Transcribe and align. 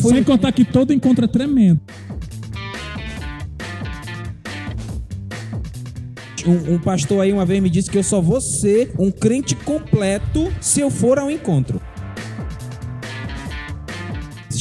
Sem 0.00 0.22
contar 0.22 0.52
que 0.52 0.64
todo 0.64 0.92
encontro 0.92 1.24
é 1.24 1.28
tremendo. 1.28 1.80
Um, 6.46 6.74
um 6.74 6.78
pastor 6.78 7.22
aí 7.22 7.32
uma 7.32 7.44
vez 7.44 7.62
me 7.62 7.68
disse 7.68 7.90
que 7.90 7.98
eu 7.98 8.02
só 8.02 8.20
vou 8.20 8.40
ser 8.40 8.92
um 8.98 9.10
crente 9.10 9.54
completo 9.54 10.52
se 10.60 10.80
eu 10.80 10.90
for 10.90 11.18
ao 11.18 11.30
encontro. 11.30 11.80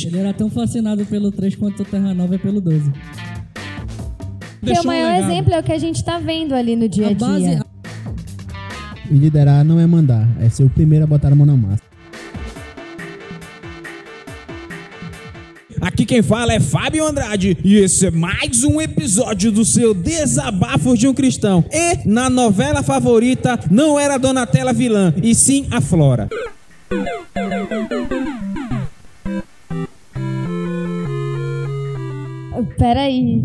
Ele 0.07 0.20
era 0.20 0.34
tão 0.34 0.50
fascinado 0.50 1.05
pelo 1.05 1.32
3 1.32 1.56
quanto 1.56 1.83
o 1.83 1.86
Terra 1.86 2.14
Nova 2.14 2.36
é 2.36 2.38
pelo 2.38 2.61
12. 2.61 2.92
Porque 4.61 4.79
o 4.79 4.82
um 4.82 4.86
maior 4.86 5.14
legado. 5.14 5.32
exemplo 5.32 5.54
é 5.54 5.60
o 5.60 5.64
que 5.64 5.74
a 5.74 5.78
gente 5.78 6.04
tá 6.04 6.18
vendo 6.18 6.54
ali 6.54 6.75
no 6.75 6.88
dia 6.88 7.07
a 7.07 7.11
A 7.11 7.14
base, 7.14 7.43
dia. 7.43 7.65
E 9.11 9.15
liderar 9.15 9.65
não 9.65 9.79
é 9.79 9.86
mandar, 9.86 10.28
é 10.39 10.50
ser 10.50 10.64
o 10.64 10.69
primeiro 10.69 11.04
a 11.04 11.07
botar 11.07 11.32
a 11.32 11.36
mão 11.36 11.46
na 11.46 11.56
massa. 11.56 11.83
Quem 16.07 16.21
fala 16.21 16.54
é 16.54 16.60
Fábio 16.60 17.06
Andrade 17.06 17.57
e 17.66 17.75
esse 17.75 18.07
é 18.07 18.11
mais 18.11 18.64
um 18.64 18.79
episódio 18.79 19.52
do 19.52 19.65
seu 19.65 19.93
Desabafos 19.93 20.98
de 20.98 21.06
um 21.06 21.14
Cristão. 21.14 21.65
E 21.70 22.07
na 22.07 22.29
novela 22.29 22.82
favorita 22.82 23.60
não 23.70 24.00
era 24.00 24.15
a 24.15 24.18
Donatella 24.18 24.71
vilã, 24.71 25.14
e 25.21 25.36
sim 25.36 25.68
a 25.70 25.82
Flora. 25.82 26.29
Peraí. 32.78 33.42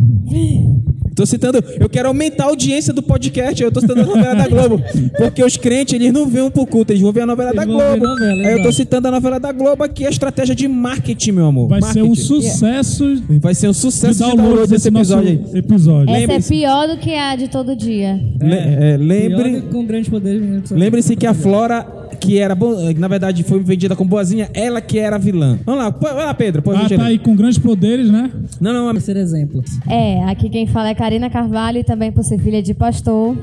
Tô 1.14 1.26
citando, 1.26 1.62
eu 1.78 1.88
quero 1.88 2.08
aumentar 2.08 2.44
a 2.44 2.46
audiência 2.48 2.92
do 2.92 3.02
podcast, 3.02 3.62
eu 3.62 3.70
tô 3.70 3.80
citando 3.80 4.00
a 4.00 4.04
novela 4.06 4.34
da 4.34 4.48
Globo. 4.48 4.82
Porque 5.18 5.44
os 5.44 5.56
crentes, 5.56 5.94
eles 5.94 6.12
não 6.12 6.26
vêm 6.26 6.50
pro 6.50 6.66
culto, 6.66 6.92
eles 6.92 7.02
vão 7.02 7.12
ver 7.12 7.22
a 7.22 7.26
novela 7.26 7.52
da 7.52 7.62
Eles 7.62 7.74
ver 7.76 7.82
Globo. 7.98 8.06
novela, 8.06 8.42
Aí 8.42 8.52
eu 8.52 8.56
tô 8.56 8.60
exato. 8.62 8.72
citando 8.72 9.08
a 9.08 9.10
novela 9.10 9.38
da 9.38 9.52
Globo 9.52 9.84
aqui, 9.84 10.06
a 10.06 10.10
estratégia 10.10 10.54
de 10.54 10.66
marketing, 10.68 11.32
meu 11.32 11.46
amor. 11.46 11.68
Vai 11.68 11.82
ser 11.82 12.02
um 12.02 12.08
Marketing. 12.08 12.26
sucesso 12.26 13.22
Vai 13.40 13.54
ser 13.54 13.68
um 13.68 13.72
sucesso 13.74 14.14
de 14.14 14.18
download 14.20 14.42
download 14.48 14.70
desse 14.70 14.88
episódio 14.88 15.28
aí. 15.52 15.58
episódio. 15.58 16.14
Essa 16.14 16.32
é 16.32 16.40
pior 16.40 16.88
do 16.88 16.96
que 16.96 17.14
a 17.14 17.36
de 17.36 17.48
todo 17.48 17.76
dia. 17.76 18.18
Le- 18.40 18.54
é, 18.54 18.96
lembre, 18.96 19.50
Pior 19.60 19.62
com 19.70 19.84
grandes 19.84 20.08
poderes. 20.08 20.40
né? 20.42 20.62
Lembre-se 20.70 21.14
que 21.16 21.26
a 21.26 21.34
Flora, 21.34 21.86
que 22.22 22.38
era, 22.38 22.54
bo- 22.54 22.76
na 22.96 23.08
verdade, 23.08 23.42
foi 23.42 23.58
vendida 23.60 23.96
como 23.96 24.08
boazinha, 24.10 24.48
ela 24.54 24.80
que 24.80 24.98
era 24.98 25.16
a 25.16 25.18
vilã. 25.18 25.58
Vamos 25.66 25.82
lá, 25.82 25.90
vai 25.90 26.14
lá, 26.14 26.32
Pedro. 26.34 26.62
Pô, 26.62 26.70
Ah, 26.72 26.88
tá 26.88 27.04
aí 27.06 27.18
com 27.18 27.34
grandes 27.34 27.58
poderes, 27.58 28.08
né? 28.10 28.30
Não, 28.60 28.72
não, 28.72 28.92
Terceiro 28.92 29.20
exemplo. 29.20 29.62
É, 29.88 30.22
aqui 30.24 30.48
quem 30.48 30.66
fala 30.66 30.88
é 30.90 30.94
Karina 30.94 31.28
Carvalho 31.28 31.78
e 31.78 31.84
também 31.84 32.12
por 32.12 32.22
ser 32.22 32.38
filha 32.38 32.62
de 32.62 32.72
pastor, 32.74 33.36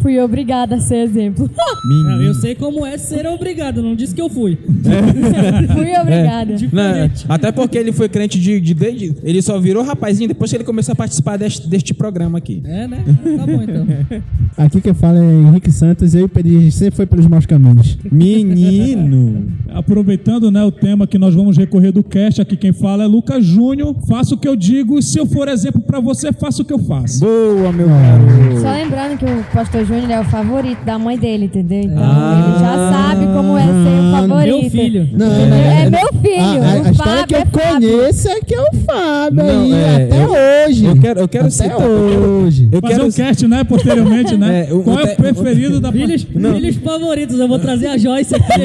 fui 0.00 0.18
obrigada 0.20 0.76
a 0.76 0.80
ser 0.80 0.96
exemplo. 0.96 1.50
Ah, 2.08 2.16
eu 2.22 2.32
sei 2.34 2.54
como 2.54 2.86
é 2.86 2.96
ser 2.96 3.26
obrigado, 3.26 3.82
não 3.82 3.94
disse 3.96 4.14
que 4.14 4.20
eu 4.20 4.28
fui. 4.28 4.56
fui 5.74 5.92
obrigada. 6.00 6.54
Não, 6.72 7.10
até 7.28 7.50
porque 7.52 7.76
ele 7.76 7.92
foi 7.92 8.08
crente 8.08 8.38
de, 8.38 8.60
de, 8.60 8.74
desde- 8.74 9.14
Ele 9.22 9.42
só 9.42 9.58
virou 9.58 9.82
rapazinho 9.82 10.28
depois 10.28 10.50
que 10.50 10.56
ele 10.56 10.64
começou 10.64 10.92
a 10.92 10.96
participar 10.96 11.36
deste, 11.36 11.68
deste 11.68 11.92
programa 11.92 12.38
aqui. 12.38 12.62
É, 12.64 12.86
né? 12.86 13.04
Tá 13.36 13.46
bom 13.46 13.62
então. 13.62 13.86
Aqui 14.56 14.80
quem 14.82 14.92
fala 14.94 15.18
é 15.18 15.22
Henrique 15.24 15.72
Santos, 15.72 16.14
eu 16.14 16.20
e 16.20 16.24
o 16.24 16.28
Pedro 16.28 16.56
a 16.56 16.60
gente 16.60 16.72
sempre 16.72 16.94
foi 16.96 17.06
pelos 17.06 17.26
maus 17.26 17.46
caminhos. 17.46 17.96
Menino! 18.22 19.46
Aproveitando 19.72 20.50
né, 20.50 20.62
o 20.62 20.70
tema 20.70 21.06
que 21.06 21.16
nós 21.18 21.34
vamos 21.34 21.56
recorrer 21.56 21.92
do 21.92 22.02
cast, 22.04 22.40
aqui 22.42 22.56
quem 22.56 22.72
fala 22.72 23.04
é 23.04 23.06
Lucas 23.06 23.42
Júnior. 23.44 23.94
Faça 24.06 24.34
o 24.34 24.38
que 24.38 24.46
eu 24.46 24.54
digo 24.54 24.98
e 24.98 25.02
se 25.02 25.18
eu 25.18 25.24
for 25.26 25.48
exemplo 25.48 25.80
pra 25.80 25.98
você, 25.98 26.30
faça 26.30 26.60
o 26.60 26.64
que 26.64 26.72
eu 26.74 26.78
faço. 26.78 27.20
Boa, 27.20 27.72
meu 27.72 27.88
garoto! 27.88 28.60
Só 28.60 28.70
lembrando 28.70 29.16
que 29.18 29.24
o 29.24 29.44
pastor 29.54 29.84
Júnior 29.86 30.10
é 30.10 30.20
o 30.20 30.24
favorito 30.24 30.84
da 30.84 30.98
mãe 30.98 31.16
dele, 31.18 31.46
entendeu? 31.46 31.80
Então 31.84 32.02
Ah. 32.02 32.52
ele 32.52 32.58
já 32.60 32.92
sabe 32.92 33.26
como 33.32 33.56
é 33.56 33.62
ser 33.64 33.70
o 33.72 34.12
favorito. 34.28 34.60
Meu 34.60 34.70
filho. 34.70 35.08
Não, 35.12 35.26
É 35.32 35.90
meu 35.90 36.12
filho. 36.20 36.62
A, 36.62 36.66
a- 36.66 36.76
a 36.76 36.82
o 36.82 36.90
história 36.92 37.26
que 37.26 37.34
eu 37.34 37.38
é 37.38 37.44
conheço 37.46 38.28
é 38.28 38.40
que 38.40 38.54
é 38.54 38.60
o 38.60 38.72
Fábio 38.84 39.42
Não, 39.42 39.62
aí, 39.62 39.72
é, 39.72 40.04
até 40.04 40.22
eu- 40.24 40.68
hoje. 40.68 40.84
Eu 40.84 40.96
quero, 41.00 41.20
eu 41.20 41.28
quero 41.28 41.44
até 41.46 41.50
citar. 41.50 41.80
hoje. 41.80 42.68
Eu 42.70 42.80
Fazer 42.80 42.94
quero. 42.94 43.06
um 43.06 43.10
cast, 43.10 43.48
né, 43.48 43.64
posteriormente, 43.64 44.36
né? 44.36 44.52
É, 44.68 44.74
o- 44.74 44.82
Qual 44.82 44.98
é 45.00 45.12
o 45.12 45.16
preferido 45.16 45.80
da 45.80 45.90
Filhos, 45.90 46.24
filhos 46.24 46.76
favoritos, 46.76 47.38
eu 47.40 47.48
vou 47.48 47.58
trazer 47.58 47.86
a 47.86 47.96
Joyce 48.12 48.34
aqui. 48.36 48.60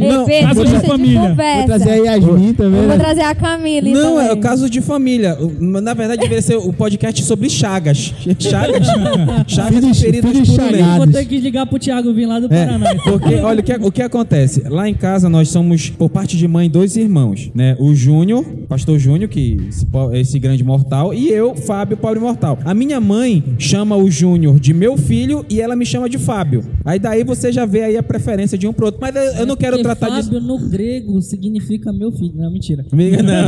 Ei, 0.00 0.08
Não, 0.08 0.24
Pedro, 0.24 0.46
caso 0.48 0.64
de 0.66 0.86
família. 0.86 1.20
Vou 1.20 1.28
conversa. 1.30 1.56
Vou 1.56 1.66
trazer 1.66 1.90
a 1.90 1.94
Yasmin 1.96 2.52
também. 2.54 2.80
Eu 2.80 2.88
vou 2.88 2.96
né? 2.96 3.04
trazer 3.04 3.20
a 3.22 3.34
Camila 3.34 3.90
Não, 3.90 4.14
também. 4.16 4.28
é 4.28 4.32
o 4.32 4.36
caso 4.38 4.70
de 4.70 4.80
família. 4.80 5.38
Na 5.60 5.94
verdade, 5.94 6.20
deveria 6.20 6.42
ser 6.42 6.56
o 6.56 6.72
podcast 6.72 7.22
sobre 7.24 7.48
Chagas. 7.48 8.14
Chagas? 8.38 8.86
Chagas 9.46 9.74
Filhos- 9.80 10.00
feridas 10.00 10.30
filhos 10.30 10.48
por 10.50 10.60
um 10.60 10.64
mês. 10.64 10.76
chagados. 10.78 10.96
Vou 11.04 11.06
ter 11.14 11.24
que 11.26 11.38
ligar 11.38 11.66
pro 11.66 11.78
Thiago 11.78 12.12
vir 12.12 12.26
lá 12.26 12.40
do 12.40 12.52
É, 12.52 12.66
Paraná. 12.66 12.94
porque, 13.04 13.34
olha, 13.36 13.60
o 13.60 13.62
que, 13.62 13.72
o 13.74 13.92
que 13.92 14.02
acontece? 14.02 14.62
Lá 14.68 14.88
em 14.88 14.94
casa 14.94 15.28
nós 15.28 15.48
somos, 15.48 15.90
por 15.90 16.08
parte 16.10 16.36
de 16.36 16.46
mãe, 16.48 16.68
dois 16.68 16.96
irmãos, 16.96 17.50
né? 17.54 17.76
O 17.78 17.94
Júnior, 17.94 18.44
pastor 18.68 18.98
Júnior, 18.98 19.28
que 19.28 19.56
po- 19.90 20.12
esse 20.14 20.38
grande 20.38 20.62
mortal, 20.64 21.12
e 21.14 21.28
eu, 21.28 21.54
Fábio, 21.54 21.96
pobre 21.96 22.20
mortal. 22.20 22.58
A 22.64 22.74
minha 22.74 23.00
mãe 23.00 23.42
chama 23.58 23.96
o 23.96 24.10
Júnior 24.10 24.58
de 24.60 24.72
meu 24.74 24.96
filho 24.96 25.44
e 25.48 25.60
ela 25.60 25.74
me 25.76 25.84
chama 25.86 26.08
de 26.08 26.18
Fábio. 26.18 26.62
Aí 26.84 26.98
daí 26.98 27.24
você 27.24 27.50
já 27.52 27.64
vê 27.66 27.82
aí 27.82 27.96
a 27.96 28.02
preferência 28.02 28.45
de 28.56 28.66
um 28.66 28.72
pro 28.72 28.86
outro. 28.86 29.00
Mas 29.00 29.14
eu, 29.16 29.22
eu 29.22 29.46
não 29.46 29.56
quero 29.56 29.76
Porque 29.76 29.82
tratar 29.84 30.10
disso. 30.10 30.30
Fábio 30.30 30.40
no 30.40 30.58
grego 30.68 31.20
significa 31.22 31.92
meu 31.92 32.12
filho. 32.12 32.34
Não, 32.36 32.50
mentira. 32.50 32.84
Amiga, 32.92 33.22
Não. 33.22 33.46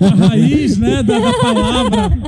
A 0.08 0.28
raiz, 0.28 0.76
né, 0.78 1.02
da, 1.02 1.18
da 1.18 1.32
palavra. 1.34 2.18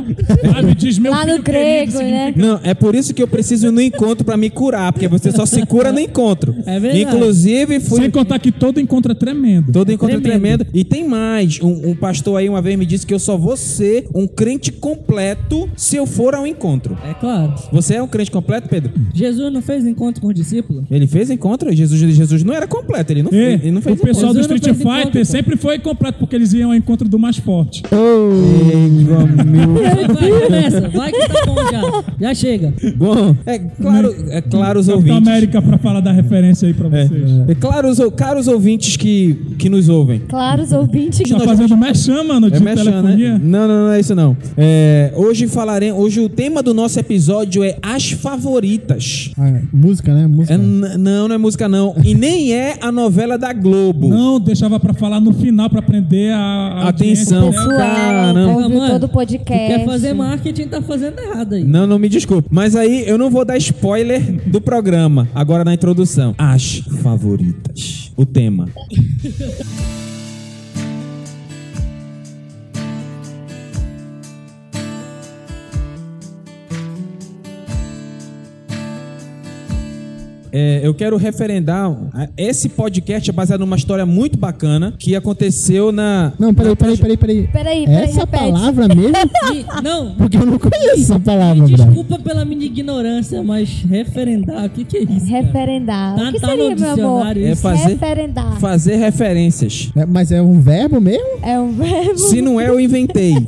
Sabe, 0.53 0.75
diz 0.75 0.99
meu 0.99 1.13
Lá 1.13 1.23
filho 1.23 1.39
no 1.39 1.43
querido, 1.43 1.93
grego, 1.93 1.99
né? 1.99 2.35
Não, 2.37 2.61
é 2.63 2.75
por 2.75 2.95
isso 2.95 3.15
que 3.15 3.23
eu 3.23 3.29
preciso 3.29 3.69
ir 3.69 3.71
no 3.71 3.81
encontro 3.81 4.25
pra 4.25 4.37
me 4.37 4.51
curar, 4.51 4.93
porque 4.93 5.09
você 5.09 5.33
só 5.33 5.47
se 5.47 5.65
cura 5.67 5.93
no 5.93 6.01
encontro. 6.01 6.55
É 6.67 6.79
verdade. 6.79 7.03
Inclusive, 7.03 7.81
fui. 7.81 8.01
Sem 8.01 8.11
contar 8.11 8.39
que 8.39 8.53
todo 8.53 8.81
encontro 8.81 9.13
é 9.13 9.15
tremendo. 9.15 9.73
Todo 9.73 9.91
encontro 9.93 10.17
é 10.17 10.21
tremendo. 10.21 10.65
tremendo. 10.65 10.67
E 10.73 10.85
tem 10.85 11.07
mais. 11.07 11.61
Um, 11.61 11.91
um 11.91 11.95
pastor 11.95 12.39
aí 12.39 12.49
uma 12.49 12.61
vez 12.63 12.79
me 12.79 12.87
disse 12.87 13.07
que 13.07 13.15
eu 13.15 13.19
só 13.19 13.37
vou 13.37 13.57
ser 13.57 14.07
um 14.15 14.27
crente 14.27 14.73
completo 14.73 15.69
se 15.77 15.97
eu 15.97 16.07
for 16.07 16.35
ao 16.35 16.47
encontro. 16.47 16.99
É 17.05 17.15
claro. 17.15 17.55
Você 17.73 17.95
é 17.95 18.03
um 18.03 18.09
crente 18.09 18.31
completo, 18.31 18.69
Pedro? 18.69 18.93
Jesus 19.15 19.53
não 19.53 19.63
fez 19.63 19.87
encontro 19.87 20.21
com 20.21 20.29
os 20.29 20.35
discípulos? 20.35 20.85
Ele 20.91 21.07
fez 21.07 21.31
encontro? 21.31 21.73
Jesus, 21.81 22.17
Jesus 22.17 22.45
não 22.45 22.55
era 22.55 22.67
completo, 22.67 23.13
ele 23.13 23.23
não, 23.23 23.33
E 23.33 23.37
ele 23.37 23.71
não 23.71 23.81
fez 23.83 23.99
o 23.99 24.03
pessoal 24.03 24.35
do 24.35 24.41
Street 24.41 24.65
Fighter 24.65 25.25
sempre 25.25 25.57
foi 25.57 25.79
completo 25.79 26.19
porque 26.19 26.37
eles 26.37 26.53
iam 26.53 26.71
ao 26.71 26.77
encontro 26.77 27.09
do 27.09 27.19
mais 27.19 27.37
forte. 27.39 27.83
Vai, 27.91 30.31
vai, 30.31 30.41
começa. 30.47 30.89
Vai 30.89 31.13
que 31.13 31.29
tá 31.29 31.47
bom 31.47 31.57
já. 31.71 32.05
Já 32.21 32.35
chega. 32.35 32.73
Bom, 32.97 33.37
é 33.47 33.59
claro, 33.59 34.15
é 34.29 34.41
claro 34.41 34.81
os 34.81 34.87
Capitão 34.87 35.15
ouvintes. 35.15 35.29
América 35.29 35.63
pra 35.63 35.79
falar 35.79 36.01
da 36.01 36.13
referência 36.13 36.67
aí 36.69 36.75
pra 36.75 36.89
vocês. 36.89 37.31
É 37.49 37.55
claro 37.55 37.89
os, 37.89 37.99
caros 38.17 38.49
ouvintes 38.49 38.97
que, 38.97 39.35
que 39.59 39.69
nos 39.69 39.89
ouvem. 39.89 40.21
Claro, 40.29 40.63
os 40.63 40.73
ouvintes. 40.73 41.21
Tá 41.31 41.41
fazendo 41.41 41.77
merchan, 41.77 42.25
mano, 42.25 42.51
de 42.51 42.57
É 42.57 42.61
mexendo, 42.61 42.85
telefonia? 42.85 43.33
né? 43.35 43.41
Não, 43.43 43.69
não, 43.69 43.85
não 43.87 43.93
é 43.93 44.01
isso 44.01 44.15
não. 44.15 44.37
É, 44.57 45.13
hoje 45.17 45.47
falaremos. 45.47 46.01
Hoje 46.03 46.21
o 46.21 46.29
tema 46.29 46.63
do 46.63 46.75
nosso 46.75 46.99
episódio 46.99 47.63
é 47.65 47.77
as 47.83 48.11
favoritas. 48.11 49.31
Ah, 49.39 49.61
música, 49.73 50.13
né? 50.15 50.27
Música. 50.27 50.55
É, 50.55 50.59
não, 50.59 51.29
não 51.29 51.35
é 51.35 51.39
música 51.39 51.69
não. 51.71 51.95
E 52.05 52.15
nem 52.15 52.53
é 52.53 52.77
a 52.81 52.91
novela 52.93 53.39
da 53.39 53.53
Globo. 53.53 54.09
Não, 54.09 54.39
deixava 54.41 54.79
pra 54.81 54.93
falar 54.93 55.21
no 55.21 55.33
final 55.33 55.71
pra 55.71 55.79
aprender 55.79 56.33
a, 56.33 56.39
a 56.39 56.89
Atenção. 56.89 57.47
né? 57.47 57.53
Pessoal, 57.53 57.69
Caramba. 57.79 58.53
ouviu 58.53 58.79
Mano, 58.79 58.93
todo 58.95 59.05
o 59.05 59.09
Tu 59.09 59.13
podcast. 59.13 59.67
quer 59.67 59.85
fazer 59.85 60.13
marketing, 60.15 60.69
tá 60.69 60.83
fazendo 60.83 61.19
errado 61.21 61.55
aí. 61.55 61.65
Não, 61.65 61.87
não 61.87 61.99
me 61.99 62.09
desculpe. 62.09 62.49
Mas 62.51 62.75
aí 62.77 63.05
eu 63.07 63.17
não 63.17 63.31
vou 63.31 63.45
dar 63.45 63.57
spoiler 63.57 64.21
do 64.49 64.61
programa. 64.61 65.29
Agora 65.35 65.65
na 65.65 65.73
introdução. 65.75 66.35
As 66.37 66.79
favoritas. 67.03 68.11
O 68.17 68.27
tema. 68.27 68.69
É, 80.53 80.81
eu 80.83 80.93
quero 80.95 81.17
referendar. 81.17 81.95
Esse 82.37 82.69
podcast 82.69 83.29
é 83.29 83.33
baseado 83.33 83.61
numa 83.61 83.77
história 83.77 84.05
muito 84.07 84.39
bacana 84.39 84.95
que 84.99 85.15
aconteceu 85.15 85.93
na. 85.93 86.33
Não, 86.39 86.53
peraí, 86.55 86.77
peraí, 86.77 86.97
peraí, 86.97 87.17
peraí. 87.17 87.49
Peraí, 87.49 87.85
peraí, 87.87 88.05
Essa 88.05 88.21
repete. 88.21 88.45
palavra 88.53 88.89
mesmo? 88.89 89.11
E- 89.53 89.83
não, 89.83 90.15
Porque 90.15 90.37
eu 90.37 90.47
não 90.47 90.59
conheço 90.59 91.01
essa 91.03 91.19
palavra, 91.19 91.63
me 91.67 91.75
desculpa 91.75 92.19
pela 92.19 92.45
minha 92.45 92.65
ignorância, 92.67 93.43
mas 93.43 93.83
referendar, 93.89 94.67
o 94.67 94.71
que, 94.71 94.85
que 94.85 94.97
é 94.99 95.03
isso? 95.03 95.27
cara? 95.29 95.43
Referendar. 95.43 96.17
Tá- 96.17 96.29
o 96.29 96.33
que 96.33 96.41
tá 96.41 96.47
no 96.49 96.53
seria, 96.53 96.77
meu 96.77 96.85
amor? 96.91 96.95
dicionário 96.95 97.47
É 97.47 97.51
isso? 97.53 97.63
fazer, 97.63 97.89
Referendar. 97.89 98.61
fazer 98.61 98.97
referências. 98.97 99.91
É, 99.97 100.07
mas 100.07 100.31
é 100.31 100.41
um 100.43 100.61
verbo 100.61 101.01
mesmo? 101.01 101.25
É 101.43 101.59
um 101.59 101.73
verbo. 101.73 102.19
Se 102.19 102.41
não 102.43 102.61
é, 102.61 102.69
eu 102.69 102.79
inventei. 102.79 103.35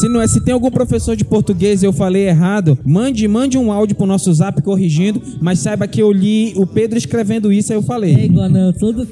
Se 0.00 0.08
não 0.08 0.20
é, 0.22 0.28
se 0.28 0.40
tem 0.44 0.54
algum 0.54 0.70
professor 0.70 1.16
de 1.16 1.24
português 1.24 1.82
e 1.82 1.86
eu 1.86 1.92
falei 1.92 2.28
errado, 2.28 2.78
mande, 2.84 3.26
mande 3.26 3.58
um 3.58 3.72
áudio 3.72 3.96
pro 3.96 4.06
nosso 4.06 4.32
zap 4.32 4.62
corrigindo, 4.62 5.20
mas 5.40 5.58
saiba 5.58 5.88
que 5.88 6.00
eu 6.00 6.12
li 6.12 6.41
o 6.56 6.66
Pedro 6.66 6.98
escrevendo 6.98 7.52
isso, 7.52 7.72
aí 7.72 7.78
eu 7.78 7.82
É 7.82 7.84
falei. 7.84 8.14
igual, 8.24 8.48
não. 8.48 8.72
Todo... 8.72 9.06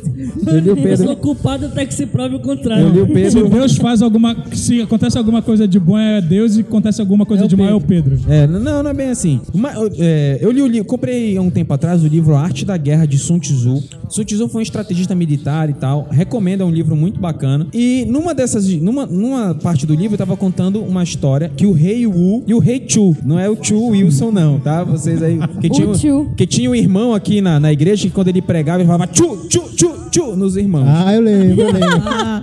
Eu 0.47 0.59
li 0.59 0.69
o 0.71 0.73
Eu 0.73 0.77
Pedro. 0.77 1.06
sou 1.06 1.17
culpado 1.17 1.67
até 1.67 1.85
que 1.87 1.94
se 1.94 2.06
prove 2.06 2.37
o 2.37 2.41
contrário. 2.41 2.87
Eu 2.87 2.93
li 2.93 3.00
o 3.00 3.06
Se 3.06 3.12
Pedro. 3.12 3.49
Deus 3.50 3.77
faz 3.77 4.03
alguma. 4.03 4.37
Se 4.53 4.81
acontece 4.82 5.17
alguma 5.19 5.43
coisa 5.43 5.67
de 5.69 5.79
bom 5.79 5.99
é 5.99 6.21
Deus 6.21 6.56
e 6.56 6.61
acontece 6.61 7.00
alguma 7.00 7.25
coisa 7.27 7.44
É 7.44 7.49
de 7.49 7.56
mal 7.56 7.69
é 7.69 7.75
o 7.75 7.81
Pedro. 7.81 8.19
É, 8.29 8.47
não, 8.47 8.82
não 8.82 8.91
é 8.91 8.94
bem 8.94 9.09
assim. 9.11 9.41
Uma- 9.53 9.73
é, 9.99 10.38
eu 10.41 10.50
li 10.50 10.62
o 10.62 10.67
livro, 10.67 10.87
comprei 10.87 11.37
há 11.37 11.43
um 11.43 11.50
tempo 11.50 11.73
atrás 11.73 12.03
o 12.03 12.06
livro 12.06 12.35
Arte 12.35 12.65
da 12.65 12.77
Guerra 12.77 13.06
de 13.06 13.19
Sun 13.19 13.38
Tzu. 13.38 13.83
Sun 14.09 14.25
Tzu 14.25 14.49
foi 14.49 14.61
um 14.61 14.62
estrategista 14.62 15.15
militar 15.15 15.69
e 15.71 15.75
tal. 15.75 16.09
Recomendo, 16.11 16.62
é 16.62 16.65
um 16.65 16.71
livro 16.71 16.97
muito 16.97 17.21
bacana. 17.21 17.67
E 17.73 18.05
numa 18.09 18.35
dessas, 18.35 18.67
numa, 18.81 19.06
numa 19.06 19.55
parte 19.55 19.87
do 19.87 19.94
livro, 19.94 20.15
eu 20.15 20.19
tava 20.19 20.37
contando 20.37 20.81
uma 20.81 21.03
história 21.03 21.50
que 21.56 21.67
o 21.67 21.73
rei 21.73 22.06
Wu 22.06 22.44
e 22.47 22.55
o 22.55 22.59
rei 22.59 22.83
Chu, 22.87 23.17
não 23.25 23.38
é 23.38 23.49
o 23.49 23.56
Chu 23.61 23.88
Wilson, 23.88 24.31
não, 24.31 24.59
tá? 24.59 24.83
Vocês 24.85 25.23
aí. 25.23 25.38
Que 25.61 25.67
O 25.67 25.71
tinha, 25.71 25.94
Chu. 25.94 26.31
que 26.37 26.47
tinha 26.47 26.71
um 26.71 26.75
irmão 26.75 27.15
aqui 27.15 27.19
na, 27.40 27.61
na 27.61 27.72
igreja 27.72 28.02
que 28.08 28.11
quando 28.11 28.28
ele 28.28 28.43
pregava, 28.43 28.81
ele 28.81 28.87
falava 28.87 29.08
Chu, 29.12 29.49
Chu, 29.49 29.70
Chu, 29.76 30.00
Chu 30.11 30.37
nos 30.37 30.57
irmãos. 30.57 30.87
Ah, 30.89 31.15
eu 31.15 31.21
lembro, 31.21 31.61
eu 31.62 31.67
lembro. 31.73 32.01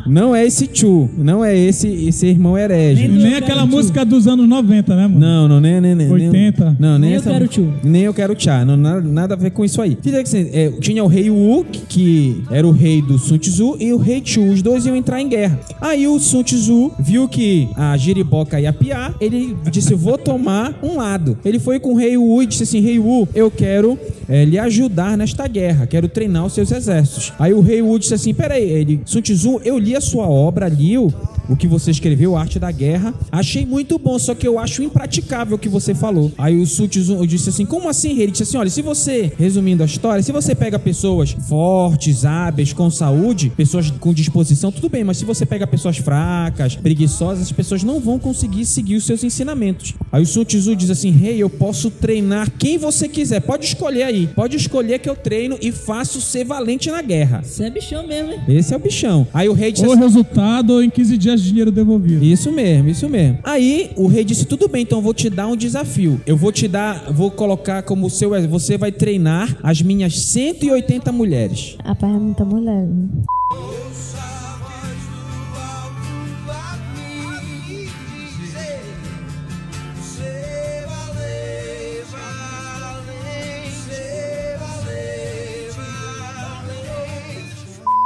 Não 0.07 0.35
é 0.35 0.45
esse 0.45 0.69
Chu, 0.71 1.09
não 1.17 1.43
é 1.43 1.57
esse, 1.57 1.87
esse 1.87 2.25
irmão 2.27 2.57
herege. 2.57 3.07
Nem 3.07 3.17
Nem 3.23 3.35
aquela 3.35 3.65
música 3.65 4.05
dos 4.05 4.27
anos 4.27 4.47
90, 4.47 4.95
né, 4.95 5.07
mano? 5.07 5.19
Não, 5.19 5.47
não, 5.47 5.59
nem, 5.59 5.81
nem, 5.81 5.95
nem. 5.95 6.09
80. 6.11 6.65
Nem, 6.65 6.75
não, 6.79 6.91
nem, 6.91 6.99
Nem 7.01 7.11
eu 7.11 7.17
essa- 7.19 7.31
quero 7.31 7.47
tchu. 7.47 7.73
Nem 7.83 8.01
eu 8.03 8.13
quero 8.13 8.35
tchá. 8.35 8.63
Não, 8.65 8.77
nada, 8.77 9.01
nada 9.01 9.33
a 9.33 9.37
ver 9.37 9.51
com 9.51 9.63
isso 9.65 9.81
aí. 9.81 9.97
Assim, 10.21 10.49
é, 10.53 10.71
tinha 10.79 11.03
o 11.03 11.07
rei 11.07 11.29
Wu, 11.29 11.65
que, 11.65 11.79
que 11.87 12.43
era 12.51 12.65
o 12.65 12.71
rei 12.71 13.01
do 13.01 13.17
Sun 13.17 13.37
Tzu, 13.37 13.77
e 13.79 13.91
o 13.93 13.97
rei 13.97 14.21
Chu. 14.23 14.43
Os 14.47 14.61
dois 14.61 14.85
iam 14.85 14.95
entrar 14.95 15.21
em 15.21 15.27
guerra. 15.27 15.59
Aí 15.81 16.07
o 16.07 16.17
Sun 16.19 16.43
Tzu 16.43 16.91
viu 16.99 17.27
que 17.27 17.67
a 17.75 17.95
giriboca 17.97 18.59
ia 18.59 18.71
piar, 18.71 19.13
ele 19.19 19.55
disse, 19.71 19.93
vou 19.93 20.17
tomar 20.17 20.73
um 20.81 20.97
lado. 20.97 21.37
Ele 21.43 21.59
foi 21.59 21.79
com 21.79 21.93
o 21.93 21.97
rei 21.97 22.17
Wu 22.17 22.43
e 22.43 22.45
disse 22.45 22.63
assim, 22.63 22.79
rei 22.79 22.97
Wu, 22.99 23.27
eu 23.35 23.51
quero 23.51 23.97
é, 24.29 24.45
lhe 24.45 24.57
ajudar 24.57 25.17
nesta 25.17 25.47
guerra, 25.47 25.85
quero 25.85 26.07
treinar 26.07 26.45
os 26.45 26.53
seus 26.53 26.71
exércitos. 26.71 27.33
Aí 27.39 27.53
o 27.53 27.56
rei 27.61 27.81
Wu 27.81 27.97
disse 27.99 28.13
assim, 28.13 28.33
peraí, 28.33 28.63
ele, 28.63 29.01
Sun 29.05 29.21
Tzu, 29.21 29.61
eu 29.63 29.77
li 29.77 29.95
a 29.95 30.01
sua 30.01 30.27
obra, 30.27 30.67
li 30.67 30.97
o, 30.97 31.11
o 31.49 31.55
que 31.55 31.67
você 31.67 31.91
escreveu, 31.91 32.35
Arte 32.35 32.59
da 32.59 32.71
Guerra. 32.71 33.13
Achei 33.31 33.65
muito 33.65 33.97
bom, 33.97 34.17
só 34.19 34.35
que 34.35 34.47
eu 34.47 34.59
acho 34.59 34.83
impraticável 34.83 35.55
o 35.55 35.59
que 35.59 35.69
você 35.69 35.93
falou. 35.93 36.31
Aí 36.37 36.55
o 36.55 36.65
eu 36.67 37.25
disse 37.25 37.49
assim: 37.49 37.65
Como 37.65 37.89
assim? 37.89 38.19
Ele 38.19 38.31
disse 38.31 38.43
assim: 38.43 38.57
Olha, 38.57 38.69
se 38.69 38.81
você, 38.81 39.31
resumindo 39.37 39.83
a 39.83 39.85
história, 39.85 40.23
se 40.23 40.31
você 40.31 40.53
pega 40.55 40.77
pessoas 40.79 41.31
fortes, 41.47 42.25
hábeis, 42.25 42.73
com 42.73 42.89
saúde, 42.89 43.51
pessoas 43.55 43.91
com 43.91 44.13
disposição, 44.13 44.71
tudo 44.71 44.89
bem, 44.89 45.03
mas 45.03 45.17
se 45.17 45.25
você 45.25 45.45
pega 45.45 45.65
pessoas 45.67 45.97
fracas, 45.97 46.75
preguiçosas, 46.75 47.43
as 47.43 47.51
pessoas 47.51 47.83
não 47.83 47.99
vão 47.99 48.19
conseguir 48.19 48.65
seguir 48.65 48.95
os 48.95 49.05
seus 49.05 49.23
ensinamentos. 49.23 49.93
Aí 50.11 50.21
o 50.21 50.25
Sun 50.25 50.43
Tzu 50.43 50.75
diz 50.75 50.89
assim: 50.89 51.11
Rei, 51.11 51.37
eu 51.37 51.49
posso 51.49 51.89
treinar 51.89 52.51
quem 52.57 52.77
você 52.77 53.07
quiser, 53.07 53.41
pode 53.41 53.65
escolher 53.65 54.03
aí, 54.03 54.27
pode 54.27 54.55
escolher 54.55 54.99
que 54.99 55.09
eu 55.09 55.15
treino 55.15 55.57
e 55.61 55.71
faço 55.71 56.21
ser 56.21 56.43
valente 56.45 56.89
na 56.89 57.01
guerra. 57.01 57.41
Você 57.43 57.65
é 57.65 57.69
bichão 57.69 58.05
mesmo, 58.05 58.33
hein? 58.33 58.41
Esse 58.47 58.73
é 58.73 58.77
o 58.77 58.79
bichão. 58.79 59.27
Aí 59.33 59.49
o 59.49 59.53
rei 59.53 59.71
disse 59.71 59.85
O 59.85 59.91
assim, 59.91 60.01
resultado 60.01 60.81
em 60.81 60.89
15 60.89 61.17
dias 61.17 61.36
dinheiro 61.43 61.71
devolvido. 61.71 62.23
isso 62.23 62.51
mesmo, 62.51 62.89
isso 62.89 63.09
mesmo. 63.09 63.39
Aí 63.43 63.91
o 63.95 64.07
rei 64.07 64.23
disse: 64.23 64.45
tudo 64.45 64.67
bem, 64.67 64.83
então 64.83 64.99
eu 64.99 65.03
vou 65.03 65.13
te 65.13 65.29
dar 65.29 65.47
um 65.47 65.55
desafio. 65.55 66.21
Eu 66.25 66.37
vou 66.37 66.51
te 66.51 66.67
dar, 66.67 67.11
vou 67.11 67.31
colocar 67.31 67.83
como 67.83 68.09
seu. 68.09 68.31
Você 68.47 68.77
vai 68.77 68.91
treinar 68.91 69.57
as 69.63 69.81
minhas 69.81 70.19
180 70.19 71.11
mulheres. 71.11 71.77
Rapaz, 71.83 72.13
é 72.15 72.19
muita 72.19 72.45
mulher. 72.45 72.85
viu? 72.85 73.23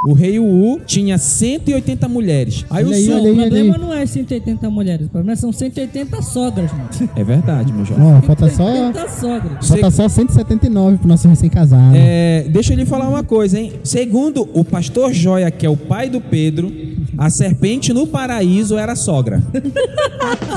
O 0.07 0.13
rei 0.13 0.39
Wu 0.39 0.79
tinha 0.85 1.17
180 1.17 2.07
mulheres. 2.07 2.65
Aí 2.69 2.83
o 2.83 2.87
Olha 2.87 2.97
aí, 2.97 3.05
Sun. 3.05 3.13
olha 3.13 3.21
O 3.21 3.25
aí, 3.25 3.31
olha 3.31 3.41
problema 3.49 3.77
não 3.77 3.93
é 3.93 4.05
180 4.05 4.69
mulheres, 4.69 5.05
o 5.05 5.09
problema 5.09 5.35
são 5.35 5.51
180 5.51 6.21
sogras, 6.23 6.71
mano. 6.71 6.89
É 7.15 7.23
verdade, 7.23 7.71
meu 7.71 7.85
jovem. 7.85 8.03
Ó, 8.03 8.21
falta 8.21 8.49
só, 8.49 8.65
180 8.65 9.09
sogras. 9.09 9.67
falta 9.67 9.91
só 9.91 10.09
179 10.09 10.97
pro 10.97 11.07
nosso 11.07 11.27
recém-casado. 11.27 11.95
É, 11.95 12.45
deixa 12.49 12.73
eu 12.73 12.77
lhe 12.77 12.85
falar 12.85 13.07
uma 13.07 13.23
coisa, 13.23 13.59
hein? 13.59 13.73
Segundo 13.83 14.49
o 14.53 14.63
pastor 14.65 15.13
Joia, 15.13 15.51
que 15.51 15.65
é 15.65 15.69
o 15.69 15.77
pai 15.77 16.09
do 16.09 16.19
Pedro, 16.19 16.71
a 17.17 17.29
serpente 17.29 17.93
no 17.93 18.07
paraíso 18.07 18.77
era 18.77 18.95
sogra. 18.95 19.41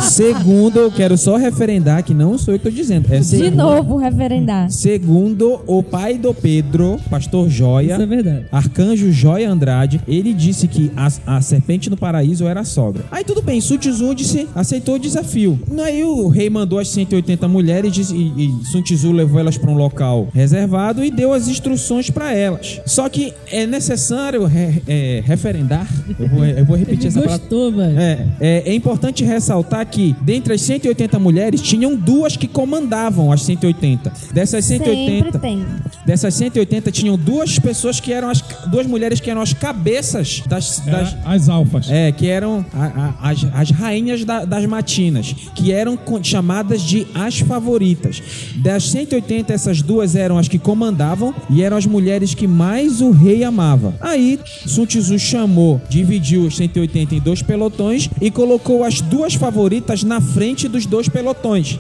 Segundo, 0.01 0.79
eu 0.79 0.91
quero 0.91 1.17
só 1.17 1.37
referendar 1.37 2.03
que 2.05 2.13
não 2.15 2.37
sou 2.39 2.55
eu 2.55 2.59
que 2.61 2.69
estou 2.69 2.73
dizendo. 2.83 3.07
É 3.13 3.19
De 3.19 3.25
segundo, 3.25 3.57
novo, 3.57 3.97
referendar. 3.97 4.71
Segundo 4.71 5.61
o 5.67 5.83
pai 5.83 6.19
do 6.19 6.33
Pedro, 6.35 6.99
pastor 7.11 7.49
Joia, 7.49 7.93
Isso 7.95 8.03
é 8.03 8.07
verdade. 8.07 8.47
Arcanjo 8.53 9.11
Joia 9.13 9.51
Andrade, 9.51 10.01
ele 10.07 10.33
disse 10.33 10.67
que 10.69 10.91
a, 10.97 11.09
a 11.37 11.41
serpente 11.41 11.89
no 11.91 11.97
paraíso 11.97 12.47
era 12.47 12.61
a 12.61 12.65
sogra. 12.65 13.05
Aí 13.11 13.25
tudo 13.25 13.43
bem, 13.43 13.61
Sun 13.61 13.79
Tzu 13.79 14.15
disse, 14.15 14.49
aceitou 14.55 14.97
o 14.97 14.99
desafio. 14.99 15.59
Aí 15.85 16.03
o 16.05 16.29
rei 16.29 16.49
mandou 16.51 16.79
as 16.79 16.89
180 16.89 17.47
mulheres 17.49 17.93
disse- 17.93 18.15
e, 18.15 18.47
e 18.47 18.65
Sun 18.67 18.83
Tzu 18.83 19.13
levou 19.13 19.39
elas 19.41 19.57
para 19.59 19.71
um 19.71 19.77
local 19.77 20.29
reservado 20.33 21.05
e 21.05 21.11
deu 21.11 21.33
as 21.33 21.49
instruções 21.49 22.11
para 22.11 22.33
elas. 22.33 22.81
Só 22.87 23.09
que 23.09 23.33
é 23.51 23.67
necessário 23.67 24.45
re- 24.45 24.83
é, 24.87 25.23
referendar, 25.25 25.87
eu 26.19 26.29
vou, 26.35 26.45
eu 26.45 26.65
vou 26.65 26.77
repetir 26.77 27.01
Ele 27.01 27.09
essa 27.09 27.21
palavra. 27.21 27.39
gostou, 27.39 27.73
velho. 27.73 27.99
É, 27.99 28.27
é, 28.41 28.71
é 28.71 28.75
importante 28.75 29.25
ressaltar 29.25 29.87
que 29.87 30.15
dentre 30.21 30.55
as 30.55 30.61
180 30.63 31.19
mulheres 31.19 31.61
tinham 31.61 31.97
duas 31.97 32.37
que 32.37 32.47
comandavam 32.47 33.33
as 33.33 33.43
180. 33.43 34.13
Dessas 34.33 34.65
180, 34.65 35.25
Sempre 35.25 35.39
tem. 35.39 35.67
Dessas 36.07 36.35
180 36.35 36.91
tinham 36.91 37.17
duas 37.17 37.59
pessoas 37.59 37.99
que 38.01 38.13
eram 38.13 38.29
as 38.29 38.43
duas 38.67 38.87
mulheres 38.87 39.21
que 39.21 39.31
eram 39.31 39.41
as 39.41 39.53
cabeças 39.53 40.43
das, 40.47 40.81
das 40.81 41.13
Era 41.15 41.23
as 41.25 41.49
alfas. 41.49 41.91
é, 41.91 42.13
que 42.13 42.27
eram 42.29 42.65
a- 42.75 43.15
a- 43.23 43.31
as, 43.31 43.45
as 43.55 43.71
rainhas 43.71 44.25
da- 44.25 44.45
das 44.45 44.67
matinas, 44.67 45.35
que 45.55 45.73
eram 45.73 45.99
chamadas 46.23 46.83
de 46.83 47.07
as 47.15 47.39
favoritas. 47.41 48.23
Das 48.57 48.89
180, 48.91 49.53
essas 49.53 49.81
duas 49.83 50.15
eram 50.15 50.37
as 50.39 50.47
que 50.49 50.59
comandavam 50.59 51.35
e 51.51 51.63
eram 51.63 51.77
as 51.77 51.87
mulheres 51.87 52.35
que 52.35 52.47
mais 52.47 53.01
o 53.01 53.11
rei 53.11 53.43
amava. 53.45 53.95
Aí, 54.01 54.39
Sun 54.67 54.87
Tzu 54.87 55.19
chamou, 55.19 55.81
dividiu 55.89 56.43
os 56.43 56.57
180 56.57 57.15
em 57.15 57.21
dois 57.21 57.43
pelotões 57.43 58.09
e 58.21 58.31
colocou 58.31 58.85
as 58.85 59.01
duas 59.01 59.35
favoritas 59.35 60.03
na 60.03 60.21
frente 60.21 60.69
dos 60.69 60.87
dois 60.87 61.09
pelotões. 61.09 61.79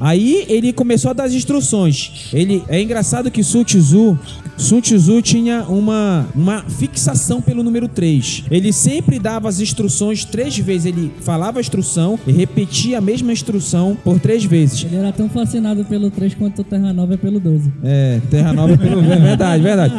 Aí 0.00 0.44
ele 0.48 0.72
começou 0.72 1.10
a 1.10 1.14
dar 1.14 1.24
as 1.24 1.32
instruções. 1.34 2.28
Ele 2.32 2.62
é 2.68 2.80
engraçado 2.80 3.30
que 3.30 3.42
Sun 3.42 3.64
Tzu, 3.64 4.18
Sun 4.56 4.80
Tzu 4.80 5.22
tinha 5.22 5.64
uma, 5.68 6.26
uma 6.34 6.62
fixação 6.62 7.40
pelo 7.40 7.62
número 7.62 7.88
3. 7.88 8.44
Ele 8.50 8.72
sempre 8.72 9.18
dava 9.18 9.48
as 9.48 9.60
instruções 9.60 10.24
três 10.24 10.56
vezes. 10.58 10.86
Ele 10.86 11.12
falava 11.20 11.58
a 11.58 11.60
instrução 11.60 12.18
e 12.26 12.32
repetia 12.32 12.98
a 12.98 13.00
mesma 13.00 13.32
instrução 13.32 13.96
por 14.02 14.18
três 14.20 14.44
vezes. 14.44 14.84
Ele 14.84 14.96
era 14.96 15.12
tão 15.12 15.28
fascinado 15.28 15.84
pelo 15.84 16.10
3 16.10 16.34
quanto 16.34 16.60
o 16.60 16.64
Terra 16.64 16.92
Nova 16.92 17.14
é 17.14 17.16
pelo 17.16 17.38
12. 17.40 17.72
É, 17.82 18.20
Terra 18.30 18.52
Nova 18.52 18.76
pelo. 18.76 19.00
É 19.00 19.16
verdade, 19.16 19.62
verdade. 19.62 19.94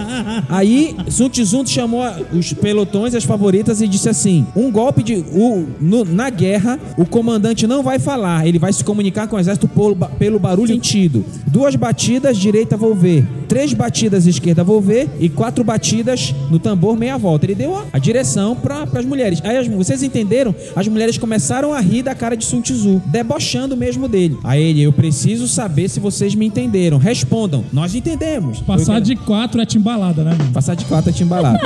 Aí 0.49 0.95
Sun 1.09 1.29
Tzu 1.29 1.65
chamou 1.67 2.03
os 2.33 2.53
pelotões, 2.53 3.13
as 3.15 3.23
favoritas, 3.23 3.81
e 3.81 3.87
disse 3.87 4.09
assim: 4.09 4.45
um 4.55 4.71
golpe 4.71 5.03
de. 5.03 5.15
O, 5.31 5.65
no- 5.79 6.05
na 6.05 6.29
guerra, 6.29 6.79
o 6.97 7.05
comandante 7.05 7.65
não 7.67 7.83
vai 7.83 7.99
falar, 7.99 8.47
ele 8.47 8.59
vai 8.59 8.71
se 8.73 8.83
comunicar 8.83 9.27
com 9.27 9.35
o 9.35 9.39
exército 9.39 9.67
pelo, 9.67 9.86
pelo 9.95 10.39
barulho 10.39 10.67
sentido. 10.67 11.23
Duas 11.47 11.75
batidas, 11.75 12.37
direita 12.37 12.75
volver. 12.77 13.25
Três 13.47 13.73
batidas, 13.73 14.25
esquerda 14.27 14.63
volver. 14.63 15.07
E 15.19 15.29
quatro 15.29 15.63
batidas 15.63 16.35
no 16.51 16.59
tambor, 16.59 16.97
meia 16.97 17.17
volta. 17.17 17.45
Ele 17.45 17.55
deu 17.55 17.75
a, 17.75 17.85
a 17.93 17.99
direção 17.99 18.55
para 18.55 18.83
as 18.93 19.05
mulheres. 19.05 19.39
Aí 19.43 19.57
as- 19.57 19.67
vocês 19.67 20.03
entenderam? 20.03 20.53
As 20.75 20.87
mulheres 20.87 21.17
começaram 21.17 21.73
a 21.73 21.79
rir 21.79 22.03
da 22.03 22.13
cara 22.13 22.35
de 22.35 22.43
Sun 22.45 22.61
Tzu, 22.61 23.01
debochando 23.05 23.77
mesmo 23.77 24.07
dele. 24.07 24.37
Aí 24.43 24.61
ele, 24.61 24.81
eu 24.81 24.91
preciso 24.91 25.47
saber 25.47 25.87
se 25.89 25.99
vocês 25.99 26.35
me 26.35 26.45
entenderam. 26.45 26.97
Respondam, 26.97 27.63
nós 27.71 27.95
entendemos. 27.95 28.59
Passar 28.61 28.99
de 28.99 29.15
quatro 29.15 29.61
é 29.61 29.65
timbalada, 29.65 30.23
né, 30.23 30.35
mano? 30.37 30.51
Passar 30.51 30.75
de 30.75 30.83
quatro 30.85 31.09
é 31.09 31.13
timbalado. 31.13 31.59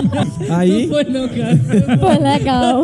Aí, 0.49 0.85
Não 0.87 0.93
foi 0.93 1.03
não, 1.05 1.27
cara. 1.29 1.59
Foi 1.99 2.17
legal. 2.19 2.81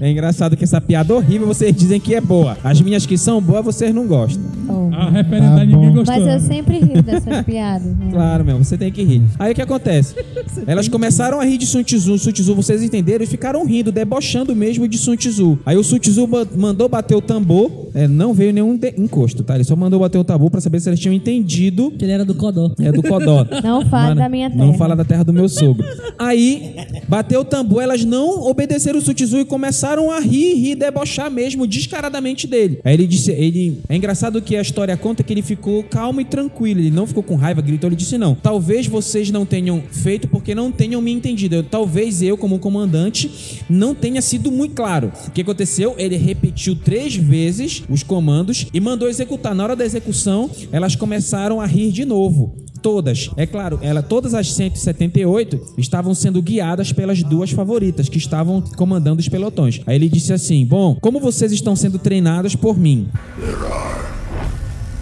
é 0.00 0.10
engraçado 0.10 0.56
que 0.56 0.64
essa 0.64 0.80
piada 0.80 1.14
horrível 1.14 1.46
vocês 1.46 1.74
dizem 1.74 1.98
que 2.00 2.14
é 2.14 2.20
boa. 2.20 2.56
As 2.62 2.80
minhas 2.80 3.04
que 3.06 3.18
são 3.18 3.40
boas, 3.40 3.64
vocês 3.64 3.94
não 3.94 4.06
gostam. 4.06 4.42
Oh. 4.68 4.90
A 4.94 5.10
referendar 5.10 5.58
Tá 5.58 5.64
ninguém 5.64 5.92
gostou. 5.92 6.16
Mas 6.20 6.32
eu 6.34 6.40
sempre 6.48 6.78
rio 6.78 7.02
dessas 7.02 7.42
piadas. 7.44 7.86
né? 7.86 8.08
Claro, 8.12 8.44
meu, 8.44 8.58
você 8.58 8.76
tem 8.78 8.92
que 8.92 9.02
rir. 9.02 9.22
Aí 9.38 9.52
o 9.52 9.54
que 9.54 9.62
acontece? 9.62 10.14
Elas 10.66 10.88
começaram 10.88 11.40
a 11.40 11.44
rir 11.44 11.58
de 11.58 11.66
Sun 11.66 11.82
Tzu. 11.82 12.18
Sun 12.18 12.32
Tzu, 12.32 12.54
vocês 12.54 12.82
entenderam? 12.82 13.24
E 13.24 13.26
ficaram 13.26 13.64
rindo, 13.66 13.90
debochando 13.90 14.54
mesmo 14.54 14.86
de 14.86 14.98
Sun 14.98 15.16
Tzu. 15.16 15.58
Aí 15.66 15.76
o 15.76 15.82
Sun 15.84 15.98
Tzu 15.98 16.26
ma- 16.28 16.46
mandou 16.56 16.88
bater 16.88 17.14
o 17.16 17.20
tambor 17.20 17.70
é, 17.94 18.08
não 18.08 18.32
veio 18.32 18.52
nenhum 18.52 18.76
de- 18.76 18.94
encosto, 18.98 19.42
tá? 19.42 19.54
Ele 19.54 19.64
só 19.64 19.74
mandou 19.76 20.00
bater 20.00 20.18
o 20.18 20.24
tabu 20.24 20.50
pra 20.50 20.60
saber 20.60 20.80
se 20.80 20.88
eles 20.88 21.00
tinham 21.00 21.12
entendido 21.14 21.90
Que 21.92 22.04
ele 22.04 22.12
era 22.12 22.24
do 22.24 22.34
Codó. 22.34 22.72
é 22.80 22.90
do 22.92 23.02
Codó. 23.02 23.46
Não 23.62 23.84
fale 23.86 24.08
Mano, 24.08 24.20
da 24.20 24.28
minha 24.28 24.50
terra. 24.50 24.64
Não 24.64 24.74
fala 24.74 24.96
da 24.96 25.04
terra 25.04 25.22
do 25.24 25.32
meu 25.32 25.48
sogro. 25.48 25.84
Aí, 26.18 26.74
bateu 27.08 27.40
o 27.40 27.44
tambor, 27.44 27.82
elas 27.82 28.04
não 28.04 28.42
obedeceram 28.48 28.98
o 28.98 29.02
Sutizu 29.02 29.38
e 29.40 29.44
começaram 29.44 30.10
a 30.10 30.20
rir, 30.20 30.54
rir, 30.54 30.74
debochar 30.74 31.30
mesmo, 31.30 31.66
descaradamente 31.66 32.46
dele. 32.46 32.80
Aí 32.84 32.94
ele 32.94 33.06
disse, 33.06 33.30
ele... 33.32 33.80
É 33.88 33.96
engraçado 33.96 34.40
que 34.42 34.56
a 34.56 34.62
história 34.62 34.96
conta 34.96 35.22
que 35.22 35.32
ele 35.32 35.42
ficou 35.42 35.82
calmo 35.84 36.20
e 36.20 36.24
tranquilo, 36.24 36.80
ele 36.80 36.90
não 36.90 37.06
ficou 37.06 37.22
com 37.22 37.34
raiva, 37.34 37.60
gritou, 37.60 37.88
ele 37.88 37.96
disse, 37.96 38.16
não, 38.18 38.34
talvez 38.34 38.86
vocês 38.86 39.30
não 39.30 39.44
tenham 39.44 39.82
feito 39.90 40.28
porque 40.28 40.54
não 40.54 40.70
tenham 40.72 41.00
me 41.00 41.12
entendido. 41.12 41.56
Eu- 41.56 41.62
talvez 41.62 42.22
eu, 42.22 42.36
como 42.36 42.58
comandante, 42.58 43.30
não 43.68 43.94
tenha 43.94 44.20
sido 44.22 44.50
muito 44.50 44.74
claro. 44.74 45.12
O 45.28 45.30
que 45.30 45.40
aconteceu? 45.42 45.94
Ele 45.98 46.16
repetiu 46.16 46.74
três 46.76 47.14
vezes 47.16 47.81
os 47.88 48.02
comandos 48.02 48.66
e 48.72 48.80
mandou 48.80 49.08
executar. 49.08 49.54
Na 49.54 49.64
hora 49.64 49.76
da 49.76 49.84
execução, 49.84 50.50
elas 50.70 50.96
começaram 50.96 51.60
a 51.60 51.66
rir 51.66 51.92
de 51.92 52.04
novo. 52.04 52.54
Todas. 52.80 53.30
É 53.36 53.46
claro, 53.46 53.78
ela, 53.80 54.02
todas 54.02 54.34
as 54.34 54.52
178 54.54 55.74
estavam 55.78 56.14
sendo 56.14 56.42
guiadas 56.42 56.92
pelas 56.92 57.22
duas 57.22 57.52
favoritas 57.52 58.08
que 58.08 58.18
estavam 58.18 58.60
comandando 58.60 59.20
os 59.20 59.28
pelotões. 59.28 59.80
Aí 59.86 59.94
ele 59.94 60.08
disse 60.08 60.32
assim: 60.32 60.66
Bom, 60.66 60.96
como 61.00 61.20
vocês 61.20 61.52
estão 61.52 61.76
sendo 61.76 61.98
treinadas 61.98 62.56
por 62.56 62.76
mim, 62.76 63.08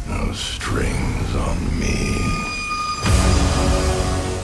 No 0.07 0.33
strings 0.33 1.20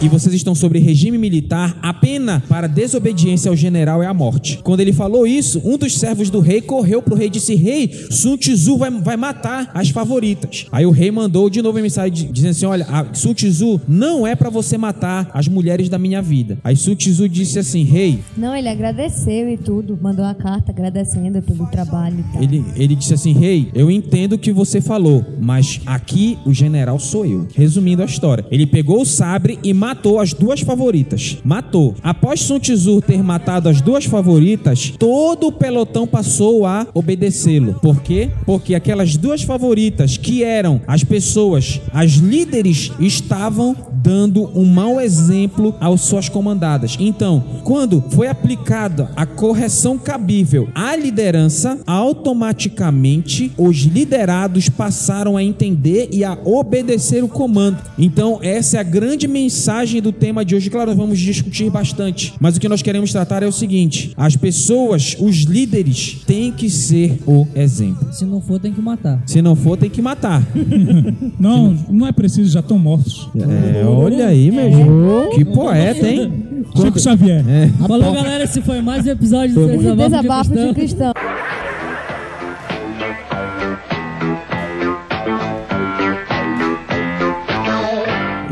e 0.00 0.09
vocês 0.09 0.35
estão 0.35 0.55
sobre 0.55 0.79
regime 0.79 1.17
militar, 1.17 1.79
a 1.83 1.93
pena 1.95 2.43
para 2.49 2.67
desobediência 2.67 3.49
ao 3.49 3.57
general 3.57 4.03
é 4.03 4.07
a 4.07 4.12
morte. 4.15 4.59
Quando 4.62 4.81
ele 4.81 4.93
falou 4.93 5.26
isso, 5.26 5.61
um 5.65 5.79
dos 5.79 5.97
servos 5.99 6.29
do 6.29 6.41
rei 6.41 6.61
correu 6.61 7.00
pro 7.00 7.15
rei 7.15 7.29
e 7.29 7.31
disse: 7.31 7.55
Rei, 7.55 7.91
Sun 8.11 8.37
Tzu 8.37 8.76
vai, 8.76 8.91
vai 8.91 9.17
matar 9.17 9.71
as 9.73 9.88
favoritas. 9.88 10.67
Aí 10.71 10.85
o 10.85 10.91
rei 10.91 11.11
mandou 11.11 11.49
de 11.49 11.62
novo 11.62 11.79
a 11.79 11.83
mensagem 11.83 12.12
di- 12.12 12.33
dizendo 12.33 12.50
assim: 12.50 12.67
Olha, 12.67 12.87
a 12.88 13.15
Sun 13.15 13.33
Tzu 13.33 13.81
não 13.88 14.26
é 14.26 14.35
para 14.37 14.50
você 14.50 14.76
matar 14.76 15.31
as 15.33 15.49
mulheres 15.49 15.88
da 15.88 15.99
minha 15.99 16.21
vida. 16.21 16.59
Aí 16.62 16.76
Sun 16.76 16.95
Tzu 16.95 17.26
disse 17.29 17.59
assim: 17.59 17.83
Rei, 17.83 18.19
Não, 18.37 18.55
ele 18.55 18.69
agradeceu 18.69 19.49
e 19.49 19.57
tudo. 19.57 19.99
Mandou 20.00 20.25
uma 20.25 20.35
carta 20.35 20.73
agradecendo 20.73 21.41
pelo 21.41 21.67
trabalho 21.71 22.21
e 22.21 22.33
tal. 22.33 22.43
Ele, 22.43 22.65
ele 22.76 22.95
disse 22.95 23.15
assim: 23.15 23.33
Rei, 23.33 23.71
eu 23.75 23.91
entendo 23.91 24.35
o 24.35 24.38
que 24.38 24.53
você 24.53 24.81
falou, 24.81 25.25
mas 25.41 25.81
aqui 25.87 26.38
o 26.45 26.53
general 26.53 26.99
sou 26.99 27.25
eu. 27.25 27.47
Resumindo 27.55 28.03
a 28.03 28.05
história, 28.07 28.45
ele 28.50 28.67
pegou 28.67 29.00
o 29.00 29.07
sabre 29.07 29.59
e 29.65 29.73
matou 29.73 29.96
as 30.21 30.33
duas 30.33 30.61
favoritas. 30.61 31.38
Matou. 31.45 31.95
Após 32.03 32.41
Sun 32.41 32.59
Tzu 32.59 33.00
ter 33.00 33.23
matado 33.23 33.69
as 33.69 33.81
duas 33.81 34.05
favoritas, 34.05 34.93
todo 34.99 35.49
o 35.49 35.53
pelotão 35.53 36.07
passou 36.07 36.65
a 36.67 36.87
obedecê-lo. 36.95 37.75
Por 37.75 38.00
quê? 38.00 38.31
Porque 38.45 38.75
aquelas 38.75 39.17
duas 39.17 39.43
favoritas, 39.43 40.17
que 40.17 40.45
eram 40.45 40.81
as 40.87 41.05
pessoas, 41.05 41.81
as 41.93 42.12
líderes, 42.12 42.93
estavam 43.00 43.75
dando 44.03 44.50
um 44.59 44.65
mau 44.65 45.00
exemplo 45.00 45.75
às 45.81 46.00
suas 46.03 46.29
comandadas. 46.29 46.97
Então, 46.99 47.43
quando 47.65 48.03
foi 48.11 48.29
aplicada 48.29 49.11
a 49.17 49.26
correção 49.26 49.99
cabível 49.99 50.69
à 50.75 50.95
liderança, 50.97 51.79
automaticamente 51.87 53.53
os 53.57 53.79
liderados 53.79 54.69
passaram 54.69 55.37
a 55.37 55.43
entender 55.43 56.09
e 56.12 56.25
a 56.25 56.37
obedecer 56.45 57.23
o 57.25 57.29
comando. 57.29 57.79
Então, 57.99 58.38
essa 58.43 58.76
é 58.76 58.81
a 58.81 58.85
grande 58.85 59.26
mensagem 59.26 60.00
do 60.00 60.12
tema 60.12 60.45
de 60.45 60.55
hoje. 60.55 60.71
Claro, 60.71 60.91
nós 60.91 60.99
vamos 60.99 61.19
discutir 61.19 61.71
bastante, 61.71 62.35
mas 62.41 62.57
o 62.57 62.61
que 62.61 62.69
nós 62.69 62.83
queremos 62.83 63.12
tratar 63.12 63.43
é 63.43 63.47
o 63.47 63.53
seguinte: 63.53 64.12
as 64.17 64.37
pessoas, 64.37 65.17
os 65.19 65.43
líderes, 65.43 66.23
têm 66.26 66.53
que 66.53 66.69
ser 66.71 67.19
o 67.26 67.47
exemplo. 67.55 68.12
Se 68.12 68.25
não 68.25 68.41
for, 68.41 68.59
tem 68.59 68.73
que 68.73 68.81
matar. 68.81 69.23
Se 69.26 69.43
não 69.43 69.57
for, 69.57 69.76
tem 69.76 69.91
que 69.91 70.03
matar. 70.03 70.43
Não, 71.38 71.76
não 71.91 72.07
é 72.07 72.12
preciso, 72.12 72.50
já 72.50 72.61
estão 72.61 72.79
mortos. 72.79 73.29
É, 73.37 73.85
olha 73.97 74.26
aí, 74.26 74.50
meu 74.50 74.67
irmão. 74.67 75.31
Que 75.31 75.45
poeta, 75.45 76.09
hein? 76.09 76.65
Chico 76.76 76.99
Xavier. 77.00 77.45
É. 77.49 77.69
Falou, 77.87 78.12
galera, 78.12 78.45
esse 78.45 78.61
foi 78.61 78.81
mais 78.81 79.07
um 79.07 79.11
episódio 79.11 79.55
do 79.55 79.69
Desabafo, 79.69 80.11
Desabafo 80.11 80.50
de 80.50 80.69
de 80.69 80.75
Cristão. 80.75 81.12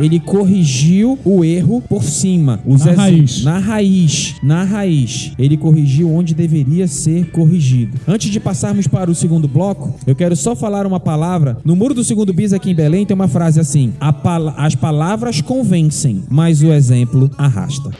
Ele 0.04 0.20
corrigiu 0.20 1.18
o 1.25 1.42
erro 1.44 1.80
por 1.88 2.02
cima. 2.04 2.61
Os 2.66 2.84
Na 2.84 2.90
ex- 2.90 2.99
raiz. 2.99 3.44
Na 3.44 3.58
raiz. 3.58 4.34
Na 4.42 4.62
raiz. 4.64 5.32
Ele 5.38 5.56
corrigiu 5.56 6.12
onde 6.14 6.34
deveria 6.34 6.87
ser 6.87 7.30
corrigido. 7.30 7.99
Antes 8.06 8.30
de 8.30 8.38
passarmos 8.38 8.87
para 8.87 9.11
o 9.11 9.14
segundo 9.14 9.49
bloco, 9.49 9.94
eu 10.06 10.14
quero 10.14 10.37
só 10.37 10.54
falar 10.54 10.87
uma 10.87 11.00
palavra. 11.00 11.56
No 11.64 11.75
muro 11.75 11.94
do 11.94 12.04
segundo 12.04 12.32
bis 12.34 12.52
aqui 12.52 12.70
em 12.70 12.75
Belém 12.75 13.06
tem 13.06 13.14
uma 13.14 13.28
frase 13.28 13.58
assim: 13.58 13.94
"A 13.99 14.12
pala- 14.12 14.54
As 14.58 14.75
palavras 14.75 15.40
convencem, 15.40 16.23
mas 16.28 16.62
o 16.62 16.70
exemplo 16.73 17.30
arrasta. 17.38 17.90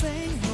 A 0.00 0.47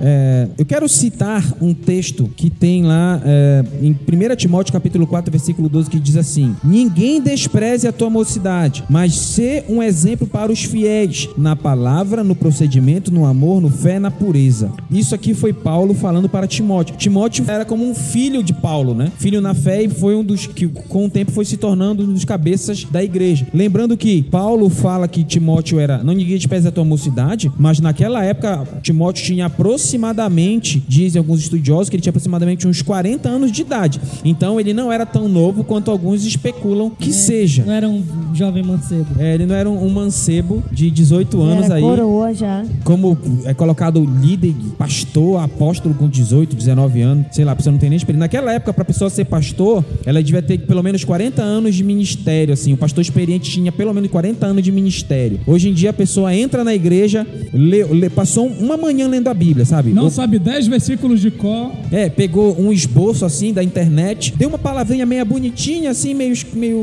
É, 0.00 0.48
eu 0.56 0.64
quero 0.64 0.88
citar 0.88 1.44
um 1.60 1.74
texto 1.74 2.30
que 2.36 2.48
tem 2.48 2.82
lá 2.84 3.20
é, 3.24 3.64
em 3.82 3.90
1 3.92 4.36
Timóteo 4.36 4.72
capítulo 4.72 5.06
4, 5.06 5.30
versículo 5.30 5.68
12, 5.68 5.90
que 5.90 6.00
diz 6.00 6.16
assim: 6.16 6.56
Ninguém 6.64 7.20
despreze 7.20 7.86
a 7.86 7.92
tua 7.92 8.08
mocidade, 8.08 8.84
mas 8.88 9.14
sê 9.14 9.64
um 9.68 9.82
exemplo 9.82 10.26
para 10.26 10.50
os 10.50 10.64
fiéis, 10.64 11.28
na 11.36 11.54
palavra, 11.54 12.24
no 12.24 12.34
procedimento, 12.34 13.12
no 13.12 13.26
amor, 13.26 13.60
no 13.60 13.68
fé, 13.68 13.98
na 13.98 14.10
pureza. 14.10 14.72
Isso 14.90 15.14
aqui 15.14 15.34
foi 15.34 15.52
Paulo 15.52 15.94
falando 15.94 16.28
para 16.28 16.46
Timóteo. 16.46 16.96
Timóteo 16.96 17.44
era 17.48 17.64
como 17.64 17.88
um 17.88 17.94
filho 17.94 18.42
de 18.42 18.52
Paulo, 18.52 18.94
né? 18.94 19.12
Filho 19.18 19.40
na 19.40 19.54
fé 19.54 19.82
e 19.82 19.88
foi 19.88 20.14
um 20.14 20.24
dos 20.24 20.46
que 20.46 20.66
com 20.66 21.06
o 21.06 21.10
tempo 21.10 21.30
foi 21.30 21.44
se 21.44 21.56
tornando 21.56 22.04
um 22.04 22.12
dos 22.12 22.24
cabeças 22.24 22.84
da 22.84 23.02
igreja. 23.02 23.46
Lembrando 23.52 23.96
que 23.96 24.22
Paulo 24.22 24.68
fala 24.70 25.06
que 25.06 25.24
Timóteo 25.24 25.78
era, 25.78 26.02
não 26.02 26.14
ninguém 26.14 26.36
despreze 26.36 26.68
a 26.68 26.70
tua 26.70 26.84
mocidade, 26.84 27.50
mas 27.58 27.80
naquela 27.80 28.24
época 28.24 28.66
Timóteo 28.82 29.24
tinha 29.24 29.50
aproximadamente, 29.96 30.82
dizem 30.88 31.18
alguns 31.18 31.40
estudiosos, 31.40 31.88
que 31.88 31.96
ele 31.96 32.02
tinha 32.02 32.10
aproximadamente 32.10 32.66
uns 32.66 32.82
40 32.82 33.28
anos 33.28 33.50
de 33.52 33.62
idade. 33.62 34.00
Então 34.24 34.58
ele 34.60 34.72
não 34.72 34.90
era 34.90 35.04
tão 35.04 35.28
novo 35.28 35.64
quanto 35.64 35.90
alguns 35.90 36.24
especulam 36.24 36.90
que 36.90 37.12
seja. 37.12 37.64
Não 37.64 37.72
era 37.72 37.88
um 37.88 38.02
jovem 38.34 38.62
mancebo. 38.62 39.06
É, 39.18 39.34
ele 39.34 39.46
não 39.46 39.54
era 39.54 39.68
um, 39.68 39.84
um 39.86 39.90
mancebo 39.90 40.62
de 40.70 40.90
18 40.90 41.40
anos 41.40 41.64
Era 41.66 41.74
aí 41.74 41.82
coroa 41.82 42.32
já. 42.34 42.64
como 42.84 43.16
é 43.44 43.54
colocado 43.54 44.04
líder, 44.20 44.54
pastor, 44.78 45.40
apóstolo 45.42 45.94
com 45.94 46.08
18, 46.08 46.54
19 46.56 47.00
anos, 47.00 47.26
sei 47.32 47.44
lá, 47.44 47.52
a 47.52 47.56
pessoa 47.56 47.72
não 47.72 47.78
tem 47.78 47.88
nem 47.90 47.96
experiência. 47.96 48.20
Naquela 48.20 48.52
época, 48.52 48.72
para 48.72 48.84
pessoa 48.84 49.10
ser 49.10 49.24
pastor, 49.24 49.84
ela 50.04 50.22
devia 50.22 50.42
ter 50.42 50.58
pelo 50.58 50.82
menos 50.82 51.04
40 51.04 51.42
anos 51.42 51.74
de 51.74 51.82
ministério, 51.84 52.52
assim. 52.54 52.72
O 52.72 52.76
pastor 52.76 53.02
experiente 53.02 53.50
tinha 53.50 53.72
pelo 53.72 53.92
menos 53.92 54.10
40 54.10 54.46
anos 54.46 54.62
de 54.62 54.70
ministério. 54.72 55.40
Hoje 55.46 55.68
em 55.68 55.72
dia, 55.74 55.90
a 55.90 55.92
pessoa 55.92 56.34
entra 56.34 56.62
na 56.64 56.74
igreja, 56.74 57.26
lê- 57.52 57.84
lê- 57.84 58.10
passou 58.10 58.46
uma 58.46 58.76
manhã 58.76 59.08
lendo 59.08 59.28
a 59.28 59.34
Bíblia, 59.34 59.64
sabe? 59.64 59.79
Não 59.88 60.04
Ou- 60.04 60.10
sabe 60.10 60.38
10 60.38 60.66
versículos 60.66 61.20
de 61.20 61.30
cor. 61.30 61.72
é, 61.90 62.08
pegou 62.10 62.60
um 62.60 62.70
esboço 62.72 63.24
assim 63.24 63.52
da 63.52 63.62
internet, 63.64 64.34
deu 64.36 64.48
uma 64.48 64.58
palavrinha 64.58 65.06
meio 65.06 65.24
bonitinha, 65.24 65.90
assim, 65.90 66.12
meio. 66.14 66.34
meio 66.54 66.78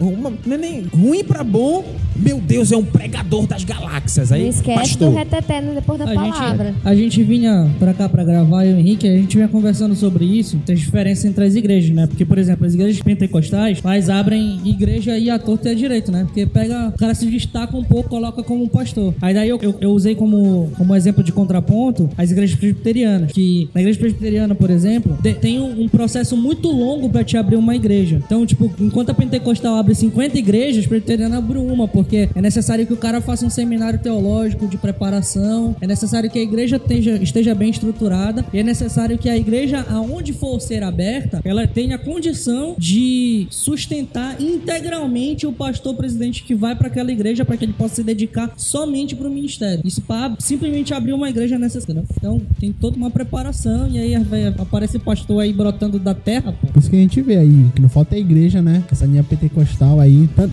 uma- 0.00 0.32
não 0.44 0.54
é 0.54 0.58
nem 0.58 0.82
ruim 0.82 1.22
pra 1.22 1.44
bom. 1.44 1.84
Meu 2.14 2.38
Deus, 2.40 2.70
é 2.70 2.76
um 2.76 2.84
pregador 2.84 3.46
das 3.46 3.64
galáxias. 3.64 4.30
Aí, 4.30 4.42
Não 4.42 4.48
esquece 4.50 4.78
pastor. 4.78 5.10
do 5.10 5.16
reteté 5.16 5.62
depois 5.62 5.98
da 5.98 6.04
A 6.04 6.14
palavra. 6.14 6.66
gente, 6.66 6.76
a 6.84 6.94
gente 6.94 7.22
vinha 7.22 7.70
pra 7.78 7.94
cá 7.94 8.06
pra 8.08 8.22
gravar, 8.22 8.64
eu 8.66 8.72
e 8.72 8.74
o 8.74 8.78
Henrique, 8.78 9.08
a 9.08 9.16
gente 9.16 9.34
vinha 9.36 9.48
conversando 9.48 9.94
sobre 9.94 10.24
isso, 10.26 10.58
tem 10.66 10.76
diferença 10.76 11.26
entre 11.26 11.42
as 11.44 11.54
igrejas, 11.54 11.90
né? 11.90 12.06
Porque, 12.06 12.24
por 12.24 12.36
exemplo, 12.38 12.66
as 12.66 12.74
igrejas 12.74 13.00
pentecostais, 13.02 13.78
elas 13.82 14.10
abrem 14.10 14.60
igreja 14.64 15.16
e 15.18 15.30
a 15.30 15.38
torta 15.38 15.68
e 15.70 15.72
a 15.72 15.74
direito, 15.74 16.12
né? 16.12 16.24
Porque 16.24 16.44
pega, 16.46 16.88
o 16.94 16.98
cara 16.98 17.14
se 17.14 17.26
destaca 17.26 17.76
um 17.76 17.82
pouco, 17.84 18.10
coloca 18.10 18.42
como 18.42 18.62
um 18.64 18.68
pastor. 18.68 19.14
Aí 19.20 19.32
daí 19.32 19.48
eu, 19.48 19.58
eu, 19.62 19.74
eu 19.80 19.90
usei 19.92 20.14
como, 20.14 20.70
como 20.76 20.94
exemplo 20.94 21.24
de 21.24 21.32
contraponto 21.32 22.10
as 22.16 22.30
igrejas 22.32 22.56
presbiterianas, 22.56 23.32
que 23.32 23.68
na 23.74 23.80
igreja 23.80 23.98
presbiteriana, 23.98 24.54
por 24.54 24.70
exemplo, 24.70 25.16
te- 25.22 25.34
tem 25.34 25.60
um, 25.60 25.82
um 25.82 25.88
processo 25.88 26.36
muito 26.36 26.68
longo 26.68 27.08
pra 27.08 27.22
te 27.24 27.36
abrir 27.36 27.56
uma 27.56 27.74
igreja. 27.76 28.20
Então, 28.24 28.44
tipo, 28.46 28.70
enquanto 28.80 29.10
a 29.10 29.14
pentecostal 29.14 29.76
abre 29.76 29.94
50 29.94 30.38
igrejas, 30.38 30.84
a 30.84 30.88
presbiteriana 30.88 31.38
abre 31.38 31.58
uma, 31.58 31.86
porque 31.86 32.28
é 32.34 32.40
necessário 32.40 32.86
que 32.86 32.92
o 32.92 32.96
cara 32.96 33.20
faça 33.20 33.44
um 33.46 33.50
seminário 33.50 33.98
teológico 33.98 34.66
de 34.66 34.76
preparação, 34.76 35.76
é 35.80 35.86
necessário 35.86 36.30
que 36.30 36.38
a 36.38 36.42
igreja 36.42 36.76
esteja, 36.76 37.16
esteja 37.22 37.54
bem 37.54 37.70
estruturada, 37.70 38.44
e 38.52 38.58
é 38.58 38.62
necessário 38.62 39.18
que 39.18 39.28
a 39.28 39.36
igreja, 39.36 39.84
aonde 39.90 40.32
for 40.32 40.60
ser 40.60 40.82
aberta, 40.82 41.40
ela 41.44 41.66
tenha 41.66 41.98
condição 41.98 42.74
de 42.78 43.46
sustentar 43.50 44.40
integralmente 44.40 45.46
o 45.46 45.52
pastor 45.52 45.94
presidente 45.94 46.42
que 46.44 46.54
vai 46.54 46.74
para 46.74 46.88
aquela 46.88 47.12
igreja 47.12 47.44
para 47.44 47.56
que 47.56 47.64
ele 47.64 47.72
possa 47.72 47.96
se 47.96 48.02
dedicar 48.02 48.52
somente 48.56 49.14
para 49.14 49.28
o 49.28 49.30
ministério. 49.30 49.82
Isso 49.84 50.00
para 50.02 50.34
simplesmente 50.38 50.94
abrir 50.94 51.12
uma 51.12 51.28
igreja 51.28 51.58
nessa 51.58 51.78
entendeu? 51.78 52.04
Então 52.22 52.40
tem 52.60 52.70
toda 52.72 52.96
uma 52.96 53.10
preparação 53.10 53.88
e 53.88 53.98
aí 53.98 54.14
aparece 54.56 54.96
pastor 55.00 55.40
aí 55.42 55.52
brotando 55.52 55.98
da 55.98 56.14
terra, 56.14 56.52
pô. 56.52 56.68
Por 56.68 56.78
isso 56.78 56.88
que 56.88 56.94
a 56.94 57.00
gente 57.00 57.20
vê 57.20 57.36
aí, 57.36 57.66
que 57.74 57.82
não 57.82 57.88
falta 57.88 58.14
a 58.14 58.18
igreja, 58.18 58.62
né? 58.62 58.84
Essa 58.92 59.06
linha 59.06 59.24
pentecostal 59.24 59.98
aí, 59.98 60.28
tá- 60.36 60.48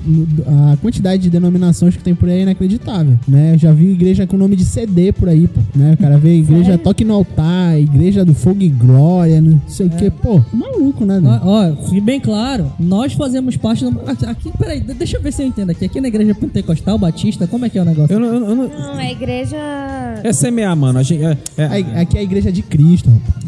a 0.74 0.78
quantidade 0.78 1.22
de 1.22 1.30
denominações 1.30 1.96
que 1.96 2.04
tem 2.04 2.16
por 2.16 2.28
aí 2.28 2.40
é 2.40 2.42
inacreditável, 2.42 3.20
né? 3.28 3.54
Eu 3.54 3.60
já 3.60 3.72
vi 3.72 3.92
igreja 3.92 4.26
com 4.26 4.36
nome 4.36 4.56
de 4.56 4.66
CD 4.66 5.12
por 5.12 5.30
aí, 5.30 5.48
pô, 5.48 5.60
né? 5.76 5.94
O 5.94 5.98
cara 5.98 6.18
vê 6.18 6.38
igreja 6.38 6.64
Sério? 6.72 6.80
Toque 6.84 7.06
no 7.06 7.14
Altar, 7.14 7.78
igreja 7.80 8.26
do 8.26 8.34
Fogo 8.34 8.64
e 8.64 8.70
Glória, 8.70 9.40
não 9.40 9.62
sei 9.68 9.86
o 9.86 9.90
que, 9.92 10.10
pô, 10.10 10.42
maluco, 10.52 11.06
né? 11.06 11.20
né? 11.20 11.40
Ó, 11.44 11.70
ó, 11.72 11.76
fique 11.86 12.02
bem 12.02 12.20
claro, 12.20 12.72
nós 12.80 13.14
fazemos 13.14 13.56
parte 13.58 13.86
do. 13.86 14.00
Aqui, 14.10 14.26
aqui, 14.26 14.52
peraí, 14.58 14.80
de- 14.80 14.96
deixa 14.96 15.18
eu 15.18 15.22
ver 15.22 15.32
se 15.32 15.44
eu 15.44 15.48
entendo 15.48 15.70
aqui. 15.70 15.86
Aqui 15.86 16.02
na 16.02 16.08
igreja 16.08 16.34
pentecostal, 16.34 16.98
batista, 16.98 17.46
como 17.46 17.64
é 17.66 17.70
que 17.70 17.78
é 17.78 17.82
o 17.84 17.86
negócio? 17.86 18.12
Eu 18.12 18.20
não, 18.20 18.28
eu 18.34 18.40
não- 18.40 18.50
eu 18.50 18.56
não- 18.56 18.68
Não, 18.70 18.94
a 18.94 19.12
igreja. 19.12 19.56
é 20.24 20.34
semear, 20.34 20.76
mano. 20.76 20.98
A 20.98 21.04
gente, 21.04 21.24
é, 21.24 21.38
é, 21.64 21.66
Aí, 21.68 21.86
Aqui 21.96 22.18
é 22.18 22.22
a 22.22 22.24
igreja 22.24 22.52
de 22.52 22.62
Cristo, 22.62 23.10
rapaz. 23.10 23.40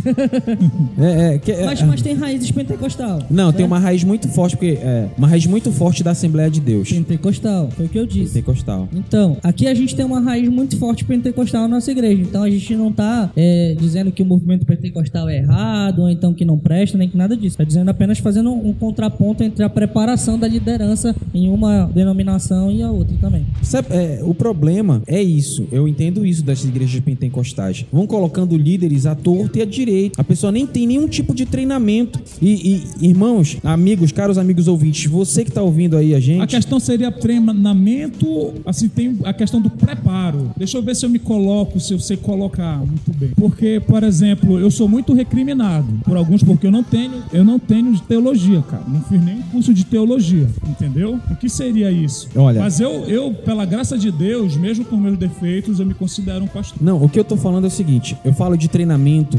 é- 1.00 1.36
é- 1.36 1.40
que- 1.40 1.52
é- 1.52 1.66
Mas, 1.66 1.82
mas 1.84 2.02
tem 2.02 2.14
raízes 2.16 2.52
pentecostal. 2.52 3.20
Não, 3.30 3.52
tem 3.52 3.62
né? 3.62 3.68
uma 3.68 3.80
raiz 3.80 4.04
muito 4.04 4.28
forte, 4.30 4.56
porque 4.56 4.78
é 4.82 5.08
uma 5.18 5.28
raiz 5.28 5.46
muito 5.46 5.72
forte 5.72 6.04
da 6.04 6.12
Assembleia 6.12 6.50
de 6.50 6.60
Deus. 6.60 6.90
Pentecostal, 6.92 7.70
foi 7.72 7.86
o 7.86 7.90
que 7.90 7.98
eu 8.00 8.06
disse. 8.06 8.34
Pentecostal. 8.34 8.88
Então, 8.94 9.38
aqui 9.44 9.68
a 9.68 9.74
gente 9.74 9.96
tem 9.96 10.06
uma 10.06 10.20
raiz 10.20 10.48
muito 10.50 10.78
forte 10.78 11.06
pentecostal 11.06 11.64
na 11.64 11.68
nossa 11.76 11.92
igreja. 11.92 12.22
Então 12.22 12.44
a 12.44 12.50
gente 12.50 12.76
não 12.76 12.92
tá 12.92 13.32
é, 13.36 13.76
dizendo 13.80 14.12
que 14.12 14.22
o 14.22 14.26
movimento 14.26 14.66
pentecostal 14.66 15.30
é 15.30 15.38
errado, 15.38 16.00
ou 16.00 16.10
então 16.10 16.34
que 16.34 16.44
não 16.46 16.58
presta, 16.58 16.98
nem 16.98 17.08
que 17.10 17.18
nada 17.18 17.36
disso. 17.36 17.58
Tá 17.58 17.64
dizendo 17.64 17.90
apenas 17.90 18.20
fazendo 18.20 18.52
um 18.52 18.74
contraponto 18.74 19.44
entre 19.44 19.64
a 19.64 19.70
preparação 19.70 20.38
da 20.38 20.48
liderança 20.48 21.16
em 21.34 21.50
uma 21.50 21.86
denominação 21.94 22.72
e 22.72 22.82
a 22.82 22.92
outra 22.92 23.16
também. 23.20 23.46
Sabe, 23.62 23.88
é, 23.92 24.20
o 24.24 24.34
problema 24.34 25.02
é 25.08 25.22
isso. 25.22 25.68
Eu 25.72 25.88
entendo 25.88 26.26
isso 26.26 26.44
das 26.44 26.64
igrejas 26.66 27.00
pentecostais. 27.02 27.86
Vão 27.92 28.08
colocando 28.08 28.56
líderes 28.58 29.06
à 29.06 29.16
torta 29.16 29.60
e 29.60 29.62
à 29.62 29.66
direita. 29.66 30.22
A 30.22 30.24
pessoa 30.24 30.52
nem 30.52 30.66
tem 30.66 30.88
nenhum 30.88 31.08
tipo 31.08 31.34
de 31.36 31.46
treinamento. 31.46 32.20
E, 32.42 32.84
e, 33.02 33.08
irmãos, 33.08 33.58
amigos, 33.64 34.12
caros 34.12 34.38
amigos 34.38 34.68
ouvintes, 34.68 35.06
você 35.06 35.44
que 35.44 35.52
tá 35.52 35.62
ouvindo 35.62 35.98
aí 35.98 36.14
a 36.14 36.18
A 36.18 36.20
gente. 36.20 36.48
questão 36.48 36.80
seria 36.80 37.12
treinamento, 37.12 38.54
assim, 38.66 38.88
tem 38.88 39.18
a 39.24 39.34
questão 39.34 39.62
do 39.62 39.70
preparo. 39.70 40.52
Deixa 40.58 40.78
eu 40.78 40.82
ver 40.84 40.96
se 40.96 41.06
eu 41.06 41.10
me 41.10 41.20
coloco, 41.20 41.80
se 41.80 41.94
eu 41.94 42.00
sei 42.00 42.18
colocar 42.18 42.78
muito 42.78 43.12
bem. 43.18 43.30
Porque, 43.36 43.82
por 43.86 44.04
exemplo, 44.04 44.60
eu 44.60 44.72
sou 44.72 44.88
muito 44.88 45.14
recriminado 45.14 45.88
por 46.04 46.18
alguns, 46.18 46.44
porque 46.44 46.68
eu 46.68 46.72
não 46.72 46.84
tenho, 46.84 47.24
eu 47.34 47.44
não 47.44 47.60
tenho 47.60 47.98
teologia, 48.02 48.62
cara. 48.62 48.84
Não 48.88 49.02
fiz 49.02 49.24
nenhum 49.24 49.42
curso 49.44 49.74
de 49.74 49.86
teologia, 49.86 50.48
entendeu? 50.68 51.20
O 51.30 51.36
que 51.36 51.50
seria 51.50 51.92
isso? 51.92 52.30
Olha. 52.36 52.60
Mas 52.62 52.80
eu, 52.80 53.06
eu, 53.06 53.34
pela 53.34 53.66
graça 53.66 53.98
de 53.98 54.12
Deus, 54.12 54.56
mesmo 54.56 54.86
com 54.86 54.98
meus 54.98 55.18
defeitos, 55.18 55.80
eu 55.80 55.86
me 55.86 55.94
considero 55.94 56.44
um 56.44 56.48
pastor. 56.48 56.78
Não, 56.82 57.04
o 57.04 57.10
que 57.10 57.20
eu 57.20 57.24
tô 57.24 57.36
falando 57.38 57.66
é 57.66 57.68
o 57.68 57.72
seguinte: 57.82 58.18
eu 58.24 58.34
falo 58.34 58.56
de 58.56 58.68
treinamento. 58.68 59.38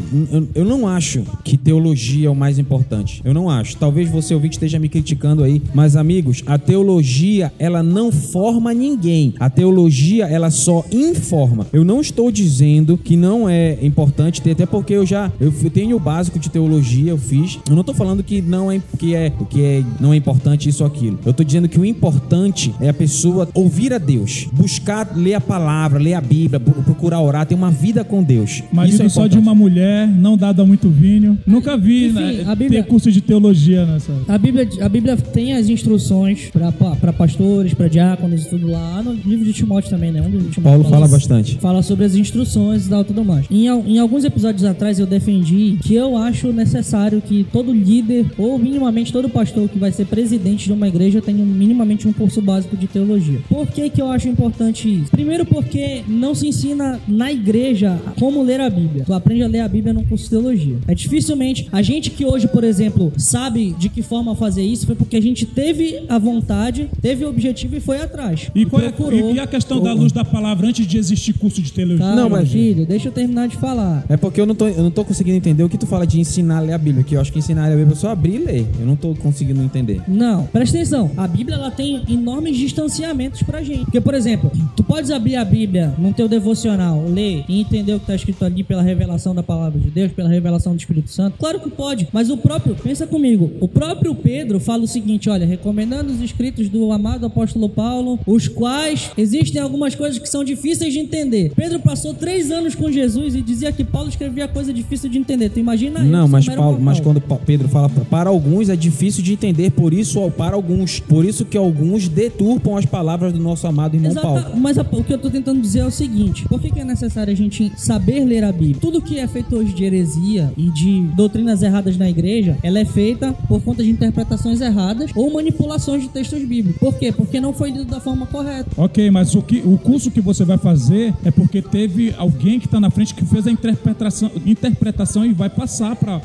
Eu, 0.55 0.65
não 0.65 0.87
acho 0.87 1.23
que 1.45 1.57
teologia 1.57 2.29
é 2.29 2.31
o 2.31 2.35
mais 2.35 2.59
importante. 2.59 3.21
Eu 3.25 3.33
não 3.33 3.49
acho. 3.49 3.77
Talvez 3.77 4.09
você 4.09 4.35
ouvinte 4.35 4.57
esteja 4.57 4.79
me 4.79 4.89
criticando 4.89 5.43
aí, 5.45 5.63
mas 5.75 5.97
amigos, 5.97 6.43
a 6.47 6.59
teologia 6.59 7.53
ela 7.59 7.83
não 7.83 8.11
forma 8.11 8.75
ninguém. 8.75 9.35
A 9.39 9.49
teologia 9.49 10.27
ela 10.27 10.51
só 10.51 10.85
informa. 10.91 11.67
Eu 11.73 11.85
não 11.85 12.01
estou 12.01 12.31
dizendo 12.31 12.99
que 12.99 13.17
não 13.17 13.49
é 13.49 13.79
importante 13.83 14.43
ter, 14.43 14.53
até 14.53 14.67
porque 14.67 14.93
eu 14.95 15.07
já 15.07 15.31
eu 15.41 15.53
tenho 15.71 15.97
o 15.97 16.01
básico 16.01 16.39
de 16.39 16.51
teologia, 16.51 17.11
eu 17.11 17.19
fiz. 17.19 17.59
Eu 17.69 17.77
não 17.77 17.85
tô 17.85 17.95
falando 17.95 18.23
que 18.23 18.41
não 18.41 18.71
é 18.71 18.81
que 18.99 19.15
é 19.15 19.33
que 19.51 19.63
é 19.63 19.85
não 20.01 20.13
é 20.13 20.17
importante 20.17 20.69
isso 20.69 20.83
ou 20.83 20.87
aquilo. 20.87 21.19
Eu 21.25 21.33
tô 21.33 21.45
dizendo 21.45 21.69
que 21.69 21.79
o 21.79 21.85
importante 21.85 22.75
é 22.81 22.89
a 22.89 22.95
pessoa 22.95 23.49
ouvir 23.55 23.93
a 23.93 23.99
Deus, 23.99 24.49
buscar 24.53 25.13
ler 25.15 25.35
a 25.35 25.41
palavra, 25.41 25.99
ler 25.99 26.15
a 26.15 26.21
Bíblia, 26.21 26.59
procurar 26.61 27.21
orar, 27.21 27.47
ter 27.47 27.55
uma 27.55 27.71
vida 27.71 28.05
com 28.05 28.23
Deus. 28.23 28.32
Marido 28.73 28.95
isso 28.95 29.03
é 29.03 29.09
só 29.09 29.27
de 29.27 29.39
uma 29.39 29.55
mulher, 29.55 30.09
não 30.09 30.37
dado 30.37 30.63
a 30.63 30.67
muito 30.67 30.89
vinho. 30.89 31.39
Nunca 31.47 31.77
vi 31.77 32.07
Enfim, 32.07 32.15
né, 32.15 32.45
a 32.47 32.55
Bíblia- 32.55 32.83
ter 32.83 32.89
curso 32.89 33.11
de 33.11 33.21
teologia 33.21 33.85
nessa. 33.87 34.13
A 34.29 34.39
Bíblia, 34.39 34.69
a 34.81 34.89
Bíblia 34.89 35.17
tem 35.17 35.55
as 35.55 35.69
instruções 35.69 36.51
para 36.51 37.13
pastores, 37.13 37.75
para 37.75 37.89
diáconos 37.89 38.45
e 38.45 38.51
tudo 38.51 38.69
lá. 38.69 39.03
No 39.03 39.13
livro 39.13 39.45
de 39.45 39.53
Timóteo 39.53 39.91
também, 39.91 40.11
né? 40.11 40.21
Um 40.21 40.27
livro 40.29 40.47
de 40.47 40.51
Timóteo 40.51 40.63
Paulo 40.63 40.85
fala 40.85 41.09
bastante. 41.09 41.59
Fala 41.59 41.83
sobre 41.83 42.05
as 42.05 42.15
instruções 42.15 42.87
e 42.87 42.89
tal, 42.89 43.05
tudo 43.05 43.25
mais. 43.25 43.47
Em, 43.51 43.67
em 43.67 43.99
alguns 43.99 44.25
episódios 44.25 44.65
atrás 44.65 44.99
eu 44.99 45.07
defendi 45.07 45.79
que 45.83 45.95
eu 45.95 46.17
acho 46.17 46.53
necessário 46.53 47.21
que 47.21 47.45
todo 47.53 47.73
líder, 47.73 48.27
ou 48.39 48.59
minimamente 48.59 49.13
todo 49.13 49.29
pastor 49.29 49.69
que 49.69 49.79
vai 49.79 49.93
ser 49.93 50.07
presidente 50.07 50.67
de 50.67 50.73
uma 50.73 50.89
igreja 50.89 51.21
tenha 51.21 51.45
minimamente 51.45 52.07
um 52.09 52.13
curso 52.13 52.41
básico 52.41 52.77
de 52.77 52.87
teologia. 52.87 53.41
Por 53.49 53.67
que, 53.67 53.89
que 53.91 54.01
eu 54.01 54.09
acho 54.11 54.29
importante 54.29 54.89
isso? 54.89 55.11
Primeiro 55.11 55.45
porque 55.45 56.03
não 56.09 56.35
se 56.35 56.47
ensina 56.49 57.01
na 57.07 57.33
igreja 57.33 57.99
como 58.23 58.41
ler 58.45 58.61
a 58.61 58.71
Bíblia. 58.71 59.03
Tu 59.05 59.13
aprende 59.13 59.43
a 59.43 59.49
ler 59.49 59.59
a 59.59 59.67
Bíblia 59.69 59.93
num 59.93 60.05
curso 60.05 60.23
de 60.25 60.31
teologia. 60.31 60.77
É 60.87 60.95
dificilmente. 60.95 61.67
A 61.73 61.83
gente 61.83 62.09
que 62.09 62.25
hoje, 62.25 62.47
por 62.47 62.63
exemplo, 62.63 63.13
sabe 63.17 63.75
de 63.77 63.89
que 63.89 64.01
forma 64.01 64.37
fazer 64.37 64.63
isso 64.63 64.87
foi 64.87 64.95
porque 64.95 65.17
a 65.17 65.21
gente 65.21 65.45
teve 65.45 66.05
a 66.09 66.19
vontade, 66.21 66.89
teve 67.01 67.25
o 67.25 67.29
objetivo 67.29 67.75
e 67.77 67.81
foi 67.81 68.01
atrás. 68.01 68.49
E, 68.55 68.65
qual 68.65 68.81
é- 68.81 68.93
procurou. 68.93 69.33
e- 69.33 69.35
e 69.35 69.41
a 69.41 69.47
questão 69.49 69.83
da 69.83 69.93
luz 69.93 70.13
da 70.13 70.25
palavra 70.25 70.69
antes 70.69 70.87
de 70.87 70.99
existir 70.99 71.33
curso 71.33 71.61
de 71.61 71.73
teologia? 71.73 71.99
Calma, 72.07 72.15
Não, 72.23 72.31
mas- 72.31 72.49
filho, 72.49 72.87
deixa 72.87 73.09
eu 73.09 73.13
terminar 73.13 73.49
de 73.49 73.57
falar. 73.57 74.05
É 74.09 74.17
porque 74.17 74.41
eu 74.41 74.47
não, 74.47 74.55
tô, 74.55 74.69
eu 74.69 74.85
não 74.85 74.91
tô 74.93 75.05
conseguindo 75.05 75.37
entender 75.37 75.65
o 75.65 75.69
que 75.69 75.77
tu 75.77 75.87
fala 75.89 76.07
de 76.07 76.21
ensinar 76.21 76.59
a 76.59 76.61
ler 76.61 76.75
a 76.75 76.79
Bíblia, 76.79 77.03
que 77.03 77.17
eu 77.17 77.21
acho 77.21 77.33
que 77.33 77.41
ensinar 77.41 77.65
a 77.65 77.67
ler 77.69 77.75
a 77.75 77.77
Bíblia 77.79 77.95
é 77.95 77.99
só 77.99 78.11
abrir 78.11 78.35
e 78.37 78.39
ler. 78.39 78.67
Eu 78.79 78.87
não 78.87 78.95
tô 78.95 79.17
conseguindo 79.17 79.61
entender. 79.65 80.01
Não, 80.07 80.45
presta 80.47 80.77
atenção. 80.77 81.11
A 81.17 81.27
Bíblia 81.27 81.57
ela 81.57 81.73
tem 81.73 82.03
enormes 82.09 82.57
distanciamentos 82.57 83.43
pra 83.43 83.63
gente. 83.65 83.85
Porque, 83.87 84.01
por 84.01 84.15
exemplo, 84.15 84.51
tu 84.77 84.85
podes 84.85 85.11
abrir 85.11 85.35
a 85.35 85.45
Bíblia 85.45 85.93
no 85.99 86.13
teu 86.13 86.29
devocional, 86.29 87.05
ler 87.09 87.45
e 87.49 87.61
entender 87.61 87.95
o 87.95 87.99
que 88.01 88.07
tá 88.07 88.12
escrito 88.17 88.45
ali 88.45 88.63
pela 88.63 88.83
revelação 88.83 89.35
da 89.35 89.43
palavra 89.43 89.79
de 89.81 89.91
Deus, 89.91 90.13
pela 90.13 90.29
revelação 90.29 90.75
do 90.75 90.79
Espírito 90.79 91.11
Santo. 91.11 91.37
Claro 91.39 91.61
que 91.61 91.71
pode, 91.71 92.09
mas 92.13 92.31
o 92.31 92.37
próprio, 92.37 92.75
pensa 92.75 93.07
comigo, 93.07 93.51
o 93.61 93.69
próprio 93.69 94.15
Pedro 94.15 94.59
fala 94.61 94.83
o 94.85 94.87
seguinte: 94.87 95.29
olha, 95.31 95.47
recomendando 95.47 96.13
os 96.13 96.21
escritos 96.21 96.69
do 96.69 96.91
amado 96.93 97.27
apóstolo 97.27 97.69
Paulo, 97.69 98.19
os 98.27 98.49
quais 98.49 99.11
existem 99.17 99.61
algumas 99.61 99.95
coisas 99.95 100.19
que 100.19 100.29
são 100.29 100.45
difíceis 100.45 100.93
de 100.93 100.99
entender. 100.99 101.53
Pedro 101.55 101.81
passou 101.81 102.15
três 102.15 102.51
anos 102.51 102.75
com 102.75 102.91
Jesus 102.91 103.35
e 103.35 103.43
dizia 103.43 103.73
que 103.73 103.85
Paulo 103.85 104.09
escrevia 104.09 104.49
coisa 104.49 104.73
difícil 104.73 105.09
de 105.09 105.19
entender. 105.19 105.49
Tu 105.51 105.61
imagina 105.61 106.01
isso? 106.01 106.09
Não, 106.11 106.29
mas, 106.29 106.47
Paulo, 106.47 106.79
mas 106.81 107.01
quando 107.01 107.21
Pedro 107.21 107.69
fala 107.69 107.89
para 107.89 108.29
alguns 108.31 108.69
é 108.69 108.77
difícil 108.77 109.23
de 109.23 109.33
entender, 109.33 109.71
por 109.71 109.93
isso 109.93 110.21
ó, 110.21 110.31
para 110.31 110.55
alguns, 110.55 111.01
por 111.01 111.25
isso 111.25 111.45
que 111.45 111.57
alguns 111.57 112.09
deturpam 112.09 112.77
as 112.77 112.85
palavras 112.87 113.33
do 113.33 113.39
nosso 113.41 113.67
amado 113.67 113.95
irmão 113.95 114.11
Exata- 114.11 114.27
Paulo. 114.27 114.57
mas 114.57 114.79
a- 114.79 114.87
o 114.91 115.05
que 115.05 115.13
eu 115.13 115.19
tô 115.19 115.31
tentando 115.31 115.61
dizer 115.61 115.81
é 115.81 115.87
o 115.87 115.91
seguinte: 115.91 116.47
por 116.49 116.61
que, 116.61 116.71
que 116.71 116.81
é 116.81 116.85
necessário 116.85 117.33
a 117.33 117.37
gente 117.37 117.73
saber 117.77 118.02
ler 118.07 118.45
a 118.45 118.53
Bíblia? 118.53 118.77
Tudo 118.81 119.01
que 119.01 119.19
é 119.19 119.27
feito 119.27 119.55
hoje 119.57 119.73
de 119.73 119.85
heresia 119.85 120.53
e 120.57 120.71
de 120.71 121.01
doutrinas 121.15 121.63
erradas 121.63 121.97
na 121.97 122.09
igreja, 122.09 122.57
ela 122.63 122.79
é 122.79 122.85
feita 122.85 123.33
por 123.49 123.61
conta 123.63 123.83
de 123.83 123.91
interpretações 123.91 124.61
erradas 124.61 125.11
ou 125.15 125.33
manipulações 125.33 126.03
de 126.03 126.09
textos 126.09 126.41
bíblicos. 126.45 126.79
Por 126.81 126.95
quê? 126.99 127.13
Porque 127.13 127.41
não 127.41 127.53
foi 127.53 127.71
lido 127.71 127.85
da 127.85 128.01
forma 128.01 128.27
correta. 128.27 128.69
Ok, 128.77 129.11
mas 129.11 129.35
o, 129.35 129.43
que, 129.43 129.63
o 129.65 129.79
curso 129.79 130.11
que 130.11 130.21
você 130.21 130.45
vai 130.45 130.59
fazer 130.59 131.15
é 131.25 131.31
porque 131.31 131.63
teve 131.63 132.15
alguém 132.17 132.59
que 132.59 132.67
está 132.67 132.81
na 132.81 132.91
frente 132.91 133.15
que 133.15 133.25
fez 133.25 133.47
a 133.47 133.51
interpretação, 133.51 134.31
interpretação 134.45 135.25
e 135.25 135.33
vai 135.33 135.49
passar 135.51 135.97
para 135.97 136.19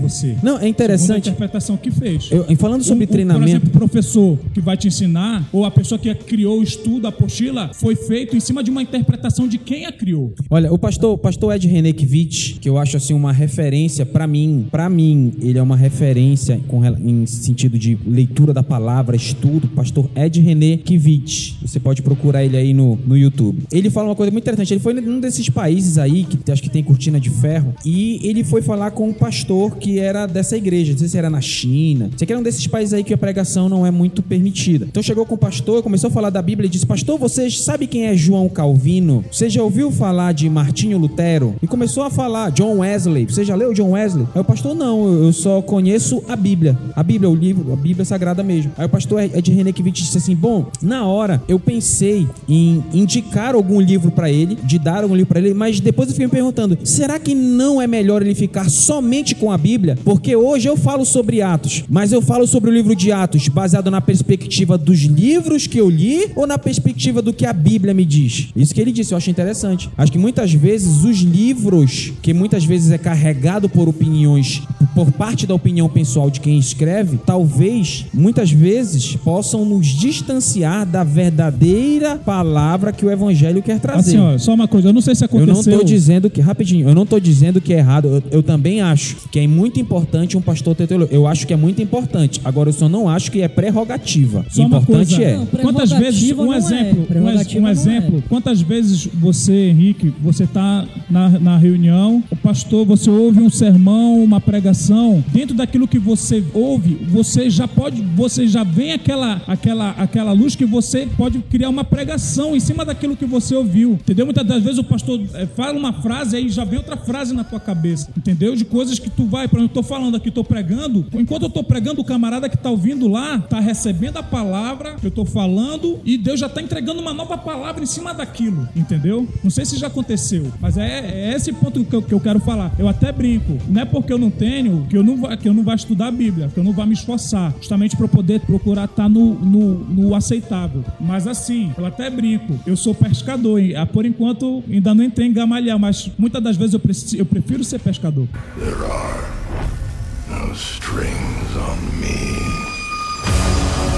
você. 0.00 0.36
Não, 0.42 0.54
é 0.56 0.60
Segundo 0.60 0.64
a 0.64 0.68
interessante. 0.68 1.28
interpretação 1.28 1.76
que 1.76 1.90
fez. 1.90 2.28
Eu, 2.30 2.44
em 2.48 2.56
falando 2.56 2.82
sobre 2.82 3.04
O- 3.04 3.08
o- 3.08 3.10
treinamento, 3.10 3.42
Por 3.44 3.48
exemplo, 3.48 3.68
o 3.68 3.72
professor 3.72 4.38
que 4.52 4.60
vai 4.60 4.76
te 4.76 4.88
ensinar, 4.88 5.48
ou 5.52 5.64
a 5.64 5.70
pessoa 5.70 5.98
que 5.98 6.12
criou 6.14 6.60
o 6.60 6.62
estudo, 6.62 7.06
a 7.06 7.10
apostila, 7.10 7.70
foi 7.74 7.94
feito 7.96 8.36
em 8.36 8.40
cima 8.40 8.62
de 8.62 8.70
uma 8.70 8.82
interpretação 8.82 9.46
de 9.48 9.58
quem 9.58 9.86
a 9.86 9.92
criou. 9.92 10.32
Olha, 10.50 10.72
o 10.72 10.78
pastor, 10.78 11.16
pastor 11.24 11.54
Ed 11.54 11.66
Renekiewicz, 11.66 12.58
que 12.60 12.68
eu 12.68 12.76
acho 12.76 12.98
assim 12.98 13.14
uma 13.14 13.32
referência 13.32 14.04
pra 14.04 14.26
mim, 14.26 14.66
pra 14.70 14.90
mim, 14.90 15.32
ele 15.40 15.58
é 15.58 15.62
uma 15.62 15.74
referência 15.74 16.60
com, 16.68 16.84
em 16.84 17.24
sentido 17.24 17.78
de 17.78 17.98
leitura 18.06 18.52
da 18.52 18.62
palavra, 18.62 19.16
estudo, 19.16 19.66
pastor 19.68 20.10
Ed 20.14 20.38
Renekiewicz. 20.38 21.54
Você 21.62 21.80
pode 21.80 22.02
procurar 22.02 22.44
ele 22.44 22.58
aí 22.58 22.74
no, 22.74 22.98
no 23.06 23.16
YouTube. 23.16 23.62
Ele 23.72 23.88
fala 23.88 24.08
uma 24.08 24.14
coisa 24.14 24.30
muito 24.30 24.44
interessante, 24.44 24.74
ele 24.74 24.80
foi 24.82 24.92
num 24.92 25.18
desses 25.18 25.48
países 25.48 25.96
aí 25.96 26.24
que 26.24 26.52
acho 26.52 26.62
que 26.62 26.68
tem 26.68 26.84
cortina 26.84 27.18
de 27.18 27.30
ferro 27.30 27.74
e 27.86 28.20
ele 28.22 28.44
foi 28.44 28.60
falar 28.60 28.90
com 28.90 29.08
um 29.08 29.14
pastor 29.14 29.78
que 29.78 29.98
era 29.98 30.26
dessa 30.26 30.58
igreja, 30.58 30.92
não 30.92 30.98
sei 30.98 31.08
se 31.08 31.16
era 31.16 31.30
na 31.30 31.40
China, 31.40 32.10
sei 32.18 32.26
que 32.26 32.34
era 32.34 32.40
um 32.40 32.44
desses 32.44 32.66
países 32.66 32.92
aí 32.92 33.02
que 33.02 33.14
a 33.14 33.18
pregação 33.18 33.66
não 33.70 33.86
é 33.86 33.90
muito 33.90 34.22
permitida. 34.22 34.84
Então 34.90 35.02
chegou 35.02 35.24
com 35.24 35.36
o 35.36 35.38
pastor, 35.38 35.82
começou 35.82 36.08
a 36.08 36.12
falar 36.12 36.28
da 36.28 36.42
Bíblia 36.42 36.66
e 36.66 36.70
disse: 36.70 36.84
"Pastor, 36.84 37.18
você 37.18 37.50
sabe 37.50 37.86
quem 37.86 38.08
é 38.08 38.14
João 38.14 38.46
Calvino? 38.46 39.24
Você 39.32 39.48
já 39.48 39.62
ouviu 39.62 39.90
falar 39.90 40.32
de 40.32 40.50
Martinho 40.50 40.98
Lutero?" 40.98 41.13
E 41.62 41.66
começou 41.66 42.02
a 42.02 42.10
falar 42.10 42.50
John 42.50 42.78
Wesley. 42.78 43.26
Você 43.26 43.44
já 43.44 43.54
leu 43.54 43.72
John 43.72 43.92
Wesley? 43.92 44.26
Aí 44.34 44.40
o 44.40 44.44
pastor: 44.44 44.74
"Não, 44.74 45.24
eu 45.24 45.32
só 45.32 45.62
conheço 45.62 46.22
a 46.28 46.36
Bíblia. 46.36 46.76
A 46.94 47.02
Bíblia, 47.02 47.30
o 47.30 47.34
livro, 47.34 47.72
a 47.72 47.76
Bíblia 47.76 48.04
sagrada 48.04 48.42
mesmo." 48.42 48.72
Aí 48.76 48.86
o 48.86 48.88
pastor 48.88 49.22
Ed 49.22 49.52
Renekiewicz 49.52 50.02
disse 50.02 50.18
assim: 50.18 50.34
"Bom, 50.34 50.66
na 50.82 51.06
hora 51.06 51.42
eu 51.48 51.58
pensei 51.58 52.26
em 52.48 52.82
indicar 52.92 53.54
algum 53.54 53.80
livro 53.80 54.10
pra 54.10 54.30
ele, 54.30 54.56
de 54.56 54.78
dar 54.78 55.02
algum 55.02 55.14
livro 55.14 55.28
pra 55.28 55.38
ele, 55.38 55.54
mas 55.54 55.80
depois 55.80 56.08
eu 56.08 56.14
fiquei 56.14 56.26
me 56.26 56.32
perguntando: 56.32 56.78
será 56.84 57.18
que 57.18 57.34
não 57.34 57.80
é 57.80 57.86
melhor 57.86 58.22
ele 58.22 58.34
ficar 58.34 58.68
somente 58.68 59.34
com 59.34 59.52
a 59.52 59.58
Bíblia? 59.58 59.96
Porque 60.04 60.34
hoje 60.34 60.68
eu 60.68 60.76
falo 60.76 61.04
sobre 61.04 61.42
Atos, 61.42 61.84
mas 61.88 62.12
eu 62.12 62.20
falo 62.20 62.46
sobre 62.46 62.70
o 62.70 62.72
livro 62.72 62.94
de 62.94 63.12
Atos 63.12 63.48
baseado 63.48 63.90
na 63.90 64.00
perspectiva 64.00 64.76
dos 64.76 65.00
livros 65.00 65.66
que 65.66 65.78
eu 65.78 65.88
li 65.88 66.30
ou 66.34 66.46
na 66.46 66.58
perspectiva 66.58 67.22
do 67.22 67.32
que 67.32 67.46
a 67.46 67.52
Bíblia 67.52 67.94
me 67.94 68.04
diz? 68.04 68.48
Isso 68.56 68.74
que 68.74 68.80
ele 68.80 68.92
disse, 68.92 69.12
eu 69.12 69.18
acho 69.18 69.30
interessante. 69.30 69.88
Acho 69.96 70.10
que 70.10 70.18
muitas 70.18 70.52
vezes 70.52 71.03
os 71.04 71.18
livros, 71.18 72.12
que 72.22 72.32
muitas 72.32 72.64
vezes 72.64 72.90
é 72.90 72.98
carregado 72.98 73.68
por 73.68 73.88
opiniões, 73.88 74.62
por 74.94 75.10
parte 75.12 75.46
da 75.46 75.54
opinião 75.54 75.88
pessoal 75.88 76.30
de 76.30 76.40
quem 76.40 76.58
escreve, 76.58 77.18
talvez, 77.26 78.06
muitas 78.12 78.50
vezes, 78.50 79.16
possam 79.16 79.64
nos 79.64 79.86
distanciar 79.86 80.86
da 80.86 81.02
verdadeira 81.04 82.16
palavra 82.16 82.92
que 82.92 83.04
o 83.04 83.10
Evangelho 83.10 83.62
quer 83.62 83.78
trazer. 83.80 84.16
Assim, 84.16 84.18
ó, 84.18 84.38
só 84.38 84.54
uma 84.54 84.68
coisa, 84.68 84.88
eu 84.88 84.92
não 84.92 85.00
sei 85.00 85.14
se 85.14 85.24
Eu 85.24 85.28
não 85.32 85.42
aconteceu. 85.54 85.78
tô 85.78 85.84
dizendo 85.84 86.30
que, 86.30 86.40
rapidinho, 86.40 86.88
eu 86.88 86.94
não 86.94 87.04
tô 87.04 87.18
dizendo 87.18 87.60
que 87.60 87.72
é 87.74 87.78
errado. 87.78 88.06
Eu, 88.08 88.22
eu 88.38 88.42
também 88.42 88.80
acho 88.80 89.16
que 89.30 89.38
é 89.40 89.46
muito 89.46 89.80
importante 89.80 90.36
um 90.36 90.40
pastor 90.40 90.74
ter 90.74 90.86
teologia. 90.86 91.14
Eu 91.14 91.26
acho 91.26 91.46
que 91.46 91.52
é 91.52 91.56
muito 91.56 91.82
importante. 91.82 92.40
Agora, 92.44 92.68
eu 92.68 92.72
só 92.72 92.88
não 92.88 93.08
acho 93.08 93.30
que 93.30 93.40
é 93.42 93.48
prerrogativa. 93.48 94.44
Só 94.50 94.62
uma 94.66 94.78
importante 94.78 95.16
coisa, 95.16 95.22
é. 95.30 95.36
Não, 95.36 95.46
quantas 95.46 95.90
vezes, 95.90 96.32
um 96.32 96.52
é. 96.52 96.56
exemplo, 96.56 96.98
um, 96.98 97.00
ex- 97.00 97.08
Prerrogativa 97.08 97.64
um 97.64 97.68
é. 97.68 97.72
exemplo, 97.72 98.22
quantas 98.28 98.60
vezes 98.60 99.06
você, 99.12 99.70
Henrique, 99.70 100.12
você 100.22 100.46
tá 100.46 100.83
na, 101.08 101.28
na 101.28 101.56
reunião, 101.56 102.22
o 102.30 102.36
pastor, 102.36 102.84
você 102.84 103.10
ouve 103.10 103.40
um 103.40 103.50
sermão, 103.50 104.22
uma 104.22 104.40
pregação, 104.40 105.24
dentro 105.32 105.54
daquilo 105.54 105.88
que 105.88 105.98
você 105.98 106.44
ouve, 106.52 106.94
você 107.10 107.48
já 107.50 107.66
pode, 107.66 108.02
você 108.02 108.46
já 108.46 108.64
vem 108.64 108.92
aquela, 108.92 109.42
aquela, 109.46 109.90
aquela 109.90 110.32
luz 110.32 110.56
que 110.56 110.64
você 110.64 111.06
pode 111.16 111.38
criar 111.40 111.68
uma 111.68 111.84
pregação 111.84 112.54
em 112.54 112.60
cima 112.60 112.84
daquilo 112.84 113.16
que 113.16 113.26
você 113.26 113.54
ouviu, 113.54 113.92
entendeu? 113.92 114.26
Muitas 114.26 114.46
das 114.46 114.62
vezes 114.62 114.78
o 114.78 114.84
pastor 114.84 115.20
eh, 115.34 115.46
fala 115.46 115.78
uma 115.78 115.92
frase 115.92 116.36
aí 116.36 116.48
já 116.48 116.64
vem 116.64 116.78
outra 116.78 116.96
frase 116.96 117.34
na 117.34 117.44
tua 117.44 117.60
cabeça, 117.60 118.10
entendeu? 118.16 118.54
De 118.54 118.64
coisas 118.64 118.98
que 118.98 119.10
tu 119.10 119.24
vai, 119.26 119.48
por 119.48 119.58
exemplo, 119.58 119.76
eu 119.76 119.82
tô 119.82 119.88
falando 119.88 120.16
aqui, 120.16 120.30
tô 120.30 120.44
pregando, 120.44 121.06
enquanto 121.12 121.44
eu 121.44 121.50
tô 121.50 121.62
pregando, 121.62 122.00
o 122.00 122.04
camarada 122.04 122.48
que 122.48 122.56
tá 122.56 122.70
ouvindo 122.70 123.08
lá, 123.08 123.38
tá 123.38 123.60
recebendo 123.60 124.16
a 124.16 124.22
palavra 124.22 124.96
que 124.96 125.06
eu 125.06 125.10
tô 125.10 125.24
falando 125.24 126.00
e 126.04 126.16
Deus 126.16 126.40
já 126.40 126.48
tá 126.48 126.60
entregando 126.60 127.00
uma 127.00 127.12
nova 127.12 127.36
palavra 127.38 127.82
em 127.82 127.86
cima 127.86 128.12
daquilo, 128.12 128.68
entendeu? 128.74 129.28
Não 129.42 129.50
sei 129.50 129.64
se 129.64 129.76
já 129.76 129.86
aconteceu, 129.86 130.52
mas 130.60 130.73
é, 130.76 131.30
é 131.30 131.34
esse 131.34 131.52
ponto 131.52 131.84
que 131.84 131.94
eu, 131.94 132.02
que 132.02 132.12
eu 132.14 132.20
quero 132.20 132.40
falar. 132.40 132.72
Eu 132.78 132.88
até 132.88 133.10
brinco, 133.12 133.58
não 133.68 133.82
é 133.82 133.84
porque 133.84 134.12
eu 134.12 134.18
não 134.18 134.30
tenho 134.30 134.86
que 134.88 134.96
eu 134.96 135.02
não 135.02 135.16
vá, 135.16 135.36
que 135.36 135.48
eu 135.48 135.54
não 135.54 135.62
vá 135.62 135.74
estudar 135.74 136.08
a 136.08 136.10
Bíblia, 136.10 136.48
que 136.52 136.58
eu 136.58 136.64
não 136.64 136.72
vá 136.72 136.84
me 136.86 136.92
esforçar, 136.94 137.52
justamente 137.58 137.96
para 137.96 138.08
poder 138.08 138.40
procurar 138.40 138.84
estar 138.84 139.08
no, 139.08 139.34
no, 139.34 139.74
no 139.84 140.14
aceitável. 140.14 140.84
Mas 141.00 141.26
assim, 141.26 141.72
eu 141.76 141.86
até 141.86 142.08
brinco, 142.10 142.58
eu 142.66 142.76
sou 142.76 142.94
pescador 142.94 143.58
e 143.60 143.74
ah, 143.74 143.86
por 143.86 144.04
enquanto 144.06 144.62
ainda 144.70 144.94
não 144.94 145.04
entrei 145.04 145.28
em 145.28 145.32
gamalhar, 145.32 145.78
mas 145.78 146.10
muitas 146.18 146.42
das 146.42 146.56
vezes 146.56 146.74
eu, 146.74 146.80
preci- 146.80 147.18
eu 147.18 147.26
prefiro 147.26 147.62
ser 147.64 147.80
pescador. 147.80 148.26
There 148.58 148.74
are 148.74 150.46
no 150.48 150.52
strings 150.54 151.56
on 151.56 151.76
me. 152.00 152.53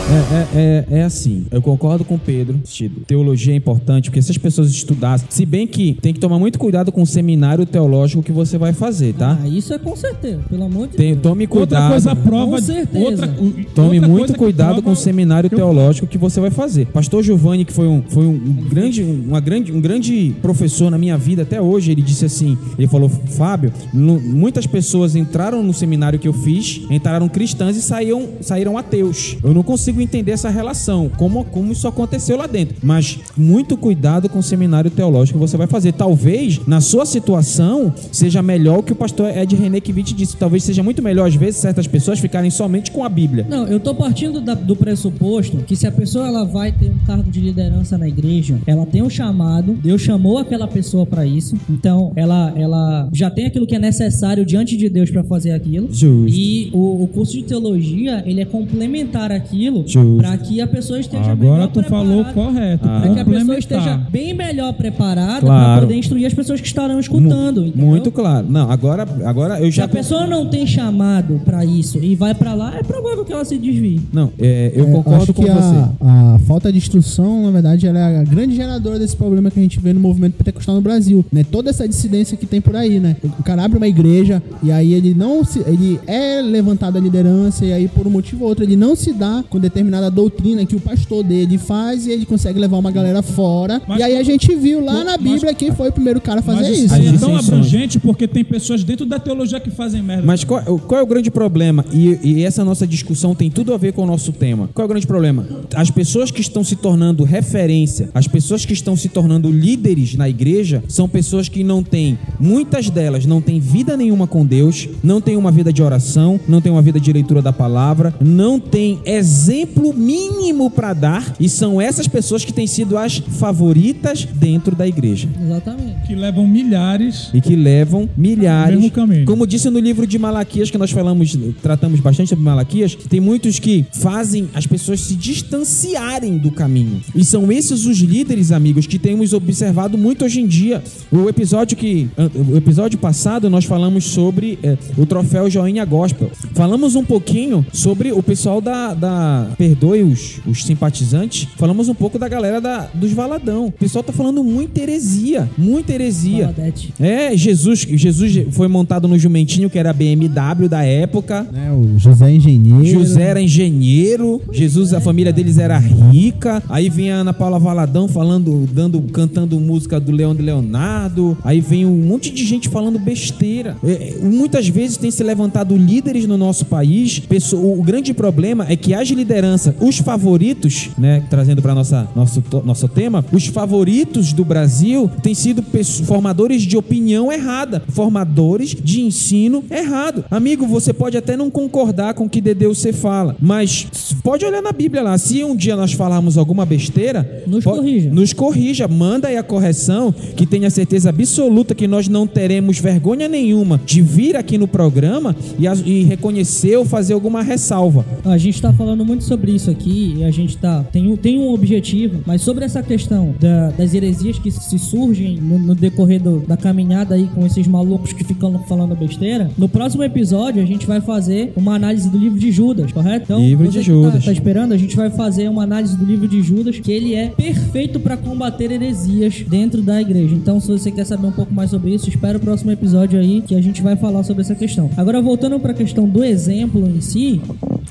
É, 0.09 0.59
é, 0.59 0.85
é, 0.95 0.99
é 1.01 1.03
assim, 1.03 1.47
eu 1.51 1.61
concordo 1.61 2.05
com 2.05 2.15
o 2.15 2.19
Pedro. 2.19 2.59
Tido. 2.65 3.01
Teologia 3.07 3.53
é 3.53 3.57
importante, 3.57 4.09
porque 4.09 4.23
se 4.23 4.31
as 4.31 4.39
pessoas 4.39 4.71
estudassem, 4.71 5.27
se 5.29 5.45
bem 5.45 5.67
que 5.67 5.95
tem 6.01 6.15
que 6.15 6.21
tomar 6.21 6.39
muito 6.39 6.59
cuidado 6.61 6.93
com 6.93 7.03
o 7.03 7.07
seminário 7.07 7.67
teológico 7.67 8.23
que 8.23 8.31
você 8.31 8.57
vai 8.57 8.73
fazer, 8.73 9.15
tá? 9.15 9.37
Ah, 9.43 9.49
isso 9.49 9.75
é 9.75 9.79
com 9.79 9.97
certeza, 9.97 10.41
pelo 10.49 10.63
amor 10.65 10.87
de 10.89 10.97
Tem, 10.97 11.11
Deus. 11.13 11.23
tome 11.23 11.43
Outra 11.45 11.59
cuidado. 11.59 11.91
coisa, 11.91 12.13
a 12.13 12.17
prova. 12.17 12.57
Com 12.57 12.63
certeza. 12.63 13.05
Outra, 13.05 13.27
Tome 13.75 13.97
outra 13.97 14.09
muito 14.09 14.19
coisa 14.27 14.35
cuidado 14.39 14.69
prova- 14.69 14.83
com 14.83 14.91
o 14.93 14.97
seminário 14.97 15.49
eu- 15.51 15.57
teológico 15.57 16.07
que 16.07 16.19
você 16.19 16.41
vai 16.41 16.51
fazer. 16.51 16.87
Pastor 16.87 17.23
Giovanni, 17.25 17.65
que 17.65 17.73
foi 17.73 17.89
um, 17.89 18.01
foi 18.09 18.27
um 18.27 18.39
grande, 18.71 19.03
uma 19.03 19.41
grande, 19.41 19.73
um 19.73 19.81
grande 19.81 20.35
professor 20.41 20.89
na 20.89 20.99
minha 20.99 21.19
vida 21.19 21.43
até 21.43 21.61
hoje, 21.61 21.91
ele 21.91 22.03
disse 22.03 22.25
assim: 22.25 22.57
ele 22.79 22.87
falou, 22.87 23.09
Fábio, 23.09 23.73
muitas 23.93 24.67
pessoas 24.69 25.17
entraram 25.17 25.65
no 25.65 25.75
seminário 25.75 26.19
que 26.19 26.29
eu 26.29 26.33
fiz, 26.33 26.83
entraram 26.91 27.29
cristãs 27.29 27.77
e 27.77 27.83
saíram, 27.83 28.25
saíram 28.41 28.79
ateus. 28.79 29.37
Eu 29.43 29.53
não 29.53 29.65
consigo 29.65 29.96
entender 30.03 30.33
essa 30.33 30.49
relação, 30.51 31.11
como, 31.17 31.45
como 31.45 31.73
isso 31.73 31.87
aconteceu 31.89 32.37
lá 32.37 32.47
dentro. 32.47 32.77
Mas 32.83 33.19
muito 33.37 33.77
cuidado 33.77 34.29
com 34.29 34.39
o 34.39 34.43
seminário 34.43 34.91
teológico 34.91 35.39
que 35.39 35.47
você 35.47 35.57
vai 35.57 35.67
fazer. 35.67 35.93
Talvez, 35.93 36.61
na 36.67 36.81
sua 36.81 37.05
situação, 37.07 37.93
seja 38.13 38.43
melhor 38.43 38.79
o 38.79 38.83
que 38.83 38.93
o 38.93 38.97
pastor 38.97 39.31
Ed 39.37 39.55
Renekiewicz 39.57 40.13
disse. 40.15 40.37
Talvez 40.37 40.63
seja 40.63 40.83
muito 40.83 41.03
melhor, 41.03 41.27
às 41.29 41.35
vezes, 41.35 41.57
certas 41.61 41.87
pessoas 41.87 42.19
ficarem 42.19 42.51
somente 42.51 42.91
com 42.91 43.03
a 43.05 43.09
Bíblia. 43.09 43.47
Não, 43.49 43.67
eu 43.67 43.81
tô 43.81 43.95
partindo 43.95 44.41
da- 44.41 44.55
do 44.55 44.77
pressuposto 44.77 45.59
que 45.59 45.77
se 45.77 45.87
a 45.87 45.93
pessoa 45.93 46.27
ela 46.27 46.45
vai 46.45 46.73
ter 46.73 46.91
um 46.91 46.99
cargo 47.07 47.31
de 47.31 47.41
liderança 47.41 47.97
na 47.99 48.09
igreja, 48.09 48.59
ela 48.67 48.87
tem 48.87 49.03
um 49.03 49.11
chamado, 49.11 49.73
Deus 49.75 50.01
chamou 50.03 50.39
aquela 50.39 50.67
pessoa 50.69 51.05
pra 51.07 51.27
isso, 51.27 51.57
então 51.69 52.13
ela, 52.17 52.53
ela 52.57 53.09
já 53.13 53.31
tem 53.31 53.47
aquilo 53.47 53.67
que 53.67 53.75
é 53.75 53.79
necessário 53.79 54.45
diante 54.45 54.77
de 54.77 54.89
Deus 54.89 55.11
pra 55.11 55.23
fazer 55.25 55.53
aquilo. 55.53 55.89
Justo. 55.93 56.29
E 56.29 56.71
o, 56.73 57.05
o 57.05 57.09
curso 57.09 57.33
de 57.33 57.43
teologia, 57.45 58.23
ele 58.27 58.41
é 58.41 58.45
complementar 58.45 59.31
aquilo 59.33 59.86
Justo. 59.87 60.17
pra 60.19 60.37
que 60.37 60.61
a 60.61 60.67
pessoa 60.67 60.99
esteja 61.01 61.31
Agora 61.33 61.53
melhor 61.55 61.69
tu 61.69 61.83
falou 61.85 62.25
correto. 62.27 62.83
Pra 62.89 63.09
que 63.15 63.21
a 63.21 63.25
pessoa 63.25 63.59
esteja 63.59 63.97
bem 64.11 64.35
melhor 64.35 64.73
preparada 64.73 65.41
pra 65.41 65.49
Claro. 65.49 65.81
poder 65.83 65.97
instruir 65.99 66.27
as 66.27 66.35
pessoas 66.35 66.61
que 66.61 66.67
estarão 66.67 66.99
escutando. 67.01 67.61
Mu- 67.63 67.67
entendeu? 67.69 67.87
Muito 67.87 68.11
claro. 68.11 68.47
Não, 68.49 68.71
agora, 68.71 69.07
agora 69.25 69.59
eu 69.61 69.67
Se 69.67 69.77
já. 69.79 69.85
a 69.85 69.89
pessoa 69.89 70.27
não 70.27 70.47
tem 70.49 70.67
chamado 70.67 71.41
pra 71.45 71.65
isso 71.65 71.99
e 72.03 72.15
vai 72.15 72.35
pra 72.35 72.55
lá, 72.55 72.75
é 72.77 72.83
provável 72.83 73.25
que 73.25 73.33
ela 73.33 73.45
se 73.45 73.57
desvie. 73.59 74.01
Não, 74.13 74.33
é, 74.39 74.73
eu 74.75 74.89
É, 74.89 74.91
concordo 74.93 75.23
acho 75.23 75.35
com 75.35 75.43
que 75.45 75.51
você. 75.51 75.77
a, 76.01 76.35
a 76.35 76.39
falta 76.41 76.71
de 76.73 76.79
instrução, 76.79 77.45
na 77.45 77.51
verdade, 77.51 77.87
ela 77.87 77.99
é 77.99 78.19
a 78.21 78.25
grande 78.25 78.55
geradora 78.57 78.99
desse 78.99 79.17
problema 79.17 79.51
que 79.51 79.59
a 79.59 79.63
gente 79.63 79.79
vê 79.81 79.93
no 79.93 80.01
movimento 80.01 80.35
pentecostal 80.35 80.75
no 80.75 80.81
Brasil, 80.81 81.25
né? 81.33 81.45
Toda 81.51 81.71
essa 81.71 81.87
dissidência 81.89 82.37
que 82.37 82.47
tem 82.47 82.61
por 82.61 82.75
aí, 82.77 82.99
né? 82.99 83.17
O 83.39 83.43
cara 83.43 83.65
abre 83.65 83.77
uma 83.79 83.87
igreja 83.89 84.43
e 84.63 84.71
aí 84.73 84.93
ele 84.95 85.15
não 85.15 85.45
se, 85.45 85.61
ele 85.67 86.01
é 86.07 86.41
levantado 86.43 86.97
à 86.97 87.01
liderança 87.01 87.65
e 87.65 87.73
aí 87.73 87.89
por 87.89 88.07
um 88.07 88.11
motivo 88.11 88.43
ou 88.45 88.49
outro 88.49 88.65
ele 88.65 88.77
não 88.77 88.95
se 88.97 89.13
dá 89.13 89.45
com 89.49 89.59
determinada 89.77 90.11
doutrina 90.11 90.65
que 90.65 90.75
o 90.75 90.81
pastor 90.81 91.23
dele 91.23 91.59
faz 91.59 92.07
e 92.07 92.11
ele 92.11 92.25
consegue 92.25 92.59
levar 92.59 92.79
uma 92.79 92.91
galera 92.91 93.21
fora. 93.23 93.83
Mas 93.87 94.01
e 94.01 94.03
aí 94.03 94.17
a 94.17 94.23
gente 94.23 94.55
viu 94.57 94.83
lá 94.83 95.05
na 95.05 95.19
mas- 95.19 95.23
Bíblia 95.23 95.53
quem 95.53 95.71
foi 95.73 95.91
o 95.91 95.93
primeiro 95.93 96.19
cara 96.21 96.41
a 96.41 96.43
fazer 96.43 96.63
Mas 96.63 96.79
isso. 96.79 96.95
aí 96.95 97.09
é 97.09 97.13
tão 97.13 97.37
abrangente 97.37 97.99
porque 97.99 98.27
tem 98.27 98.43
pessoas 98.43 98.83
dentro 98.83 99.05
da 99.05 99.19
teologia 99.19 99.61
que 99.61 99.71
fazem 99.71 100.03
merda. 100.03 100.23
Mas 100.25 100.45
qual, 100.45 100.63
qual 100.79 101.01
é 101.01 101.05
o 101.05 101.07
grande 101.07 101.31
problema? 101.31 101.85
E, 101.93 102.19
e 102.23 102.43
essa 102.45 102.65
nossa 102.65 102.87
discussão 102.87 103.35
tem 103.35 103.51
tudo 103.51 103.75
a 103.75 103.77
ver 103.77 103.93
com 103.93 104.03
o 104.03 104.07
nosso 104.07 104.33
tema. 104.33 104.71
Qual 104.73 104.85
é 104.85 104.87
o 104.87 104.89
grande 104.89 105.07
problema? 105.07 105.47
As 105.75 105.91
pessoas 105.91 106.31
que 106.31 106.41
estão 106.41 106.65
se 106.65 106.77
tornando 106.77 107.23
referência, 107.23 108.09
as 108.15 108.27
pessoas 108.27 108.65
que 108.65 108.73
estão 108.73 108.97
se 108.97 109.11
tornando 109.11 109.51
líderes 109.51 110.15
na 110.15 110.29
igreja, 110.29 110.83
são 110.89 111.07
pessoas 111.09 111.49
que 111.49 111.63
não 111.63 111.83
têm, 111.83 112.19
muitas 112.41 112.89
delas 112.89 113.27
não 113.27 113.41
têm 113.43 113.61
vida 113.61 113.97
nenhuma 113.97 114.27
com 114.27 114.45
Deus, 114.47 114.89
não 115.03 115.21
têm 115.21 115.37
uma 115.37 115.51
vida 115.53 115.73
de 115.73 115.83
oração, 115.83 116.41
não 116.49 116.61
têm 116.63 116.73
uma 116.73 116.83
vida 116.83 116.99
de 116.99 117.13
leitura 117.13 117.43
da 117.43 117.53
palavra, 117.53 118.15
não 118.21 118.59
têm 118.59 119.01
exemplo 119.05 119.66
mínimo 119.95 120.71
para 120.71 120.93
dar, 120.93 121.35
e 121.39 121.49
são 121.49 121.81
essas 121.81 122.07
pessoas 122.07 122.45
que 122.45 122.53
têm 122.53 122.67
sido 122.67 122.97
as 122.97 123.19
favoritas 123.19 124.25
dentro 124.25 124.75
da 124.75 124.87
igreja. 124.87 125.29
Exatamente. 125.41 126.07
que 126.07 126.15
levam 126.15 126.47
milhares. 126.47 127.31
e 127.35 127.41
que 127.41 127.57
levam 127.57 128.09
milhares. 128.17 128.77
Mesmo 128.77 128.91
caminho. 128.91 129.27
Como 129.27 129.47
disse 129.47 129.69
no 129.71 129.79
livro 129.79 130.07
de 130.07 130.19
Malaquias, 130.19 130.71
que 130.71 130.79
nós 130.79 130.91
falamos, 130.91 131.37
tratamos 131.63 132.01
bastante 132.01 132.29
sobre 132.29 132.45
Malaquias, 132.45 132.95
tem 132.95 133.21
muitos 133.21 133.59
que 133.59 133.85
fazem 133.93 134.49
as 134.55 134.67
pessoas 134.67 135.01
se 135.01 135.15
distanciarem 135.15 136.39
do 136.39 136.51
caminho. 136.51 137.01
E 137.15 137.25
são 137.25 137.51
esses 137.51 137.87
os 137.87 137.99
líderes, 137.99 138.53
amigos, 138.53 138.87
que 138.87 138.99
temos 138.99 139.33
observado 139.33 139.99
muito 139.99 140.25
hoje 140.25 140.41
em 140.41 140.47
dia. 140.47 140.83
O 141.11 141.29
episódio 141.29 141.77
que 141.77 142.09
o 142.35 142.57
episódio 142.57 142.99
passado 142.99 143.49
nós 143.51 143.65
falamos 143.65 144.05
sobre 144.05 144.59
eh, 144.63 144.77
o 144.97 145.07
troféu 145.07 145.51
Joinha 145.51 145.85
Gospel. 145.85 146.31
Falamos 146.55 146.95
um 146.95 147.05
pouquinho 147.05 147.65
sobre 147.73 148.13
o 148.13 148.23
pessoal 148.23 148.61
da, 148.61 148.95
da 148.95 149.49
perdoe 149.57 150.03
os, 150.03 150.41
os 150.47 150.65
simpatizantes. 150.65 151.49
Falamos 151.57 151.89
um 151.89 151.95
pouco 151.95 152.19
da 152.19 152.29
galera 152.29 152.61
da, 152.61 152.89
dos 152.95 153.13
Valadão. 153.13 153.67
O 153.67 153.73
pessoal 153.73 154.03
tá 154.05 154.13
falando 154.13 154.43
muita 154.45 154.81
heresia, 154.81 155.49
muita 155.57 155.93
heresia. 155.93 156.49
Valadete. 156.49 156.93
É, 157.01 157.37
Jesus, 157.37 157.81
Jesus 157.81 158.47
foi 158.53 158.69
montado 158.69 159.09
no 159.09 159.19
jumentinho 159.19 159.71
que 159.71 159.79
era 159.79 159.91
a 159.91 159.93
BMW 159.93 160.69
da 160.69 160.83
época. 160.85 161.43
Né, 161.53 161.71
o 161.73 161.99
José 161.99 162.31
Engenheiro. 162.33 162.87
José 162.87 163.23
era 163.23 163.41
engenheiro, 163.41 164.41
Jesus, 164.53 164.93
a 164.93 165.01
família 165.01 165.33
deles 165.33 165.59
era 165.59 165.79
rica. 165.79 166.63
Aí 166.69 166.89
vem 166.89 167.11
a 167.13 167.17
Ana 167.17 167.33
Paula 167.33 167.59
Valadão 167.59 168.09
falando, 168.09 168.69
dando, 168.73 169.01
cantando 169.13 169.59
música 169.59 169.99
do 169.99 170.13
Leão 170.13 170.35
de 170.35 170.43
Leonardo. 170.43 171.37
Aí 171.45 171.61
vem 171.61 171.87
um 171.87 171.97
monte 171.97 172.31
de 172.31 172.45
gente 172.45 172.69
falando 172.69 172.99
besteira. 172.99 173.77
É, 173.85 174.15
muitas 174.23 174.69
vezes 174.69 174.97
tem 174.97 175.11
se 175.11 175.23
levantado 175.23 175.77
líderes 175.77 176.27
no 176.27 176.37
nosso 176.37 176.67
país. 176.67 177.19
Pessoa- 177.21 177.77
o 177.79 177.83
grande 177.83 178.13
problema 178.13 178.67
é 178.69 178.77
que 178.77 178.93
as 178.95 179.09
lideranças 179.09 179.46
liderança. 179.47 179.75
Os 179.81 179.99
favoritos, 179.99 180.91
né, 180.99 181.23
trazendo 181.31 181.63
para 181.63 181.75
nossa 181.75 182.09
nosso 182.15 182.43
nosso 182.65 182.89
tema, 182.89 183.25
os 183.33 183.47
favoritos 183.47 184.33
do 184.33 184.45
Brasil 184.45 185.11
têm 185.23 185.35
sido 185.35 185.63
formadores 186.05 186.63
de 186.63 186.77
opinião 186.77 187.33
errada, 187.33 187.83
formadores 187.89 188.77
de 188.83 189.01
ensino 189.01 189.65
errado. 189.71 190.25
Amigo, 190.31 190.67
você 190.67 190.93
pode 190.93 191.17
até 191.17 191.37
não 191.37 191.51
concordar 191.51 192.15
com 192.15 192.25
o 192.25 192.29
que 192.29 192.41
Dedeu 192.41 192.75
você 192.75 192.93
fala, 192.93 193.37
mas 193.41 193.87
pode 194.23 194.45
olhar 194.45 194.63
na 194.63 194.73
Bíblia 194.73 195.03
lá. 195.03 195.19
Se 195.19 195.43
um 195.45 195.57
dia 195.57 195.77
nós 195.77 195.93
falarmos 195.93 196.37
alguma 196.39 196.65
besteira, 196.65 197.43
Nos 197.47 197.65
corrija. 197.65 198.11
nos 198.11 198.33
corrija, 198.33 198.89
manda 198.89 199.29
aí 199.29 199.37
a 199.37 199.43
correção, 199.43 200.13
que 200.37 200.47
tenha 200.47 200.71
certeza 200.71 201.11
absoluta 201.11 201.75
que 201.75 201.87
nós 201.87 202.09
não 202.09 202.27
teremos 202.27 202.79
vergonha 202.79 203.29
nenhuma 203.29 203.81
de 203.85 204.03
vir 204.03 204.37
aqui 204.37 204.59
no 204.59 204.69
programa 204.69 205.35
e, 205.59 205.67
e 205.67 206.05
reconhecer 206.05 206.77
ou 206.77 206.85
fazer 206.85 207.15
alguma 207.15 207.43
ressalva. 207.43 208.05
A 208.25 208.39
gente 208.39 208.61
tá 208.61 208.73
falando 208.73 209.05
muito 209.05 209.25
sobre 209.27 209.53
isso 209.53 209.71
aqui 209.71 210.15
e 210.19 210.25
a 210.25 210.31
gente 210.31 210.57
tá 210.57 210.85
tem, 210.93 211.09
um- 211.09 211.17
tem 211.17 211.39
um 211.39 211.53
objetivo, 211.53 212.21
mas 212.27 212.43
sobre 212.43 212.65
essa 212.65 212.83
questão 212.83 213.35
da- 213.41 213.71
das 213.71 213.93
heresias 213.95 214.39
que 214.39 214.51
se 214.51 214.79
surgem 214.79 215.37
no, 215.41 215.59
no 215.59 215.75
decorrer 215.75 216.21
do- 216.23 216.41
da 216.47 216.57
caminhada 216.57 217.15
aí 217.15 217.29
com 217.35 217.45
esses 217.45 217.67
malucos 217.67 218.13
que 218.13 218.25
ficam 218.25 218.59
falando 218.69 218.95
besteira, 218.97 219.51
no 219.59 219.69
próximo 219.69 220.03
episódio 220.03 220.63
a 220.63 220.67
gente 220.67 220.87
vai 220.87 221.01
fazer 221.01 221.53
uma 221.57 221.75
análise 221.75 222.09
do 222.09 222.17
livro 222.19 222.39
de 222.39 222.51
Judas, 222.51 222.93
correto? 222.93 223.25
Então, 223.25 223.41
Livro 223.41 223.65
de 223.65 223.71
que 223.73 223.77
tá- 223.79 223.83
Judas. 223.83 224.25
Tá, 224.25 224.33
esperando? 224.33 224.73
A 224.73 224.77
gente 224.79 224.97
vai 224.97 225.11
fazer 225.11 225.49
uma 225.49 225.63
análise 225.63 225.97
do 225.97 226.05
livro 226.05 226.29
de 226.29 226.43
Judas, 226.43 226.79
que 226.79 226.91
ele 226.93 227.15
é 227.15 227.29
perfeito 227.29 227.99
para 228.01 228.17
combater 228.17 228.71
heresias 228.71 229.45
dentro 229.49 229.83
da 229.83 230.01
igreja. 230.01 230.35
Então, 230.35 230.61
se 230.61 230.69
você 230.69 230.91
quer 230.91 231.05
saber 231.05 231.27
um 231.27 231.33
pouco 231.33 231.53
mais 231.53 231.71
sobre 231.71 231.95
isso, 231.95 232.09
espera 232.09 232.39
o 232.39 232.41
próximo 232.41 232.71
episódio 232.71 233.19
aí 233.19 233.41
que 233.43 233.55
a 233.55 233.61
gente 233.63 233.83
vai 233.83 233.97
falar 233.97 234.23
sobre 234.23 234.43
essa 234.43 234.55
questão. 234.55 234.91
Agora, 234.97 235.21
voltando 235.21 235.59
para 235.59 235.73
a 235.73 235.75
questão 235.75 236.09
do 236.09 236.23
exemplo 236.25 236.87
em 236.89 237.01
si, 237.01 237.41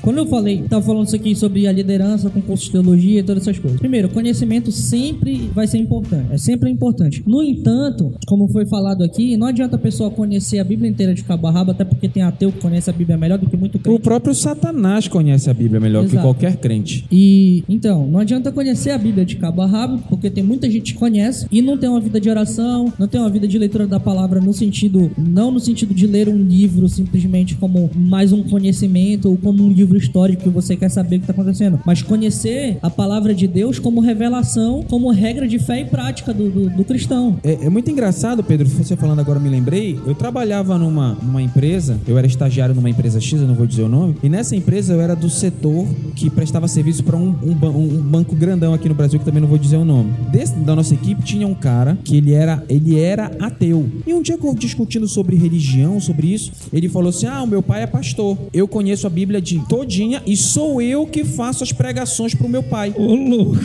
quando 0.06 0.18
eu 0.18 0.26
falei, 0.26 0.62
tava 0.68 0.84
falando 0.84 1.08
isso 1.08 1.16
aqui 1.16 1.34
sobre 1.34 1.66
a 1.66 1.72
liderança, 1.72 2.30
concurso 2.30 2.66
de 2.66 2.70
teologia 2.70 3.18
e 3.18 3.22
todas 3.24 3.42
essas 3.42 3.58
coisas. 3.58 3.80
Primeiro, 3.80 4.08
conhecimento 4.08 4.70
sempre 4.70 5.50
vai 5.52 5.66
ser 5.66 5.78
importante. 5.78 6.28
É 6.30 6.38
sempre 6.38 6.70
importante. 6.70 7.24
No 7.26 7.42
entanto, 7.42 8.12
como 8.24 8.46
foi 8.46 8.64
falado 8.66 9.02
aqui, 9.02 9.36
não 9.36 9.48
adianta 9.48 9.74
a 9.74 9.78
pessoa 9.80 10.08
conhecer 10.08 10.60
a 10.60 10.64
Bíblia 10.64 10.88
inteira 10.88 11.12
de 11.12 11.24
cabo 11.24 11.48
a 11.48 11.50
rabo, 11.50 11.72
até 11.72 11.84
porque 11.84 12.08
tem 12.08 12.22
ateu 12.22 12.52
que 12.52 12.60
conhece 12.60 12.88
a 12.88 12.92
Bíblia 12.92 13.16
melhor 13.18 13.36
do 13.36 13.50
que 13.50 13.56
muito 13.56 13.78
O 13.78 13.80
crente. 13.80 14.00
próprio 14.00 14.32
Satanás 14.32 15.08
conhece 15.08 15.50
a 15.50 15.54
Bíblia 15.54 15.80
melhor 15.80 16.04
que 16.04 16.12
Exato. 16.12 16.22
qualquer 16.22 16.56
crente. 16.58 17.04
E 17.10 17.64
então, 17.68 18.06
não 18.06 18.20
adianta 18.20 18.52
conhecer 18.52 18.90
a 18.90 18.98
Bíblia 18.98 19.24
de 19.24 19.34
cabo 19.34 19.60
a 19.60 19.66
rabo, 19.66 19.98
porque 20.08 20.30
tem 20.30 20.44
muita 20.44 20.70
gente 20.70 20.92
que 20.92 21.00
conhece 21.00 21.48
e 21.50 21.60
não 21.60 21.76
tem 21.76 21.90
uma 21.90 22.00
vida 22.00 22.20
de 22.20 22.30
oração, 22.30 22.92
não 22.96 23.08
tem 23.08 23.20
uma 23.20 23.28
vida 23.28 23.48
de 23.48 23.58
leitura 23.58 23.88
da 23.88 23.98
palavra 23.98 24.40
no 24.40 24.52
sentido, 24.52 25.10
não 25.18 25.50
no 25.50 25.58
sentido 25.58 25.92
de 25.92 26.06
ler 26.06 26.28
um 26.28 26.38
livro 26.38 26.88
simplesmente 26.88 27.56
como 27.56 27.90
mais 27.92 28.32
um 28.32 28.44
conhecimento 28.44 29.28
ou 29.28 29.36
como 29.36 29.64
um 29.64 29.72
livro 29.72 29.95
histórico 29.98 30.42
que 30.42 30.48
você 30.48 30.76
quer 30.76 30.88
saber 30.88 31.16
o 31.16 31.18
que 31.20 31.24
está 31.24 31.32
acontecendo, 31.32 31.80
mas 31.84 32.02
conhecer 32.02 32.78
a 32.82 32.90
palavra 32.90 33.34
de 33.34 33.46
Deus 33.46 33.78
como 33.78 34.00
revelação, 34.00 34.84
como 34.88 35.10
regra 35.10 35.46
de 35.46 35.58
fé 35.58 35.80
e 35.80 35.84
prática 35.84 36.32
do, 36.32 36.50
do, 36.50 36.70
do 36.70 36.84
cristão. 36.84 37.38
É, 37.42 37.66
é 37.66 37.70
muito 37.70 37.90
engraçado, 37.90 38.42
Pedro, 38.42 38.68
você 38.68 38.96
falando 38.96 39.20
agora 39.20 39.38
me 39.38 39.48
lembrei. 39.48 39.98
Eu 40.06 40.14
trabalhava 40.14 40.78
numa, 40.78 41.14
numa 41.22 41.42
empresa, 41.42 41.98
eu 42.06 42.16
era 42.18 42.26
estagiário 42.26 42.74
numa 42.74 42.90
empresa 42.90 43.20
X, 43.20 43.40
eu 43.40 43.46
não 43.46 43.54
vou 43.54 43.66
dizer 43.66 43.82
o 43.82 43.88
nome, 43.88 44.16
e 44.22 44.28
nessa 44.28 44.54
empresa 44.56 44.94
eu 44.94 45.00
era 45.00 45.14
do 45.14 45.28
setor 45.28 45.86
que 46.14 46.30
prestava 46.30 46.68
serviço 46.68 47.04
para 47.04 47.16
um, 47.16 47.34
um 47.42 47.56
um 47.76 48.02
banco 48.02 48.34
grandão 48.34 48.74
aqui 48.74 48.88
no 48.88 48.94
Brasil, 48.94 49.18
que 49.18 49.24
também 49.24 49.40
não 49.40 49.48
vou 49.48 49.58
dizer 49.58 49.76
o 49.76 49.84
nome. 49.84 50.12
Desse, 50.30 50.54
da 50.54 50.74
nossa 50.74 50.94
equipe 50.94 51.22
tinha 51.22 51.46
um 51.46 51.54
cara 51.54 51.98
que 52.04 52.16
ele 52.16 52.32
era, 52.32 52.62
ele 52.68 52.98
era 52.98 53.30
ateu. 53.40 53.88
E 54.06 54.12
um 54.12 54.22
dia 54.22 54.38
discutindo 54.56 55.06
sobre 55.08 55.36
religião, 55.36 56.00
sobre 56.00 56.32
isso, 56.32 56.52
ele 56.72 56.88
falou 56.88 57.10
assim: 57.10 57.26
Ah, 57.26 57.42
o 57.42 57.46
meu 57.46 57.62
pai 57.62 57.82
é 57.82 57.86
pastor. 57.86 58.36
Eu 58.52 58.68
conheço 58.68 59.06
a 59.06 59.10
Bíblia 59.10 59.40
de 59.40 59.58
todinha 59.86 60.20
e 60.26 60.36
sou 60.36 60.82
eu 60.82 61.06
que 61.06 61.24
faço 61.24 61.62
as 61.62 61.70
pregações 61.70 62.34
pro 62.34 62.48
meu 62.48 62.62
pai. 62.62 62.92
Ô, 62.96 63.14
louco. 63.14 63.56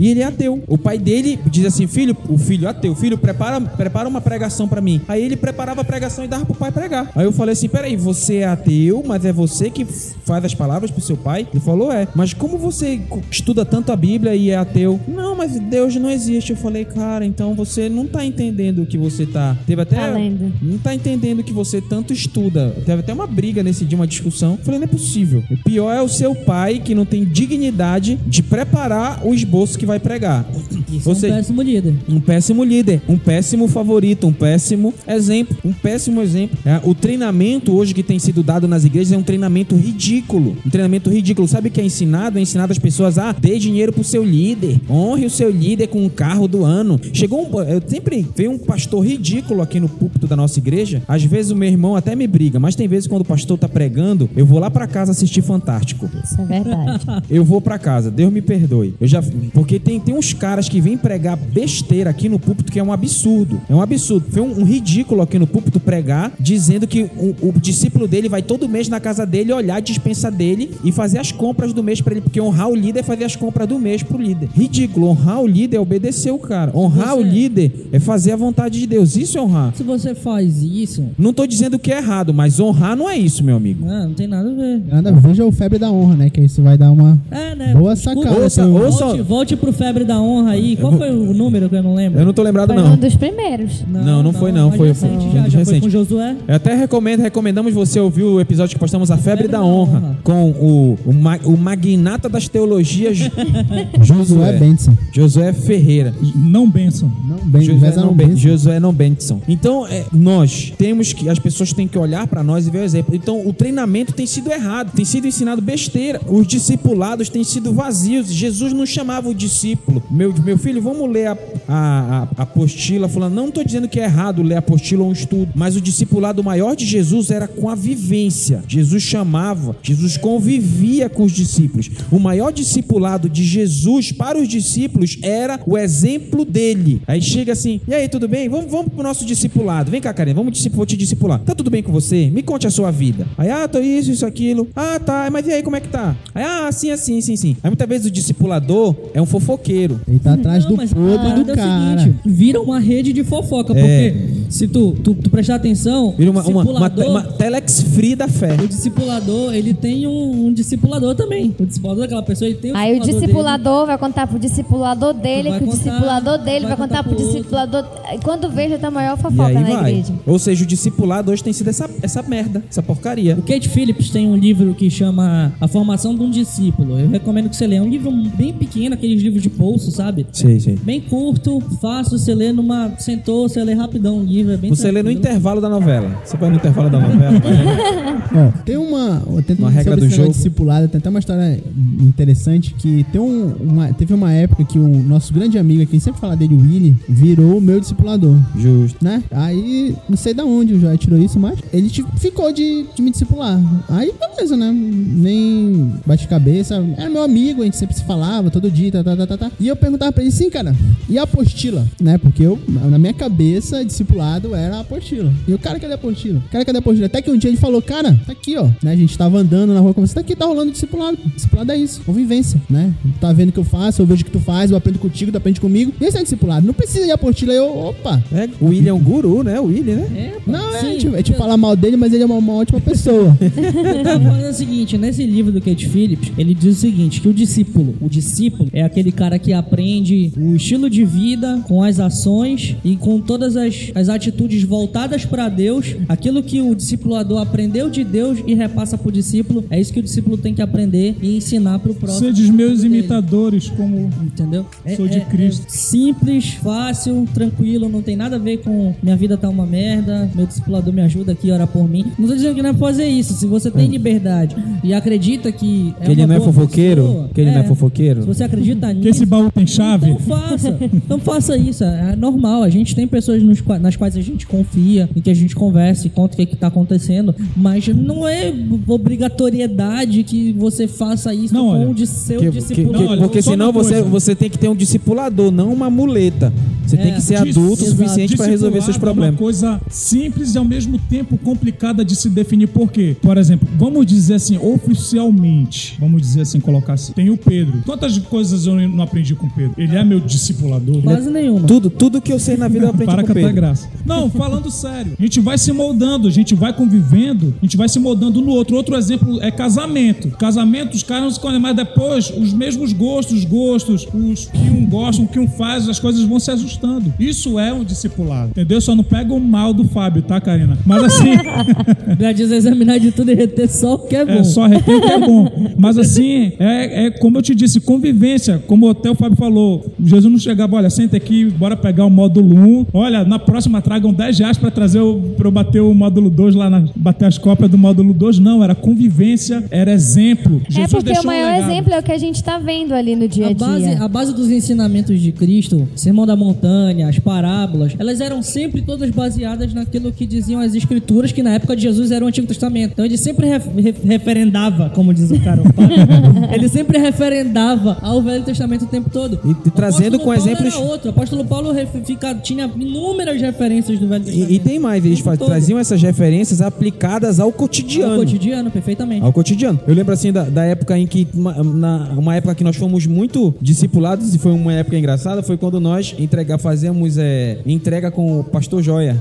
E 0.00 0.08
ele 0.08 0.20
é 0.20 0.24
ateu. 0.24 0.62
O 0.66 0.78
pai 0.78 0.98
dele 0.98 1.38
diz 1.46 1.66
assim: 1.66 1.86
filho, 1.86 2.16
o 2.28 2.38
filho 2.38 2.66
ateu, 2.66 2.94
filho, 2.94 3.18
prepara, 3.18 3.60
prepara 3.60 4.08
uma 4.08 4.20
pregação 4.20 4.66
pra 4.66 4.80
mim. 4.80 5.02
Aí 5.06 5.22
ele 5.22 5.36
preparava 5.36 5.82
a 5.82 5.84
pregação 5.84 6.24
e 6.24 6.28
dava 6.28 6.46
pro 6.46 6.54
pai 6.54 6.72
pregar. 6.72 7.12
Aí 7.14 7.26
eu 7.26 7.32
falei 7.32 7.52
assim: 7.52 7.68
peraí, 7.68 7.96
você 7.96 8.36
é 8.36 8.46
ateu, 8.46 9.04
mas 9.06 9.26
é 9.26 9.32
você 9.32 9.68
que 9.68 9.84
faz 9.84 10.42
as 10.44 10.54
palavras 10.54 10.90
pro 10.90 11.02
seu 11.02 11.18
pai? 11.18 11.46
Ele 11.52 11.62
falou: 11.62 11.92
é. 11.92 12.08
Mas 12.14 12.32
como 12.32 12.56
você 12.56 13.00
estuda 13.30 13.64
tanto 13.64 13.92
a 13.92 13.96
Bíblia 13.96 14.34
e 14.34 14.48
é 14.48 14.56
ateu? 14.56 14.98
Não, 15.06 15.36
mas 15.36 15.60
Deus 15.60 15.94
não 15.96 16.10
existe. 16.10 16.50
Eu 16.50 16.56
falei: 16.56 16.86
cara, 16.86 17.26
então 17.26 17.54
você 17.54 17.88
não 17.90 18.06
tá 18.06 18.24
entendendo 18.24 18.82
o 18.82 18.86
que 18.86 18.96
você 18.96 19.26
tá. 19.26 19.54
Teve 19.66 19.82
até. 19.82 19.96
Tá. 19.96 20.18
Não 20.62 20.78
tá 20.78 20.94
entendendo 20.94 21.42
que 21.42 21.52
você 21.52 21.80
tanto 21.80 22.12
estuda. 22.12 22.70
Teve 22.86 23.00
até 23.00 23.12
uma 23.12 23.26
briga 23.26 23.62
nesse 23.62 23.84
dia, 23.84 23.98
uma 23.98 24.06
discussão. 24.06 24.52
Eu 24.52 24.64
falei, 24.64 24.80
não 24.80 24.84
é 24.84 24.88
possível. 24.88 25.44
O 25.50 25.56
pior 25.62 25.92
é 25.92 26.00
o 26.00 26.08
seu 26.08 26.34
pai 26.34 26.78
que 26.78 26.94
não 26.94 27.04
tem 27.04 27.24
dignidade 27.24 28.18
de 28.26 28.42
preparar 28.42 29.26
o 29.26 29.34
esboço 29.34 29.78
que 29.78 29.86
vai 29.90 30.00
pregar. 30.00 30.46
Isso 30.90 31.08
Ou 31.08 31.14
é 31.14 31.16
um 31.16 31.20
seja, 31.20 31.34
péssimo 31.34 31.62
líder. 31.62 31.94
um 32.08 32.20
péssimo 32.20 32.64
líder, 32.64 33.02
um 33.08 33.18
péssimo 33.18 33.68
favorito, 33.68 34.26
um 34.26 34.32
péssimo 34.32 34.94
exemplo, 35.06 35.56
um 35.64 35.72
péssimo 35.72 36.20
exemplo. 36.22 36.58
É, 36.64 36.80
o 36.84 36.94
treinamento 36.94 37.72
hoje 37.76 37.92
que 37.92 38.02
tem 38.02 38.18
sido 38.18 38.42
dado 38.42 38.66
nas 38.66 38.84
igrejas 38.84 39.12
é 39.12 39.16
um 39.18 39.22
treinamento 39.22 39.76
ridículo. 39.76 40.56
Um 40.64 40.70
treinamento 40.70 41.10
ridículo. 41.10 41.46
Sabe 41.48 41.68
o 41.68 41.70
que 41.70 41.80
é 41.80 41.84
ensinado? 41.84 42.38
É 42.38 42.40
ensinado 42.40 42.72
as 42.72 42.78
pessoas 42.78 43.18
a 43.18 43.32
dê 43.32 43.58
dinheiro 43.58 43.92
pro 43.92 44.04
seu 44.04 44.24
líder, 44.24 44.80
honre 44.88 45.26
o 45.26 45.30
seu 45.30 45.50
líder 45.50 45.88
com 45.88 46.06
o 46.06 46.10
carro 46.10 46.46
do 46.46 46.64
ano. 46.64 46.98
Chegou 47.12 47.46
um. 47.46 47.60
Eu 47.62 47.82
sempre 47.86 48.26
vejo 48.36 48.50
um 48.50 48.58
pastor 48.58 49.04
ridículo 49.04 49.62
aqui 49.62 49.80
no 49.80 49.88
púlpito 49.88 50.26
da 50.26 50.36
nossa 50.36 50.58
igreja. 50.58 51.02
Às 51.08 51.24
vezes 51.24 51.50
o 51.50 51.56
meu 51.56 51.68
irmão 51.68 51.96
até 51.96 52.14
me 52.14 52.26
briga, 52.26 52.58
mas 52.60 52.74
tem 52.76 52.86
vezes 52.86 53.06
quando 53.06 53.22
o 53.22 53.24
pastor 53.24 53.58
tá 53.58 53.68
pregando, 53.68 54.30
eu 54.36 54.46
vou 54.46 54.58
lá 54.58 54.70
pra 54.70 54.86
casa 54.86 55.10
assistir 55.12 55.40
Fantástico. 55.42 56.08
Isso 56.22 56.40
é 56.40 56.44
verdade. 56.44 57.06
Eu 57.28 57.44
vou 57.44 57.60
pra 57.60 57.78
casa, 57.78 58.10
Deus 58.10 58.32
me 58.32 58.40
perdoe. 58.40 58.94
Eu 59.00 59.08
já 59.08 59.20
porque 59.52 59.79
tem, 59.80 59.98
tem 60.00 60.14
uns 60.14 60.32
caras 60.32 60.68
que 60.68 60.80
vêm 60.80 60.96
pregar 60.96 61.36
besteira 61.36 62.10
aqui 62.10 62.28
no 62.28 62.38
púlpito 62.38 62.70
que 62.72 62.78
é 62.78 62.82
um 62.82 62.92
absurdo. 62.92 63.60
É 63.68 63.74
um 63.74 63.80
absurdo. 63.80 64.26
Foi 64.30 64.42
um, 64.42 64.60
um 64.60 64.64
ridículo 64.64 65.22
aqui 65.22 65.38
no 65.38 65.46
púlpito 65.46 65.80
pregar 65.80 66.32
dizendo 66.38 66.86
que 66.86 67.02
o, 67.02 67.34
o 67.48 67.52
discípulo 67.60 68.06
dele 68.06 68.28
vai 68.28 68.42
todo 68.42 68.68
mês 68.68 68.88
na 68.88 69.00
casa 69.00 69.26
dele 69.26 69.52
olhar 69.52 69.76
a 69.76 69.80
dispensa 69.80 70.30
dele 70.30 70.70
e 70.84 70.92
fazer 70.92 71.18
as 71.18 71.32
compras 71.32 71.72
do 71.72 71.82
mês 71.82 72.00
pra 72.00 72.12
ele, 72.12 72.20
porque 72.20 72.40
honrar 72.40 72.68
o 72.68 72.74
líder 72.74 73.00
é 73.00 73.02
fazer 73.02 73.24
as 73.24 73.36
compras 73.36 73.66
do 73.68 73.78
mês 73.78 74.02
pro 74.02 74.18
líder. 74.20 74.48
Ridículo. 74.54 75.08
Honrar 75.08 75.40
o 75.40 75.46
líder 75.46 75.76
é 75.76 75.80
obedecer 75.80 76.30
o 76.32 76.38
cara. 76.38 76.70
Honrar 76.76 77.14
o 77.16 77.18
Você- 77.22 77.28
líder 77.30 77.88
é 77.92 77.98
fazer 77.98 78.32
a 78.32 78.36
vontade 78.36 78.78
de 78.78 78.86
Deus. 78.86 79.16
Isso 79.16 79.38
é 79.38 79.40
honrar. 79.42 79.74
Se 79.74 79.82
você 79.82 80.14
faz 80.14 80.62
isso, 80.62 81.04
Não 81.18 81.32
tô 81.32 81.46
dizendo 81.46 81.78
que 81.78 81.92
é 81.92 81.98
errado, 81.98 82.32
mas 82.34 82.58
honrar 82.60 82.96
não 82.96 83.08
é 83.08 83.16
isso, 83.16 83.42
meu 83.44 83.56
amigo. 83.56 83.84
ah, 83.88 84.04
não 84.06 84.14
tem 84.14 84.26
nada 84.26 84.50
a 84.50 84.54
ver. 84.54 84.82
Nada, 84.88 85.12
veja 85.12 85.44
o 85.44 85.52
Febre 85.52 85.78
da 85.78 85.90
Honra, 85.90 86.16
né? 86.16 86.30
Que 86.30 86.40
aí 86.40 86.48
você 86.48 86.60
vai 86.60 86.76
dar 86.76 86.90
uma 86.90 87.18
É, 87.30 87.54
né? 87.54 87.74
boa 87.74 87.94
sacada. 87.96 88.30
Ouça- 88.38 88.66
ouça- 88.66 89.04
Volte, 89.06 89.22
volte 89.22 89.56
pro 89.56 89.69
Febre 89.72 90.04
da 90.04 90.20
Honra 90.20 90.52
aí. 90.52 90.76
Qual 90.76 90.92
foi 90.96 91.10
o 91.10 91.32
número 91.34 91.68
que 91.68 91.76
eu 91.76 91.82
não 91.82 91.94
lembro? 91.94 92.18
Eu 92.20 92.26
não 92.26 92.32
tô 92.32 92.42
lembrado, 92.42 92.72
Foi 92.74 92.82
não. 92.82 92.94
um 92.94 92.96
dos 92.96 93.14
primeiros. 93.16 93.84
Não, 93.88 94.22
não 94.22 94.32
foi 94.32 94.52
não, 94.52 94.68
mais 94.68 94.78
foi- 94.78 94.88
recente 94.88 95.28
foi 95.30 95.50
já, 95.50 95.64
foi 95.64 95.80
com 95.80 95.88
Josué. 95.90 96.36
Eu 96.46 96.54
até 96.54 96.74
recomendo, 96.74 97.20
recomendamos 97.20 97.72
você 97.74 97.98
ouvir 98.00 98.22
o 98.24 98.40
episódio 98.40 98.74
que 98.74 98.80
postamos 98.80 99.10
A 99.10 99.16
Febre, 99.16 99.48
da, 99.48 99.62
honra, 99.62 100.16
com 100.22 100.50
o, 100.50 100.98
o, 101.06 101.12
ma- 101.14 101.38
o 101.44 101.56
magnata 101.56 102.28
das 102.28 102.48
teologias 102.48 103.18
Josué 104.02 104.52
Benson. 104.58 104.96
Josué 105.12 105.52
Ferreira. 105.52 106.14
Não 106.34 106.68
benção. 106.70 107.10
Não, 107.28 107.38
ben, 107.38 107.62
Josué 107.62 107.90
não, 107.96 108.04
não 108.06 108.14
Ben-. 108.14 108.36
Josué 108.36 108.80
não 108.80 108.92
Benson. 108.92 109.40
Então, 109.48 109.86
é, 109.86 110.04
nós 110.12 110.72
temos 110.76 111.12
que. 111.12 111.28
As 111.28 111.38
pessoas 111.38 111.72
têm 111.72 111.86
que 111.86 111.98
olhar 111.98 112.26
pra 112.26 112.42
nós 112.42 112.66
e 112.66 112.70
ver 112.70 112.78
o 112.78 112.84
exemplo. 112.84 113.14
Então, 113.14 113.46
o 113.46 113.52
treinamento 113.52 114.12
tem 114.12 114.26
sido 114.26 114.50
errado, 114.50 114.92
tem 114.94 115.04
sido 115.04 115.26
ensinado 115.26 115.60
besteira. 115.62 116.20
Os 116.28 116.46
discipulados 116.46 117.28
têm 117.28 117.44
sido 117.44 117.72
vazios. 117.72 118.28
Jesus 118.32 118.72
não 118.72 118.86
chamava 118.86 119.28
o 119.28 119.34
discípulo. 119.50 120.02
Meu, 120.10 120.32
meu 120.42 120.56
filho, 120.56 120.80
vamos 120.80 121.10
ler 121.10 121.26
a, 121.26 121.38
a, 121.68 122.28
a 122.36 122.42
apostila. 122.42 123.08
Falando, 123.08 123.34
não 123.34 123.48
estou 123.48 123.64
dizendo 123.64 123.88
que 123.88 123.98
é 123.98 124.04
errado 124.04 124.42
ler 124.42 124.54
a 124.54 124.58
apostila 124.58 125.02
ou 125.02 125.10
um 125.10 125.12
estudo, 125.12 125.52
mas 125.54 125.76
o 125.76 125.80
discipulado 125.80 126.42
maior 126.42 126.76
de 126.76 126.86
Jesus 126.86 127.30
era 127.30 127.48
com 127.48 127.68
a 127.68 127.74
vivência. 127.74 128.62
Jesus 128.66 129.02
chamava, 129.02 129.76
Jesus 129.82 130.16
convivia 130.16 131.08
com 131.08 131.24
os 131.24 131.32
discípulos. 131.32 131.90
O 132.10 132.18
maior 132.18 132.52
discipulado 132.52 133.28
de 133.28 133.44
Jesus 133.44 134.12
para 134.12 134.38
os 134.38 134.48
discípulos 134.48 135.18
era 135.22 135.60
o 135.66 135.76
exemplo 135.76 136.44
dele. 136.44 137.02
Aí 137.06 137.20
chega 137.20 137.52
assim, 137.52 137.80
e 137.86 137.94
aí, 137.94 138.08
tudo 138.08 138.28
bem? 138.28 138.48
Vamos, 138.48 138.70
vamos 138.70 138.92
pro 138.92 139.02
nosso 139.02 139.24
discipulado. 139.24 139.90
Vem 139.90 140.00
cá, 140.00 140.12
Karen, 140.12 140.34
vamos 140.34 140.60
vou 140.72 140.86
te 140.86 140.96
discipular. 140.96 141.40
Tá 141.40 141.54
tudo 141.54 141.70
bem 141.70 141.82
com 141.82 141.92
você? 141.92 142.30
Me 142.30 142.42
conte 142.42 142.66
a 142.66 142.70
sua 142.70 142.90
vida. 142.90 143.26
Aí, 143.36 143.50
ah, 143.50 143.66
tô 143.66 143.80
isso, 143.80 144.10
isso, 144.10 144.26
aquilo. 144.26 144.68
Ah, 144.74 144.98
tá, 144.98 145.28
mas 145.30 145.46
e 145.46 145.52
aí, 145.52 145.62
como 145.62 145.76
é 145.76 145.80
que 145.80 145.88
tá? 145.88 146.16
Aí, 146.34 146.42
ah, 146.42 146.68
assim, 146.68 146.90
assim, 146.90 147.18
assim, 147.18 147.36
sim. 147.36 147.56
Aí 147.62 147.70
muitas 147.70 147.88
vezes 147.88 148.06
o 148.06 148.10
discipulador 148.10 148.94
é 149.14 149.20
um 149.20 149.26
fofofoqueiro. 149.40 150.00
Ele 150.06 150.18
tá 150.18 150.34
atrás 150.34 150.64
Não, 150.64 150.70
do 150.72 150.76
podre 150.76 151.44
do 151.44 151.50
é 151.50 151.52
o 151.52 151.56
cara. 151.56 151.98
seguinte, 152.00 152.16
vira 152.24 152.60
uma 152.60 152.78
rede 152.78 153.12
de 153.12 153.24
fofoca, 153.24 153.72
É. 153.76 154.10
porque 154.10 154.40
Se 154.50 154.66
tu, 154.66 154.92
tu, 155.02 155.14
tu 155.14 155.30
prestar 155.30 155.54
atenção, 155.56 156.12
Vira 156.18 156.30
uma, 156.30 156.42
uma, 156.42 156.50
uma, 156.50 156.88
discipulador- 156.88 157.08
uma 157.10 157.22
telex 157.22 157.82
free 157.82 158.16
da 158.16 158.26
fé. 158.26 158.56
o 158.60 158.66
discipulador, 158.66 159.54
ele 159.54 159.72
tem 159.72 160.06
um, 160.08 160.46
um 160.46 160.52
discipulador 160.52 161.14
também. 161.14 161.54
O 161.58 161.64
discipulador 161.64 162.02
daquela 162.02 162.22
pessoa, 162.22 162.48
ele 162.48 162.58
tem 162.58 162.72
um 162.72 162.76
Aí 162.76 162.96
o 162.96 163.00
dele. 163.00 163.12
discipulador 163.12 163.86
vai 163.86 163.96
contar 163.96 164.26
pro 164.26 164.38
discipulador 164.38 165.14
dele, 165.14 165.52
que 165.58 165.64
o 165.64 165.68
discipulador 165.68 166.38
dele 166.38 166.66
vai 166.66 166.76
vai, 166.76 166.76
contar 166.76 167.02
contar 167.02 167.02
pro 167.04 167.14
pro 167.14 167.24
discipulador. 167.26 167.84
E 168.12 168.18
quando 168.18 168.50
veja, 168.50 168.76
tá 168.78 168.90
maior 168.90 169.16
E 169.18 169.22
fofoca 169.22 169.48
aí 169.48 169.54
na 169.54 169.60
vai. 169.80 169.90
igreja. 169.92 170.12
Ou 170.26 170.38
seja, 170.38 170.64
o 170.64 170.66
discipulado 170.66 171.30
hoje 171.30 171.44
tem 171.44 171.52
sido 171.52 171.68
essa, 171.68 171.88
essa 172.02 172.20
merda, 172.22 172.62
essa 172.68 172.82
porcaria. 172.82 173.36
O 173.38 173.42
Kate 173.42 173.68
Phillips 173.68 174.10
tem 174.10 174.26
um 174.26 174.36
livro 174.36 174.74
que 174.74 174.90
chama 174.90 175.52
A 175.60 175.68
Formação 175.68 176.14
de 176.14 176.22
um 176.22 176.30
Discípulo. 176.30 176.98
Eu 176.98 177.08
recomendo 177.08 177.48
que 177.48 177.54
você 177.56 177.66
leia. 177.68 177.78
É 177.78 177.82
um 177.82 177.88
livro 177.88 178.10
bem 178.36 178.52
pequeno, 178.52 178.94
aqueles 178.94 179.22
livros 179.22 179.29
de 179.38 179.48
bolso, 179.50 179.90
sabe? 179.90 180.26
Sei, 180.32 180.58
sei. 180.58 180.76
Bem 180.82 181.00
curto, 181.00 181.60
fácil, 181.80 182.18
você 182.18 182.34
lê 182.34 182.52
numa. 182.52 182.92
Sentou, 182.98 183.48
você 183.48 183.62
lê 183.62 183.74
rapidão 183.74 184.18
o 184.20 184.24
livro, 184.24 184.52
é 184.52 184.56
bem 184.56 184.70
Você 184.70 184.84
lê 184.90 185.02
no 185.02 185.10
tranquilo. 185.10 185.18
intervalo 185.20 185.60
da 185.60 185.68
novela. 185.68 186.10
Você 186.24 186.36
vai 186.36 186.48
no 186.50 186.56
intervalo 186.56 186.88
da 186.90 186.98
novela. 187.00 187.40
Ó, 188.32 188.62
tem 188.64 188.76
uma. 188.76 189.22
Tem 189.46 189.56
Uma 189.58 189.70
regra 189.70 189.96
do 189.96 190.08
jogo. 190.08 190.28
de 190.30 190.34
discipulado, 190.36 190.88
tem 190.88 190.98
até 190.98 191.08
uma 191.10 191.18
história 191.18 191.62
interessante 192.00 192.74
que 192.74 193.04
tem 193.12 193.20
um, 193.20 193.52
uma, 193.60 193.92
teve 193.92 194.14
uma 194.14 194.32
época 194.32 194.64
que 194.64 194.78
o 194.78 194.88
nosso 195.02 195.32
grande 195.32 195.58
amigo 195.58 195.82
aqui, 195.82 195.98
sempre 196.00 196.20
fala 196.20 196.36
dele, 196.36 196.54
o 196.54 196.60
Willy, 196.60 196.96
virou 197.08 197.58
o 197.58 197.60
meu 197.60 197.80
discipulador. 197.80 198.36
Justo. 198.56 199.02
Né? 199.04 199.22
Aí, 199.30 199.94
não 200.08 200.16
sei 200.16 200.32
da 200.34 200.44
onde 200.44 200.74
o 200.74 200.80
Joia 200.80 200.96
tirou 200.96 201.18
isso, 201.18 201.38
mas 201.38 201.58
ele 201.72 201.88
te- 201.88 202.04
ficou 202.16 202.52
de, 202.52 202.86
de 202.94 203.02
me 203.02 203.10
discipular. 203.10 203.60
Aí, 203.88 204.12
beleza, 204.18 204.56
né? 204.56 204.70
Nem 204.72 205.92
bate 206.06 206.26
cabeça. 206.28 206.82
Era 206.96 207.10
meu 207.10 207.22
amigo, 207.22 207.62
a 207.62 207.64
gente 207.64 207.76
sempre 207.76 207.94
se 207.96 208.04
falava 208.04 208.50
todo 208.50 208.70
dia, 208.70 208.90
tá, 208.92 209.02
tá, 209.04 209.19
tá, 209.26 209.36
tá, 209.36 209.48
tá. 209.48 209.56
E 209.60 209.68
eu 209.68 209.76
perguntava 209.76 210.12
pra 210.12 210.22
ele, 210.22 210.32
sim, 210.32 210.50
cara, 210.50 210.74
e 211.08 211.18
a 211.18 211.22
apostila? 211.22 211.86
Né? 212.00 212.18
Porque 212.18 212.42
eu, 212.42 212.58
na 212.68 212.98
minha 212.98 213.12
cabeça, 213.12 213.84
discipulado 213.84 214.54
era 214.54 214.76
a 214.76 214.80
apostila. 214.80 215.32
E 215.46 215.52
o 215.52 215.58
cara, 215.58 215.78
cadê 215.78 215.92
a 215.92 215.96
apostila? 215.96 216.38
O 216.38 216.50
cara, 216.50 216.64
cadê 216.64 216.78
a 216.78 216.80
apostila? 216.80 217.06
Até 217.06 217.22
que 217.22 217.30
um 217.30 217.36
dia 217.36 217.50
ele 217.50 217.56
falou, 217.56 217.80
cara, 217.82 218.18
tá 218.26 218.32
aqui, 218.32 218.56
ó. 218.56 218.68
Né? 218.82 218.92
A 218.92 218.96
gente 218.96 219.16
tava 219.16 219.38
andando 219.38 219.74
na 219.74 219.80
rua, 219.80 219.94
conversando, 219.94 220.16
tá 220.16 220.20
aqui, 220.20 220.36
tá 220.36 220.46
rolando 220.46 220.72
discipulado. 220.72 221.18
Discipulado 221.34 221.72
é 221.72 221.76
isso, 221.76 222.00
convivência, 222.02 222.60
né? 222.68 222.94
Tu 223.02 223.20
tá 223.20 223.32
vendo 223.32 223.50
o 223.50 223.52
que 223.52 223.58
eu 223.58 223.64
faço, 223.64 224.02
eu 224.02 224.06
vejo 224.06 224.22
o 224.22 224.24
que 224.24 224.30
tu 224.30 224.40
faz, 224.40 224.70
eu 224.70 224.76
aprendo 224.76 224.98
contigo, 224.98 225.32
tu 225.32 225.38
aprende 225.38 225.60
comigo. 225.60 225.92
Esse 226.00 226.18
é 226.18 226.22
discipulado. 226.22 226.66
Não 226.66 226.74
precisa 226.74 227.04
de 227.04 227.10
apostila. 227.10 227.52
Eu, 227.52 227.66
opa, 227.76 228.22
É, 228.32 228.48
o 228.60 228.66
William 228.66 228.90
é 228.90 228.94
um 228.94 229.02
guru, 229.02 229.42
né? 229.42 229.60
O 229.60 229.64
William, 229.64 229.96
né? 229.96 230.06
É, 230.16 230.50
não, 230.50 230.74
é, 230.74 230.80
sim, 230.80 230.98
tipo, 230.98 231.16
é 231.16 231.22
tipo 231.22 231.38
falar 231.38 231.56
mal 231.56 231.74
dele, 231.76 231.96
mas 231.96 232.12
ele 232.12 232.22
é 232.22 232.26
uma, 232.26 232.36
uma 232.36 232.54
ótima 232.54 232.80
pessoa. 232.80 233.36
Eu 233.40 234.02
tava 234.02 234.24
falando 234.24 234.50
o 234.50 234.52
seguinte, 234.52 234.96
nesse 234.98 235.24
livro 235.24 235.52
do 235.52 235.60
Kate 235.60 235.88
Phillips, 235.88 236.32
ele 236.36 236.54
diz 236.54 236.76
o 236.76 236.80
seguinte, 236.80 237.20
que 237.20 237.28
o 237.28 237.32
discípulo, 237.32 237.94
o 238.00 238.08
discípulo 238.08 238.68
é 238.72 238.82
aquele 238.82 239.09
cara 239.12 239.38
que 239.38 239.52
aprende 239.52 240.32
o 240.36 240.54
estilo 240.56 240.88
de 240.88 241.04
vida 241.04 241.60
com 241.66 241.82
as 241.82 241.98
ações 242.00 242.76
e 242.84 242.96
com 242.96 243.20
todas 243.20 243.56
as, 243.56 243.90
as 243.94 244.08
atitudes 244.08 244.62
voltadas 244.62 245.24
para 245.24 245.48
Deus, 245.48 245.96
aquilo 246.08 246.42
que 246.42 246.60
o 246.60 246.74
discipulador 246.74 247.40
aprendeu 247.40 247.90
de 247.90 248.04
Deus 248.04 248.38
e 248.46 248.54
repassa 248.54 248.96
pro 248.96 249.10
discípulo, 249.10 249.64
é 249.70 249.80
isso 249.80 249.92
que 249.92 250.00
o 250.00 250.02
discípulo 250.02 250.36
tem 250.36 250.54
que 250.54 250.62
aprender 250.62 251.16
e 251.22 251.36
ensinar 251.36 251.78
pro 251.78 251.94
próximo. 251.94 252.26
Sedes 252.26 252.50
meus 252.50 252.82
dele. 252.82 252.98
imitadores, 252.98 253.68
como 253.70 254.10
Entendeu? 254.22 254.66
Sou 254.96 255.08
de 255.08 255.20
Cristo. 255.22 255.66
simples, 255.68 256.54
fácil, 256.54 257.26
tranquilo, 257.32 257.88
não 257.88 258.02
tem 258.02 258.16
nada 258.16 258.36
a 258.36 258.38
ver 258.38 258.58
com 258.58 258.94
minha 259.02 259.16
vida 259.16 259.36
tá 259.36 259.48
uma 259.48 259.66
merda, 259.66 260.30
meu 260.34 260.46
discipulador 260.46 260.92
me 260.92 261.00
ajuda 261.02 261.32
aqui, 261.32 261.50
ora 261.50 261.66
por 261.66 261.88
mim. 261.88 262.04
Não 262.18 262.28
tô 262.28 262.34
dizendo 262.34 262.54
que 262.54 262.62
não 262.62 262.70
é 262.70 262.74
fazer 262.74 263.06
isso. 263.06 263.34
Se 263.34 263.46
você 263.46 263.70
tem 263.70 263.88
liberdade 263.88 264.56
e 264.82 264.92
acredita 264.92 265.50
que. 265.52 265.94
É 266.00 266.06
Que 266.06 266.12
ele 266.12 266.26
não 266.26 266.34
é 266.34 266.40
fofoqueiro? 266.40 267.02
pessoa, 267.02 267.30
Que 267.34 267.40
ele 267.40 267.50
não 267.50 267.60
é 267.60 267.64
fofoqueiro? 267.64 268.20
Se 268.22 268.26
você 268.26 268.44
acredita 268.44 268.92
nisso. 268.92 268.99
Que 269.00 269.08
esse 269.08 269.24
baú 269.26 269.50
tem 269.50 269.66
chave. 269.66 270.10
Então 270.10 270.20
faça, 270.20 270.78
então 270.92 271.18
faça 271.18 271.56
isso, 271.56 271.82
é 271.84 272.14
normal. 272.16 272.62
A 272.62 272.68
gente 272.70 272.94
tem 272.94 273.06
pessoas 273.06 273.42
nos 273.42 273.60
nas 273.80 273.96
quais 273.96 274.16
a 274.16 274.20
gente 274.20 274.46
confia, 274.46 275.08
em 275.14 275.20
que 275.20 275.30
a 275.30 275.34
gente 275.34 275.54
conversa 275.54 276.06
e 276.06 276.10
conta 276.10 276.34
o 276.34 276.36
que, 276.36 276.46
que 276.46 276.56
tá 276.56 276.66
acontecendo, 276.68 277.34
mas 277.56 277.86
não 277.88 278.26
é 278.26 278.52
obrigatoriedade 278.86 280.22
que 280.24 280.52
você 280.52 280.86
faça 280.88 281.32
isso 281.34 281.52
Não, 281.54 281.66
com 281.66 281.80
olha, 281.80 281.88
o 281.90 281.94
de 281.94 282.06
seu 282.06 282.40
Que- 282.40 282.46
que- 282.50 282.58
discípulo. 282.58 282.92
que- 282.92 283.04
Não, 283.04 283.06
olha, 283.10 283.20
porque 283.22 283.42
senão 283.42 283.72
você, 283.72 284.02
você 284.02 284.34
tem 284.34 284.48
que 284.50 284.58
ter 284.58 284.68
um 284.68 284.74
discipulador, 284.76 285.50
não 285.50 285.72
uma 285.72 285.90
muleta. 285.90 286.52
Você 286.90 286.96
tem 286.96 287.12
É, 287.12 287.14
que 287.14 287.22
ser 287.22 287.42
Dis- 287.44 287.56
adulto 287.56 287.84
o 287.84 287.86
suficiente 287.88 288.36
para 288.36 288.46
resolver 288.46 288.80
seus 288.82 288.96
problemas. 288.98 289.28
É 289.28 289.32
uma 289.32 289.38
coisa 289.38 289.80
simples 289.88 290.54
e 290.54 290.58
ao 290.58 290.64
mesmo 290.64 290.98
tempo 290.98 291.38
complicada 291.38 292.04
de 292.04 292.16
se 292.16 292.28
definir. 292.28 292.66
Por 292.68 292.90
quê? 292.90 293.16
Por 293.22 293.36
exemplo, 293.38 293.68
vamos 293.78 294.04
dizer 294.06 294.34
assim, 294.34 294.56
oficialmente, 294.58 295.96
vamos 295.98 296.20
dizer 296.22 296.42
assim, 296.42 296.60
colocar 296.60 296.94
assim. 296.94 297.12
Tem 297.12 297.30
o 297.30 297.36
Pedro. 297.36 297.82
Quantas 297.84 298.16
coisas 298.18 298.66
eu 298.66 298.74
não 298.88 299.02
aprendi 299.02 299.34
com 299.34 299.46
o 299.46 299.50
Pedro? 299.50 299.74
Ele 299.78 299.96
é 299.96 300.04
meu 300.04 300.20
discipulador. 300.20 301.02
Quase 301.02 301.30
nenhuma. 301.30 301.66
Tudo, 301.66 301.90
tudo 301.90 302.20
que 302.20 302.32
eu 302.32 302.38
sei 302.38 302.56
na 302.56 302.68
vida 302.68 302.86
eu 302.86 302.90
aprendi 302.90 303.10
Para 303.12 303.24
com 303.24 303.30
o 303.32 303.34
Pedro. 303.34 303.52
graça. 303.52 303.88
Não, 304.04 304.30
falando 304.30 304.70
sério. 304.70 305.12
A 305.18 305.22
gente 305.22 305.40
vai 305.40 305.58
se 305.58 305.72
moldando, 305.72 306.28
a 306.28 306.30
gente 306.30 306.54
vai 306.54 306.72
convivendo, 306.72 307.54
a 307.60 307.64
gente 307.64 307.76
vai 307.76 307.88
se 307.88 307.98
moldando 307.98 308.40
no 308.40 308.50
outro. 308.50 308.76
Outro 308.76 308.96
exemplo 308.96 309.40
é 309.42 309.50
casamento. 309.50 310.30
Casamento, 310.32 310.94
os 310.96 311.02
caras 311.02 311.24
não 311.24 311.30
se 311.30 311.40
conhecem, 311.40 311.60
mas 311.62 311.76
depois 311.76 312.30
os 312.30 312.52
mesmos 312.52 312.92
gostos, 312.92 313.44
gostos, 313.44 314.06
os 314.12 314.46
que 314.46 314.70
um 314.70 314.86
gosta, 314.86 315.22
o 315.22 315.28
que 315.28 315.38
um 315.38 315.48
faz, 315.48 315.88
as 315.88 315.98
coisas 315.98 316.22
vão 316.24 316.38
se 316.40 316.50
ajustando. 316.50 316.79
Isso 317.18 317.58
é 317.58 317.72
um 317.72 317.84
discipulado, 317.84 318.50
entendeu? 318.50 318.80
Só 318.80 318.94
não 318.94 319.04
pega 319.04 319.32
o 319.32 319.40
mal 319.40 319.72
do 319.72 319.84
Fábio, 319.84 320.22
tá, 320.22 320.40
Karina? 320.40 320.78
Mas 320.86 321.04
assim, 321.04 321.30
Já 322.18 322.32
diz 322.32 322.50
examinar 322.50 322.98
de 322.98 323.10
tudo 323.10 323.30
e 323.30 323.34
reter 323.34 323.68
só 323.68 323.94
o 323.94 323.98
que 323.98 324.16
é 324.16 324.24
bom. 324.24 324.32
é 324.32 324.44
só 324.44 324.66
reter 324.66 324.96
o 324.96 325.00
que 325.00 325.12
é 325.12 325.18
bom. 325.18 325.46
Mas 325.76 325.98
assim, 325.98 326.52
é, 326.58 327.06
é 327.06 327.10
como 327.10 327.38
eu 327.38 327.42
te 327.42 327.54
disse, 327.54 327.80
convivência. 327.80 328.62
Como 328.66 328.88
até 328.88 329.10
o 329.10 329.14
Fábio 329.14 329.36
falou, 329.36 329.92
Jesus 330.02 330.30
não 330.30 330.38
chegava, 330.38 330.76
olha, 330.76 330.90
senta 330.90 331.16
aqui, 331.16 331.44
bora 331.46 331.76
pegar 331.76 332.04
o 332.04 332.10
módulo 332.10 332.54
1. 332.54 332.86
Olha, 332.92 333.24
na 333.24 333.38
próxima 333.38 333.80
tragam 333.80 334.12
10 334.12 334.38
reais 334.38 334.58
pra 334.58 334.70
trazer 334.70 335.00
o, 335.00 335.20
pra 335.36 335.48
eu 335.48 335.52
bater 335.52 335.80
o 335.80 335.94
módulo 335.94 336.30
2 336.30 336.54
lá, 336.54 336.68
na, 336.70 336.84
bater 336.96 337.26
as 337.26 337.38
cópias 337.38 337.70
do 337.70 337.78
módulo 337.78 338.12
2. 338.12 338.38
Não, 338.38 338.62
era 338.62 338.74
convivência, 338.74 339.64
era 339.70 339.92
exemplo. 339.92 340.60
É 340.68 340.72
Jesus 340.72 340.90
porque 340.90 341.04
deixou 341.06 341.24
o 341.24 341.26
maior 341.26 341.50
um 341.52 341.70
exemplo 341.70 341.94
é 341.94 341.98
o 341.98 342.02
que 342.02 342.12
a 342.12 342.18
gente 342.18 342.42
tá 342.42 342.58
vendo 342.58 342.92
ali 342.94 343.16
no 343.16 343.26
dia 343.28 343.48
a 343.48 343.50
A 343.50 343.54
base, 343.54 343.84
dia. 343.84 344.02
a 344.02 344.08
base 344.08 344.34
dos 344.34 344.50
ensinamentos 344.50 345.20
de 345.20 345.32
Cristo, 345.32 345.88
Sermão 345.94 346.26
da 346.26 346.36
Montanha, 346.36 346.69
as 347.08 347.18
parábolas, 347.18 347.94
elas 347.98 348.20
eram 348.20 348.42
sempre 348.42 348.82
todas 348.82 349.10
baseadas 349.10 349.72
naquilo 349.74 350.12
que 350.12 350.26
diziam 350.26 350.60
as 350.60 350.74
escrituras, 350.74 351.32
que 351.32 351.42
na 351.42 351.54
época 351.54 351.74
de 351.76 351.82
Jesus 351.82 352.10
era 352.10 352.24
o 352.24 352.28
Antigo 352.28 352.46
Testamento. 352.46 352.92
Então 352.92 353.04
ele 353.04 353.16
sempre 353.16 353.46
ref- 353.46 353.66
ref- 353.76 354.04
referendava, 354.04 354.90
como 354.90 355.12
diz 355.14 355.30
o 355.30 355.40
cara, 355.40 355.60
o 355.62 355.72
padre. 355.72 355.96
ele 356.54 356.68
sempre 356.68 356.98
referendava 356.98 357.98
ao 358.00 358.22
Velho 358.22 358.44
Testamento 358.44 358.82
o 358.84 358.88
tempo 358.88 359.10
todo. 359.10 359.38
E- 359.44 359.68
e 359.68 359.70
trazendo 359.70 360.18
com 360.18 360.26
Paulo 360.26 360.40
exemplos- 360.40 360.74
Era 360.74 360.82
outro. 360.84 361.08
O 361.08 361.10
apóstolo 361.10 361.44
Paulo 361.44 361.70
fica- 362.04 362.34
tinha 362.36 362.70
inúmeras 362.78 363.40
referências 363.40 363.98
do 363.98 364.06
Velho 364.08 364.24
Testamento. 364.24 364.50
E, 364.50 364.54
e 364.56 364.58
tem 364.58 364.78
mais, 364.78 365.04
eles 365.04 365.20
O 365.20 365.22
fa- 365.22 365.30
tempo 365.32 365.44
todo. 365.44 365.48
traziam 365.50 365.78
essas 365.78 366.00
referências 366.02 366.60
aplicadas 366.60 367.38
ao 367.40 367.46
Ao 367.50 367.52
cotidiano. 367.52 368.16
cotidiano, 368.16 368.70
perfeitamente. 368.70 369.24
Ao 369.24 369.32
cotidiano. 369.32 369.80
Eu 369.86 369.94
lembro 369.94 370.12
assim 370.14 370.32
da, 370.32 370.44
da 370.44 370.64
época 370.64 370.96
em 370.98 371.06
que, 371.06 371.26
uma, 371.34 371.52
na, 371.64 372.10
uma 372.16 372.34
época 372.36 372.54
que 372.54 372.62
nós 372.64 372.76
fomos 372.76 373.06
muito 373.06 373.54
discipulados 373.60 374.34
e 374.34 374.38
foi 374.38 374.52
uma 374.52 374.72
época 374.72 374.96
engraçada, 374.96 375.42
foi 375.42 375.56
quando 375.56 375.80
nós 375.80 376.14
entrega, 376.18 376.56
fazíamos 376.60 377.16
é, 377.18 377.58
entrega 377.66 378.10
com 378.10 378.40
o 378.40 378.44
pastor 378.44 378.82
Joia. 378.82 379.20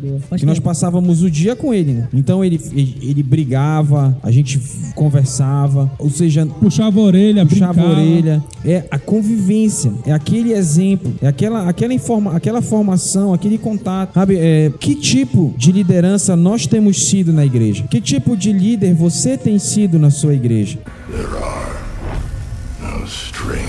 Boa. 0.00 0.20
Faz 0.28 0.40
Que 0.40 0.46
nós 0.46 0.58
passávamos 0.58 1.22
o 1.22 1.30
dia 1.30 1.54
com 1.54 1.72
ele. 1.72 1.92
né? 1.92 2.08
Então 2.12 2.44
ele, 2.44 2.60
ele, 2.72 2.96
ele 3.02 3.22
brigava, 3.22 4.16
a 4.22 4.30
gente 4.30 4.60
conversava, 4.94 5.90
ou 5.98 6.10
seja, 6.10 6.46
Puxava 6.60 7.00
a 7.00 7.02
orelha, 7.02 7.46
puxava 7.46 7.72
brincava. 7.74 7.96
a 8.00 8.02
orelha. 8.02 8.44
É 8.64 8.84
a 8.90 8.98
convivência, 8.98 9.92
é 10.06 10.12
aquele 10.12 10.52
exemplo, 10.52 11.12
é 11.22 11.26
aquela, 11.26 11.68
aquela, 11.68 11.94
informa, 11.94 12.34
aquela 12.36 12.60
formação, 12.60 13.32
aquele 13.32 13.58
contato. 13.58 14.14
Sabe, 14.14 14.36
é, 14.38 14.72
que 14.78 14.94
tipo 14.94 15.54
de 15.56 15.72
liderança 15.72 16.34
nós 16.36 16.66
temos 16.66 17.06
sido 17.06 17.32
na 17.32 17.44
igreja? 17.44 17.84
Que 17.90 18.00
tipo 18.00 18.36
de 18.36 18.52
líder 18.52 18.94
você 18.94 19.36
tem 19.36 19.58
sido 19.58 19.98
na 19.98 20.10
sua 20.10 20.34
igreja? 20.34 20.78
There 21.10 21.22
are 21.24 22.98
no 23.00 23.06
strings 23.06 23.67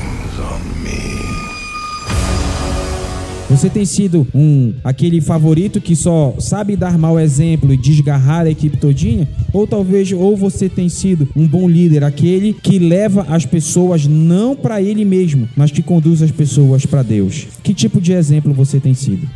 Você 3.49 3.67
tem 3.67 3.83
sido 3.83 4.27
um 4.33 4.73
aquele 4.83 5.19
favorito 5.19 5.81
que 5.81 5.95
só 5.95 6.35
sabe 6.38 6.75
dar 6.75 6.99
mau 6.99 7.19
exemplo 7.19 7.73
e 7.73 7.77
desgarrar 7.77 8.45
a 8.45 8.49
equipe 8.51 8.77
todinha? 8.77 9.27
Ou 9.51 9.65
talvez 9.65 10.12
ou 10.12 10.38
você 10.38 10.69
tem 10.69 10.88
sido 10.88 11.27
um 11.35 11.47
bom 11.47 11.67
líder, 11.67 12.03
aquele 12.03 12.53
que 12.53 12.77
leva 12.77 13.25
as 13.27 13.47
pessoas 13.47 14.05
não 14.05 14.55
para 14.55 14.79
ele 14.79 15.03
mesmo, 15.03 15.49
mas 15.57 15.71
que 15.71 15.81
conduz 15.81 16.21
as 16.21 16.29
pessoas 16.29 16.85
para 16.85 17.01
Deus? 17.01 17.47
Que 17.63 17.73
tipo 17.73 17.99
de 17.99 18.13
exemplo 18.13 18.53
você 18.53 18.79
tem 18.79 18.93
sido? 18.93 19.27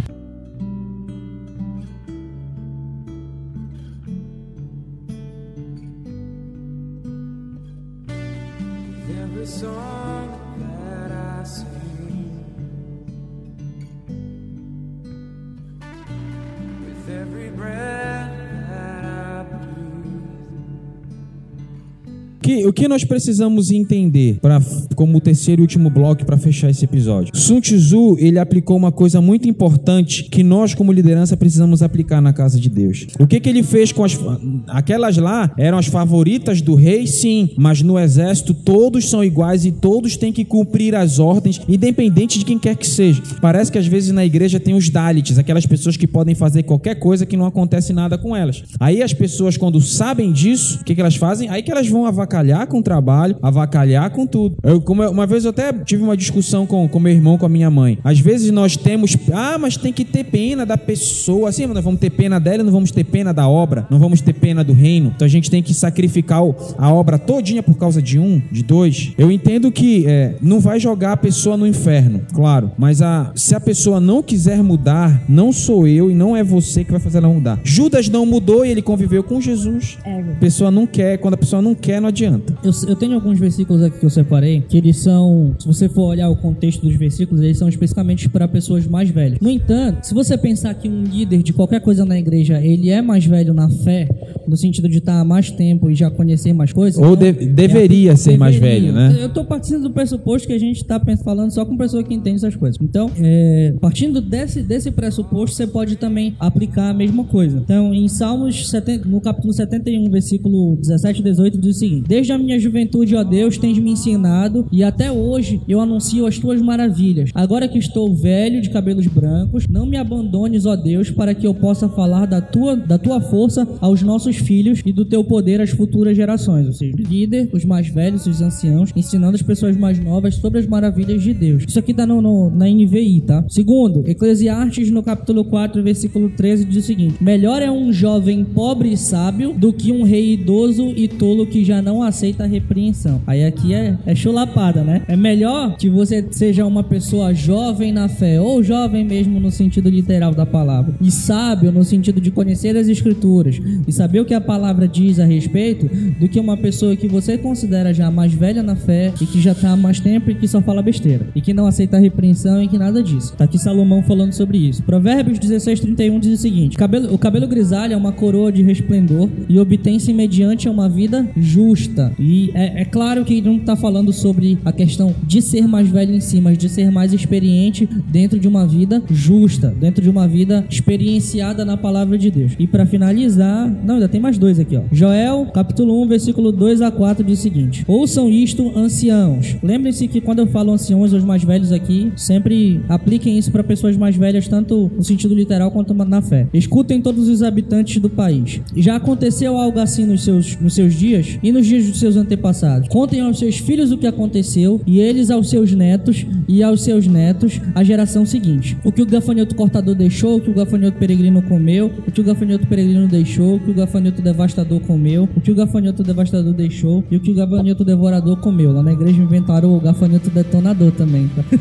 Que, 22.53 22.67
o 22.67 22.71
que 22.71 22.87
nós 22.87 23.03
precisamos 23.03 23.71
entender 23.71 24.37
para 24.39 24.61
como 24.95 25.17
o 25.17 25.21
terceiro 25.21 25.61
e 25.61 25.63
último 25.63 25.89
bloco 25.89 26.23
para 26.23 26.37
fechar 26.37 26.69
esse 26.69 26.85
episódio? 26.85 27.35
Sun 27.35 27.59
Tzu, 27.59 28.15
ele 28.19 28.37
aplicou 28.37 28.77
uma 28.77 28.91
coisa 28.91 29.19
muito 29.19 29.49
importante 29.49 30.25
que 30.25 30.43
nós 30.43 30.75
como 30.75 30.91
liderança 30.91 31.35
precisamos 31.35 31.81
aplicar 31.81 32.21
na 32.21 32.31
casa 32.31 32.59
de 32.59 32.69
Deus. 32.69 33.07
O 33.19 33.25
que 33.25 33.39
que 33.39 33.49
ele 33.49 33.63
fez 33.63 33.91
com 33.91 34.03
as 34.03 34.19
aquelas 34.67 35.17
lá 35.17 35.51
eram 35.57 35.79
as 35.79 35.87
favoritas 35.87 36.61
do 36.61 36.75
rei, 36.75 37.07
sim, 37.07 37.49
mas 37.57 37.81
no 37.81 37.97
exército 37.97 38.53
todos 38.53 39.09
são 39.09 39.23
iguais 39.23 39.65
e 39.65 39.71
todos 39.71 40.15
têm 40.15 40.31
que 40.31 40.45
cumprir 40.45 40.93
as 40.93 41.17
ordens, 41.17 41.59
independente 41.67 42.37
de 42.37 42.45
quem 42.45 42.59
quer 42.59 42.75
que 42.75 42.87
seja. 42.87 43.23
Parece 43.41 43.71
que 43.71 43.79
às 43.79 43.87
vezes 43.87 44.11
na 44.11 44.23
igreja 44.23 44.59
tem 44.59 44.75
os 44.75 44.89
Dalits, 44.89 45.39
aquelas 45.39 45.65
pessoas 45.65 45.97
que 45.97 46.05
podem 46.05 46.35
fazer 46.35 46.61
qualquer 46.61 46.99
coisa 46.99 47.25
que 47.25 47.35
não 47.35 47.47
acontece 47.47 47.93
nada 47.93 48.15
com 48.15 48.35
elas. 48.35 48.63
Aí 48.79 49.01
as 49.01 49.13
pessoas, 49.13 49.57
quando 49.57 49.81
sabem 49.81 50.31
disso, 50.31 50.81
o 50.81 50.83
que, 50.83 50.93
que 50.93 51.01
elas 51.01 51.15
fazem? 51.15 51.49
Aí 51.49 51.63
que 51.63 51.71
elas 51.71 51.87
vão 51.87 52.05
avacalhar 52.05 52.42
com 52.67 52.79
o 52.79 52.83
trabalho, 52.83 53.35
avacalhar 53.41 54.09
com 54.11 54.25
tudo. 54.27 54.57
Eu, 54.63 54.81
como 54.81 55.03
eu- 55.03 55.11
uma 55.11 55.25
vez 55.25 55.43
eu 55.45 55.49
até 55.51 55.71
tive 55.73 56.03
uma 56.03 56.17
discussão 56.17 56.65
com, 56.65 56.87
com 56.87 56.99
meu 56.99 57.11
irmão, 57.13 57.37
com 57.37 57.45
a 57.45 57.49
minha 57.49 57.69
mãe. 57.69 57.97
Às 58.03 58.19
vezes 58.19 58.51
nós 58.51 58.75
temos, 58.75 59.15
ah, 59.31 59.57
mas 59.59 59.77
tem 59.77 59.93
que 59.93 60.03
ter 60.05 60.23
pena 60.25 60.65
da 60.65 60.77
pessoa. 60.77 61.49
Assim, 61.49 61.65
mas 61.65 61.75
nós 61.75 61.83
vamos 61.83 61.99
ter 61.99 62.09
pena 62.09 62.39
dela 62.39 62.63
não 62.63 62.71
vamos 62.71 62.91
ter 62.91 63.03
pena 63.03 63.33
da 63.33 63.47
obra, 63.47 63.85
não 63.89 63.99
vamos 63.99 64.21
ter 64.21 64.33
pena 64.33 64.63
do 64.63 64.73
reino. 64.73 65.11
Então 65.15 65.25
a 65.25 65.29
gente 65.29 65.49
tem 65.49 65.61
que 65.63 65.73
sacrificar 65.73 66.39
a 66.77 66.93
obra 66.93 67.17
todinha 67.17 67.61
por 67.63 67.77
causa 67.77 68.01
de 68.01 68.17
um, 68.19 68.41
de 68.51 68.63
dois. 68.63 69.13
Eu 69.17 69.31
entendo 69.31 69.71
que 69.71 70.05
é, 70.07 70.35
não 70.41 70.59
vai 70.59 70.79
jogar 70.79 71.13
a 71.13 71.17
pessoa 71.17 71.55
no 71.57 71.65
inferno, 71.67 72.21
claro. 72.33 72.71
Mas 72.77 73.01
a, 73.01 73.31
se 73.35 73.55
a 73.55 73.59
pessoa 73.59 73.99
não 73.99 74.21
quiser 74.23 74.61
mudar, 74.63 75.23
não 75.29 75.51
sou 75.51 75.87
eu 75.87 76.09
e 76.11 76.15
não 76.15 76.35
é 76.35 76.43
você 76.43 76.83
que 76.83 76.91
vai 76.91 76.99
fazer 76.99 77.19
ela 77.19 77.27
mudar. 77.29 77.59
Judas 77.63 78.09
não 78.09 78.25
mudou 78.25 78.65
e 78.65 78.69
ele 78.69 78.81
conviveu 78.81 79.23
com 79.23 79.39
Jesus. 79.41 79.97
É, 80.05 80.19
A 80.19 80.23
pessoa 80.39 80.71
não 80.71 80.85
quer, 80.87 81.17
quando 81.17 81.33
a 81.35 81.37
pessoa 81.37 81.61
não 81.61 81.75
quer, 81.75 81.99
não 82.01 82.09
adianta. 82.09 82.32
Eu, 82.63 82.71
eu 82.87 82.95
tenho 82.95 83.13
alguns 83.15 83.39
versículos 83.39 83.81
aqui 83.81 83.99
que 83.99 84.05
eu 84.05 84.09
separei, 84.09 84.61
que 84.67 84.77
eles 84.77 84.97
são, 84.97 85.55
se 85.59 85.65
você 85.67 85.87
for 85.89 86.03
olhar 86.09 86.29
o 86.29 86.35
contexto 86.35 86.81
dos 86.85 86.95
versículos, 86.95 87.43
eles 87.43 87.57
são 87.57 87.67
especificamente 87.69 88.27
para 88.29 88.47
pessoas 88.47 88.85
mais 88.87 89.09
velhas. 89.09 89.39
No 89.41 89.49
entanto, 89.49 90.03
se 90.05 90.13
você 90.13 90.37
pensar 90.37 90.73
que 90.73 90.87
um 90.89 91.03
líder 91.03 91.43
de 91.43 91.53
qualquer 91.53 91.81
coisa 91.81 92.05
na 92.05 92.17
igreja, 92.17 92.59
ele 92.61 92.89
é 92.89 93.01
mais 93.01 93.25
velho 93.25 93.53
na 93.53 93.69
fé, 93.69 94.07
no 94.47 94.55
sentido 94.57 94.87
de 94.89 94.97
estar 94.97 95.19
há 95.19 95.25
mais 95.25 95.49
tempo 95.51 95.89
e 95.89 95.95
já 95.95 96.09
conhecer 96.09 96.53
mais 96.53 96.71
coisas. 96.73 96.99
Ou 97.01 97.13
então, 97.13 97.31
de- 97.31 97.45
deveria 97.47 98.15
ser 98.15 98.37
mais 98.37 98.55
deveria. 98.55 98.91
velho, 98.91 98.93
né? 98.93 99.17
Eu 99.23 99.29
tô 99.29 99.43
partindo 99.45 99.83
do 99.83 99.91
pressuposto 99.91 100.47
que 100.47 100.53
a 100.53 100.59
gente 100.59 100.83
tá 100.83 100.99
pens- 100.99 101.21
falando 101.21 101.51
só 101.51 101.65
com 101.65 101.77
pessoa 101.77 102.03
que 102.03 102.13
entende 102.13 102.37
essas 102.37 102.55
coisas. 102.55 102.77
Então, 102.81 103.09
é, 103.17 103.73
partindo 103.79 104.19
desse, 104.21 104.61
desse 104.61 104.91
pressuposto, 104.91 105.55
você 105.55 105.65
pode 105.67 105.95
também 105.95 106.35
aplicar 106.39 106.89
a 106.89 106.93
mesma 106.93 107.23
coisa. 107.23 107.57
Então, 107.63 107.93
em 107.93 108.07
Salmos 108.07 108.69
70, 108.69 109.07
no 109.07 109.21
capítulo 109.21 109.53
71, 109.53 110.09
versículo 110.09 110.75
17 110.75 111.19
e 111.19 111.23
18, 111.23 111.57
diz 111.57 111.75
o 111.75 111.79
seguinte: 111.79 112.07
Desde 112.23 112.31
a 112.31 112.37
minha 112.37 112.57
juventude, 112.57 113.17
ó 113.17 113.21
Deus, 113.23 113.57
tens 113.57 113.77
me 113.77 113.91
ensinado, 113.91 114.65
e 114.71 114.81
até 114.81 115.11
hoje 115.11 115.59
eu 115.67 115.81
anuncio 115.81 116.25
as 116.25 116.39
tuas 116.39 116.61
maravilhas. 116.61 117.29
Agora 117.35 117.67
que 117.67 117.77
estou 117.77 118.15
velho, 118.15 118.61
de 118.61 118.69
cabelos 118.69 119.05
brancos, 119.07 119.67
não 119.67 119.85
me 119.85 119.97
abandones, 119.97 120.65
ó 120.65 120.73
Deus, 120.77 121.11
para 121.11 121.33
que 121.35 121.45
eu 121.45 121.53
possa 121.53 121.89
falar 121.89 122.25
da 122.25 122.39
tua, 122.39 122.77
da 122.77 122.97
tua 122.97 123.19
força 123.19 123.67
aos 123.81 124.01
nossos 124.01 124.37
filhos 124.37 124.81
e 124.85 124.93
do 124.93 125.03
teu 125.03 125.21
poder 125.21 125.59
às 125.59 125.71
futuras 125.71 126.15
gerações. 126.15 126.65
Ou 126.65 126.71
seja, 126.71 126.93
líder, 126.97 127.49
os 127.51 127.65
mais 127.65 127.89
velhos, 127.89 128.25
os 128.25 128.41
anciãos, 128.41 128.91
ensinando 128.95 129.35
as 129.35 129.41
pessoas 129.41 129.75
mais 129.75 129.99
novas 129.99 130.35
sobre 130.35 130.59
as 130.59 130.65
maravilhas 130.65 131.21
de 131.21 131.33
Deus. 131.33 131.65
Isso 131.67 131.77
aqui 131.77 131.93
tá 131.93 132.05
no, 132.07 132.21
no- 132.21 132.49
na 132.49 132.69
NVI, 132.69 133.19
tá? 133.19 133.43
Segundo, 133.49 134.01
Eclesiastes, 134.07 134.89
no 134.89 135.03
capítulo 135.03 135.43
4, 135.43 135.83
versículo 135.83 136.29
13, 136.29 136.63
diz 136.63 136.77
o 136.85 136.87
seguinte: 136.87 137.15
Melhor 137.21 137.61
é 137.61 137.69
um 137.69 137.91
jovem 137.91 138.45
pobre 138.45 138.93
e 138.93 138.97
sábio 138.97 139.53
do 139.57 139.73
que 139.73 139.91
um 139.91 140.03
rei 140.03 140.35
idoso 140.35 140.85
e 140.95 141.09
tolo 141.09 141.45
que 141.45 141.65
já 141.65 141.81
não 141.81 142.01
aceita 142.01 142.12
a 142.39 142.45
repreensão. 142.45 143.21
Aí 143.25 143.43
aqui 143.43 143.73
é, 143.73 143.97
é 144.05 144.15
chulapada, 144.15 144.83
né? 144.83 145.01
É 145.07 145.15
melhor 145.15 145.75
que 145.77 145.89
você 145.89 146.25
seja 146.31 146.65
uma 146.65 146.83
pessoa 146.83 147.33
jovem 147.33 147.91
na 147.91 148.07
fé, 148.07 148.39
ou 148.39 148.63
jovem 148.63 149.03
mesmo 149.03 149.39
no 149.39 149.51
sentido 149.51 149.89
literal 149.89 150.33
da 150.33 150.45
palavra, 150.45 150.93
e 151.01 151.09
sábio 151.11 151.71
no 151.71 151.83
sentido 151.83 152.21
de 152.21 152.31
conhecer 152.31 152.75
as 152.77 152.87
escrituras 152.87 153.59
e 153.87 153.91
saber 153.91 154.19
o 154.19 154.25
que 154.25 154.33
a 154.33 154.41
palavra 154.41 154.87
diz 154.87 155.19
a 155.19 155.25
respeito, 155.25 155.89
do 156.19 156.27
que 156.29 156.39
uma 156.39 156.55
pessoa 156.55 156.95
que 156.95 157.07
você 157.07 157.37
considera 157.37 157.93
já 157.93 158.09
mais 158.11 158.33
velha 158.33 158.61
na 158.63 158.75
fé 158.75 159.11
e 159.19 159.25
que 159.25 159.41
já 159.41 159.53
tá 159.55 159.71
há 159.71 159.75
mais 159.75 159.99
tempo 159.99 160.29
e 160.31 160.35
que 160.35 160.47
só 160.47 160.61
fala 160.61 160.81
besteira 160.81 161.27
e 161.35 161.41
que 161.41 161.53
não 161.53 161.65
aceita 161.65 161.97
a 161.97 161.99
repreensão 161.99 162.61
e 162.61 162.67
que 162.67 162.77
nada 162.77 163.01
disso. 163.01 163.33
Tá 163.37 163.45
aqui 163.45 163.57
Salomão 163.57 164.03
falando 164.03 164.33
sobre 164.33 164.57
isso. 164.57 164.83
Provérbios 164.83 165.39
16, 165.39 165.79
31 165.79 166.19
diz 166.19 166.39
o 166.39 166.41
seguinte: 166.41 166.77
"Cabelo- 166.77 167.13
O 167.13 167.17
cabelo 167.17 167.47
grisalho 167.47 167.93
é 167.93 167.97
uma 167.97 168.11
coroa 168.11 168.51
de 168.51 168.61
resplendor 168.61 169.29
e 169.49 169.59
obtém-se 169.59 170.13
mediante 170.13 170.67
uma 170.69 170.87
vida 170.89 171.27
justa. 171.35 172.02
E 172.19 172.51
é, 172.53 172.81
é 172.81 172.85
claro 172.85 173.23
que 173.23 173.41
não 173.41 173.59
tá 173.59 173.75
falando 173.75 174.11
sobre 174.11 174.57
a 174.65 174.71
questão 174.71 175.13
de 175.23 175.41
ser 175.41 175.67
mais 175.67 175.89
velho 175.89 176.13
em 176.13 176.19
si, 176.19 176.41
mas 176.41 176.57
de 176.57 176.69
ser 176.69 176.91
mais 176.91 177.13
experiente 177.13 177.87
dentro 178.09 178.39
de 178.39 178.47
uma 178.47 178.65
vida 178.65 179.01
justa, 179.09 179.69
dentro 179.69 180.01
de 180.01 180.09
uma 180.09 180.27
vida 180.27 180.65
experienciada 180.69 181.63
na 181.65 181.77
palavra 181.77 182.17
de 182.17 182.29
Deus. 182.29 182.53
E 182.59 182.67
para 182.67 182.85
finalizar, 182.85 183.69
não, 183.85 183.95
ainda 183.95 184.09
tem 184.09 184.19
mais 184.19 184.37
dois 184.37 184.59
aqui, 184.59 184.75
ó. 184.75 184.81
Joel, 184.91 185.47
capítulo 185.53 186.01
1, 186.03 186.07
versículo 186.07 186.51
2 186.51 186.81
a 186.81 186.91
4 186.91 187.23
diz 187.23 187.39
o 187.39 187.41
seguinte: 187.41 187.83
Ouçam 187.87 188.29
isto, 188.29 188.71
anciãos. 188.77 189.55
Lembrem-se 189.61 190.07
que 190.07 190.21
quando 190.21 190.39
eu 190.39 190.47
falo 190.47 190.71
anciãos, 190.71 191.13
os 191.13 191.23
mais 191.23 191.43
velhos 191.43 191.71
aqui, 191.71 192.11
sempre 192.15 192.81
apliquem 192.89 193.37
isso 193.37 193.51
para 193.51 193.63
pessoas 193.63 193.97
mais 193.97 194.15
velhas, 194.15 194.47
tanto 194.47 194.91
no 194.95 195.03
sentido 195.03 195.35
literal 195.35 195.71
quanto 195.71 195.93
na 195.93 196.21
fé. 196.21 196.47
Escutem 196.53 197.01
todos 197.01 197.27
os 197.27 197.43
habitantes 197.43 198.01
do 198.01 198.09
país. 198.09 198.61
Já 198.75 198.95
aconteceu 198.95 199.57
algo 199.57 199.79
assim 199.79 200.05
nos 200.05 200.23
seus, 200.23 200.57
nos 200.59 200.73
seus 200.73 200.93
dias 200.93 201.37
e 201.41 201.51
nos 201.51 201.65
dias 201.65 201.85
dos 201.93 201.99
seus 201.99 202.17
antepassados. 202.17 202.89
Contem 202.89 203.21
aos 203.21 203.39
seus 203.39 203.57
filhos 203.57 203.91
o 203.91 203.97
que 203.97 204.07
aconteceu 204.07 204.81
e 204.85 204.99
eles 204.99 205.29
aos 205.29 205.49
seus 205.49 205.71
netos 205.71 206.25
e 206.47 206.61
aos 206.61 206.83
seus 206.83 207.07
netos 207.07 207.61
a 207.73 207.83
geração 207.83 208.25
seguinte. 208.25 208.77
O 208.83 208.91
que 208.91 209.01
o 209.01 209.05
gafanhoto 209.05 209.55
cortador 209.55 209.95
deixou, 209.95 210.37
o 210.37 210.41
que 210.41 210.49
o 210.49 210.53
gafanhoto 210.53 210.97
peregrino 210.97 211.41
comeu, 211.43 211.91
o 212.07 212.11
que 212.11 212.21
o 212.21 212.23
gafanhoto 212.23 212.67
peregrino 212.67 213.07
deixou, 213.07 213.55
o 213.55 213.59
que 213.59 213.71
o 213.71 213.73
gafanhoto 213.73 214.21
devastador 214.21 214.79
comeu, 214.81 215.29
o 215.35 215.41
que 215.41 215.51
o 215.51 215.55
gafanhoto 215.55 216.03
devastador 216.03 216.53
deixou 216.53 217.03
e 217.09 217.15
o 217.15 217.19
que 217.19 217.31
o 217.31 217.35
gafanhoto 217.35 217.85
devorador 217.85 218.37
comeu. 218.37 218.71
Lá 218.73 218.83
na 218.83 218.93
igreja 218.93 219.21
inventaram 219.21 219.75
o 219.75 219.79
gafanhoto 219.79 220.29
detonador 220.29 220.91
também. 220.91 221.29
Tá? 221.29 221.43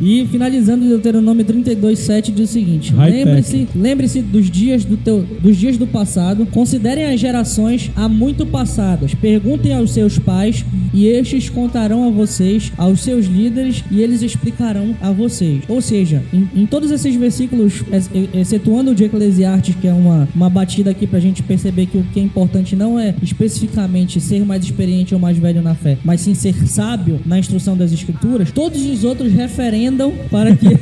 E 0.00 0.26
finalizando 0.26 0.86
Deuteronômio 0.86 1.44
32, 1.44 1.98
7 1.98 2.32
diz 2.32 2.50
o 2.50 2.52
seguinte. 2.52 2.94
Lembre-se 2.94 3.68
Lembre-se 3.74 4.22
dos 4.22 4.50
dias 4.50 4.84
do 4.84 4.96
teu, 4.96 5.24
dos 5.40 5.56
dias 5.56 5.76
do 5.76 5.86
passado. 5.86 6.46
Considerem 6.46 7.06
as 7.06 7.20
gerações 7.20 7.90
há 7.96 8.08
muito 8.08 8.33
passadas. 8.46 9.14
Perguntem 9.14 9.74
aos 9.74 9.92
seus 9.92 10.18
pais 10.18 10.64
e 10.92 11.06
estes 11.06 11.48
contarão 11.48 12.06
a 12.06 12.10
vocês, 12.10 12.72
aos 12.76 13.00
seus 13.00 13.26
líderes 13.26 13.84
e 13.90 14.00
eles 14.00 14.22
explicarão 14.22 14.94
a 15.00 15.10
vocês. 15.10 15.62
Ou 15.68 15.80
seja, 15.80 16.22
em, 16.32 16.48
em 16.54 16.66
todos 16.66 16.90
esses 16.90 17.14
versículos, 17.14 17.82
ex- 17.92 18.10
excetuando 18.32 18.90
o 18.92 18.94
de 18.94 19.04
Eclesiastes, 19.04 19.74
que 19.80 19.86
é 19.86 19.92
uma, 19.92 20.28
uma 20.34 20.48
batida 20.50 20.90
aqui 20.90 21.06
pra 21.06 21.20
gente 21.20 21.42
perceber 21.42 21.86
que 21.86 21.98
o 21.98 22.04
que 22.12 22.18
é 22.20 22.22
importante 22.22 22.74
não 22.74 22.98
é 22.98 23.14
especificamente 23.22 24.20
ser 24.20 24.44
mais 24.44 24.64
experiente 24.64 25.14
ou 25.14 25.20
mais 25.20 25.36
velho 25.36 25.62
na 25.62 25.74
fé, 25.74 25.98
mas 26.04 26.20
sim 26.22 26.34
ser 26.34 26.54
sábio 26.66 27.20
na 27.26 27.38
instrução 27.38 27.76
das 27.76 27.92
escrituras. 27.92 28.50
Todos 28.50 28.84
os 28.86 29.04
outros 29.04 29.32
referendam 29.32 30.12
para 30.30 30.54
que 30.56 30.66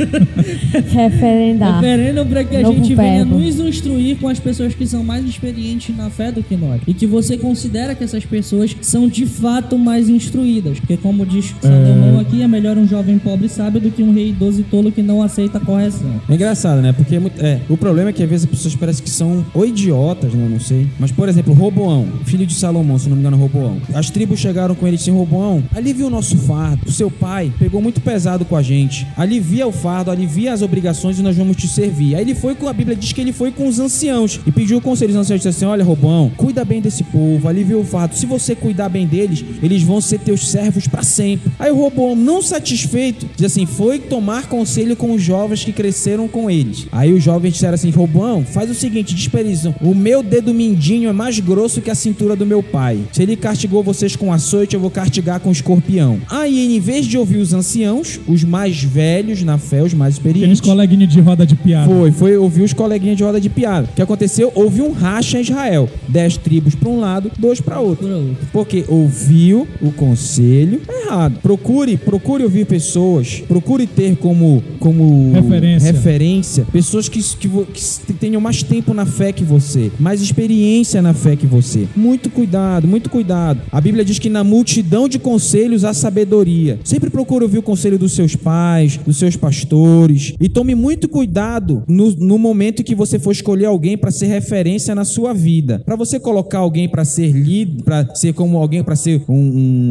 Referendar. 0.90 1.80
Referendam 1.80 2.26
para 2.26 2.44
que 2.44 2.56
a 2.56 2.62
Novo 2.62 2.76
gente 2.76 2.94
venha 2.94 3.24
nos 3.24 3.58
instruir 3.58 4.16
com 4.18 4.28
as 4.28 4.38
pessoas 4.38 4.74
que 4.74 4.86
são 4.86 5.02
mais 5.04 5.24
experientes 5.24 5.94
na 5.96 6.10
fé 6.10 6.30
do 6.32 6.39
que 6.42 6.56
nós. 6.56 6.80
E 6.86 6.94
que 6.94 7.06
você 7.06 7.36
considera 7.36 7.94
que 7.94 8.04
essas 8.04 8.24
pessoas 8.24 8.76
são 8.80 9.08
de 9.08 9.26
fato 9.26 9.78
mais 9.78 10.08
instruídas. 10.08 10.78
Porque, 10.80 10.96
como 10.96 11.24
diz 11.26 11.54
Salomão 11.60 12.18
aqui, 12.20 12.42
é 12.42 12.48
melhor 12.48 12.76
um 12.76 12.86
jovem 12.86 13.18
pobre 13.18 13.48
sábio 13.48 13.80
do 13.80 13.90
que 13.90 14.02
um 14.02 14.12
rei 14.12 14.28
idoso 14.30 14.60
e 14.60 14.64
tolo 14.64 14.90
que 14.92 15.02
não 15.02 15.22
aceita 15.22 15.58
a 15.58 15.60
correção. 15.60 16.20
É 16.28 16.34
engraçado, 16.34 16.80
né? 16.80 16.92
Porque 16.92 17.16
é 17.16 17.20
muito- 17.20 17.40
é, 17.44 17.60
o 17.68 17.76
problema 17.76 18.10
é 18.10 18.12
que 18.12 18.22
às 18.22 18.28
vezes 18.28 18.44
as 18.44 18.50
pessoas 18.50 18.74
parecem 18.74 19.04
que 19.04 19.10
são 19.10 19.44
ou 19.54 19.64
idiotas, 19.66 20.32
né? 20.34 20.44
Eu 20.44 20.50
não 20.50 20.60
sei. 20.60 20.86
Mas, 20.98 21.10
por 21.12 21.28
exemplo, 21.28 21.52
Roboão, 21.54 22.06
filho 22.24 22.46
de 22.46 22.54
Salomão, 22.54 22.98
se 22.98 23.08
não 23.08 23.16
me 23.16 23.20
engano, 23.20 23.36
Roboão. 23.36 23.78
As 23.94 24.10
tribos 24.10 24.38
chegaram 24.38 24.74
com 24.74 24.86
ele 24.86 24.96
e 24.96 24.98
disseram: 24.98 25.18
Roboão, 25.18 25.62
alivia 25.74 26.06
o 26.06 26.10
nosso 26.10 26.36
fardo. 26.36 26.80
O 26.86 26.92
seu 26.92 27.10
pai 27.10 27.52
pegou 27.58 27.80
muito 27.80 28.00
pesado 28.00 28.44
com 28.44 28.56
a 28.56 28.62
gente. 28.62 29.06
Alivia 29.16 29.66
o 29.66 29.72
fardo, 29.72 30.10
alivia 30.10 30.52
as 30.52 30.62
obrigações 30.62 31.18
e 31.18 31.22
nós 31.22 31.36
vamos 31.36 31.56
te 31.56 31.66
servir. 31.68 32.14
Aí 32.14 32.22
ele 32.22 32.34
foi 32.34 32.54
com, 32.54 32.68
a 32.68 32.72
Bíblia 32.72 32.96
diz 32.96 33.12
que 33.12 33.20
ele 33.20 33.32
foi 33.32 33.50
com 33.50 33.68
os 33.68 33.78
anciãos 33.78 34.40
e 34.46 34.52
pediu 34.52 34.78
o 34.78 34.80
conselho. 34.80 35.10
Os 35.10 35.16
anciãos 35.16 35.40
disseram 35.40 35.56
assim: 35.56 35.64
Olha, 35.66 35.84
Cuida 36.36 36.64
bem 36.64 36.80
desse 36.80 37.02
povo, 37.04 37.48
alivia 37.48 37.78
o 37.78 37.84
fardo. 37.84 38.14
Se 38.14 38.26
você 38.26 38.54
cuidar 38.54 38.88
bem 38.88 39.06
deles, 39.06 39.44
eles 39.62 39.82
vão 39.82 40.00
ser 40.00 40.18
teus 40.18 40.48
servos 40.48 40.86
para 40.86 41.02
sempre. 41.02 41.50
Aí 41.58 41.70
o 41.70 41.76
Roboão, 41.76 42.14
não 42.14 42.42
satisfeito, 42.42 43.26
diz 43.36 43.46
assim: 43.46 43.66
foi 43.66 43.98
tomar 43.98 44.46
conselho 44.46 44.94
com 44.96 45.12
os 45.12 45.22
jovens 45.22 45.64
que 45.64 45.72
cresceram 45.72 46.28
com 46.28 46.50
eles. 46.50 46.86
Aí 46.92 47.12
os 47.12 47.22
jovens 47.22 47.52
disseram 47.52 47.74
assim: 47.74 47.90
Roboão, 47.90 48.44
faz 48.44 48.70
o 48.70 48.74
seguinte, 48.74 49.14
desperizam. 49.14 49.74
O 49.80 49.94
meu 49.94 50.22
dedo 50.22 50.52
mindinho 50.52 51.08
é 51.08 51.12
mais 51.12 51.38
grosso 51.40 51.80
que 51.80 51.90
a 51.90 51.94
cintura 51.94 52.36
do 52.36 52.46
meu 52.46 52.62
pai. 52.62 52.98
Se 53.12 53.22
ele 53.22 53.36
castigou 53.36 53.82
vocês 53.82 54.16
com 54.16 54.32
açoite, 54.32 54.74
eu 54.74 54.80
vou 54.80 54.90
castigar 54.90 55.40
com 55.40 55.50
escorpião. 55.50 56.18
Aí, 56.28 56.76
em 56.76 56.80
vez 56.80 57.06
de 57.06 57.16
ouvir 57.16 57.38
os 57.38 57.52
anciãos, 57.52 58.20
os 58.26 58.44
mais 58.44 58.82
velhos 58.82 59.42
na 59.42 59.58
fé, 59.58 59.82
os 59.82 59.94
mais 59.94 60.10
Aqueles 60.10 60.34
experientes, 60.34 60.60
coleguinhas 60.60 61.08
de 61.08 61.20
roda 61.20 61.46
de 61.46 61.54
piada. 61.54 61.92
foi, 61.92 62.10
foi 62.12 62.36
ouvir 62.36 62.62
os 62.62 62.72
coleguinhas 62.72 63.16
de 63.16 63.22
roda 63.22 63.40
de 63.40 63.48
piada. 63.48 63.88
O 63.90 63.94
que 63.94 64.02
aconteceu? 64.02 64.52
Houve 64.54 64.82
um 64.82 64.92
racha 64.92 65.38
em 65.38 65.42
Israel. 65.42 65.88
Dez 66.20 66.36
tribos 66.36 66.74
para 66.74 66.88
um 66.90 67.00
lado, 67.00 67.30
dois 67.38 67.62
para 67.62 67.80
outro. 67.80 68.06
Por 68.06 68.14
outro. 68.14 68.36
Porque 68.52 68.84
ouviu 68.88 69.66
o 69.80 69.90
conselho 69.90 70.82
errado. 70.86 71.38
Procure, 71.40 71.96
procure 71.96 72.44
ouvir 72.44 72.66
pessoas, 72.66 73.42
procure 73.48 73.86
ter 73.86 74.16
como, 74.16 74.62
como 74.78 75.32
Referência. 75.32 75.92
referência 75.92 76.66
pessoas 76.70 77.08
que, 77.08 77.22
que, 77.22 77.48
que 78.06 78.12
tenham 78.12 78.40
mais 78.40 78.62
tempo 78.62 78.92
na 78.92 79.06
fé 79.06 79.32
que 79.32 79.44
você, 79.44 79.90
mais 79.98 80.20
experiência 80.20 81.00
na 81.00 81.14
fé 81.14 81.36
que 81.36 81.46
você. 81.46 81.88
Muito 81.96 82.28
cuidado, 82.28 82.86
muito 82.86 83.08
cuidado. 83.08 83.62
A 83.72 83.80
Bíblia 83.80 84.04
diz 84.04 84.18
que 84.18 84.28
na 84.28 84.44
multidão 84.44 85.08
de 85.08 85.18
conselhos 85.18 85.84
há 85.84 85.94
sabedoria. 85.94 86.78
Sempre 86.84 87.08
procure 87.08 87.44
ouvir 87.44 87.58
o 87.58 87.62
conselho 87.62 87.98
dos 87.98 88.12
seus 88.12 88.36
pais, 88.36 88.98
dos 88.98 89.16
seus 89.16 89.36
pastores 89.36 90.34
e 90.38 90.48
tome 90.50 90.74
muito 90.74 91.08
cuidado 91.08 91.82
no, 91.88 92.10
no 92.10 92.38
momento 92.38 92.84
que 92.84 92.94
você 92.94 93.18
for 93.18 93.32
escolher 93.32 93.66
alguém 93.66 93.96
para 93.96 94.10
ser 94.10 94.26
referência 94.26 94.94
na 94.94 95.04
sua 95.04 95.32
vida. 95.32 95.82
Para 95.84 95.96
você 95.96 96.09
colocar 96.18 96.58
alguém 96.58 96.88
para 96.88 97.04
ser 97.04 97.30
líder, 97.30 97.82
para 97.84 98.14
ser 98.14 98.32
como 98.32 98.56
alguém 98.56 98.82
para 98.82 98.96
ser 98.96 99.22
um, 99.28 99.34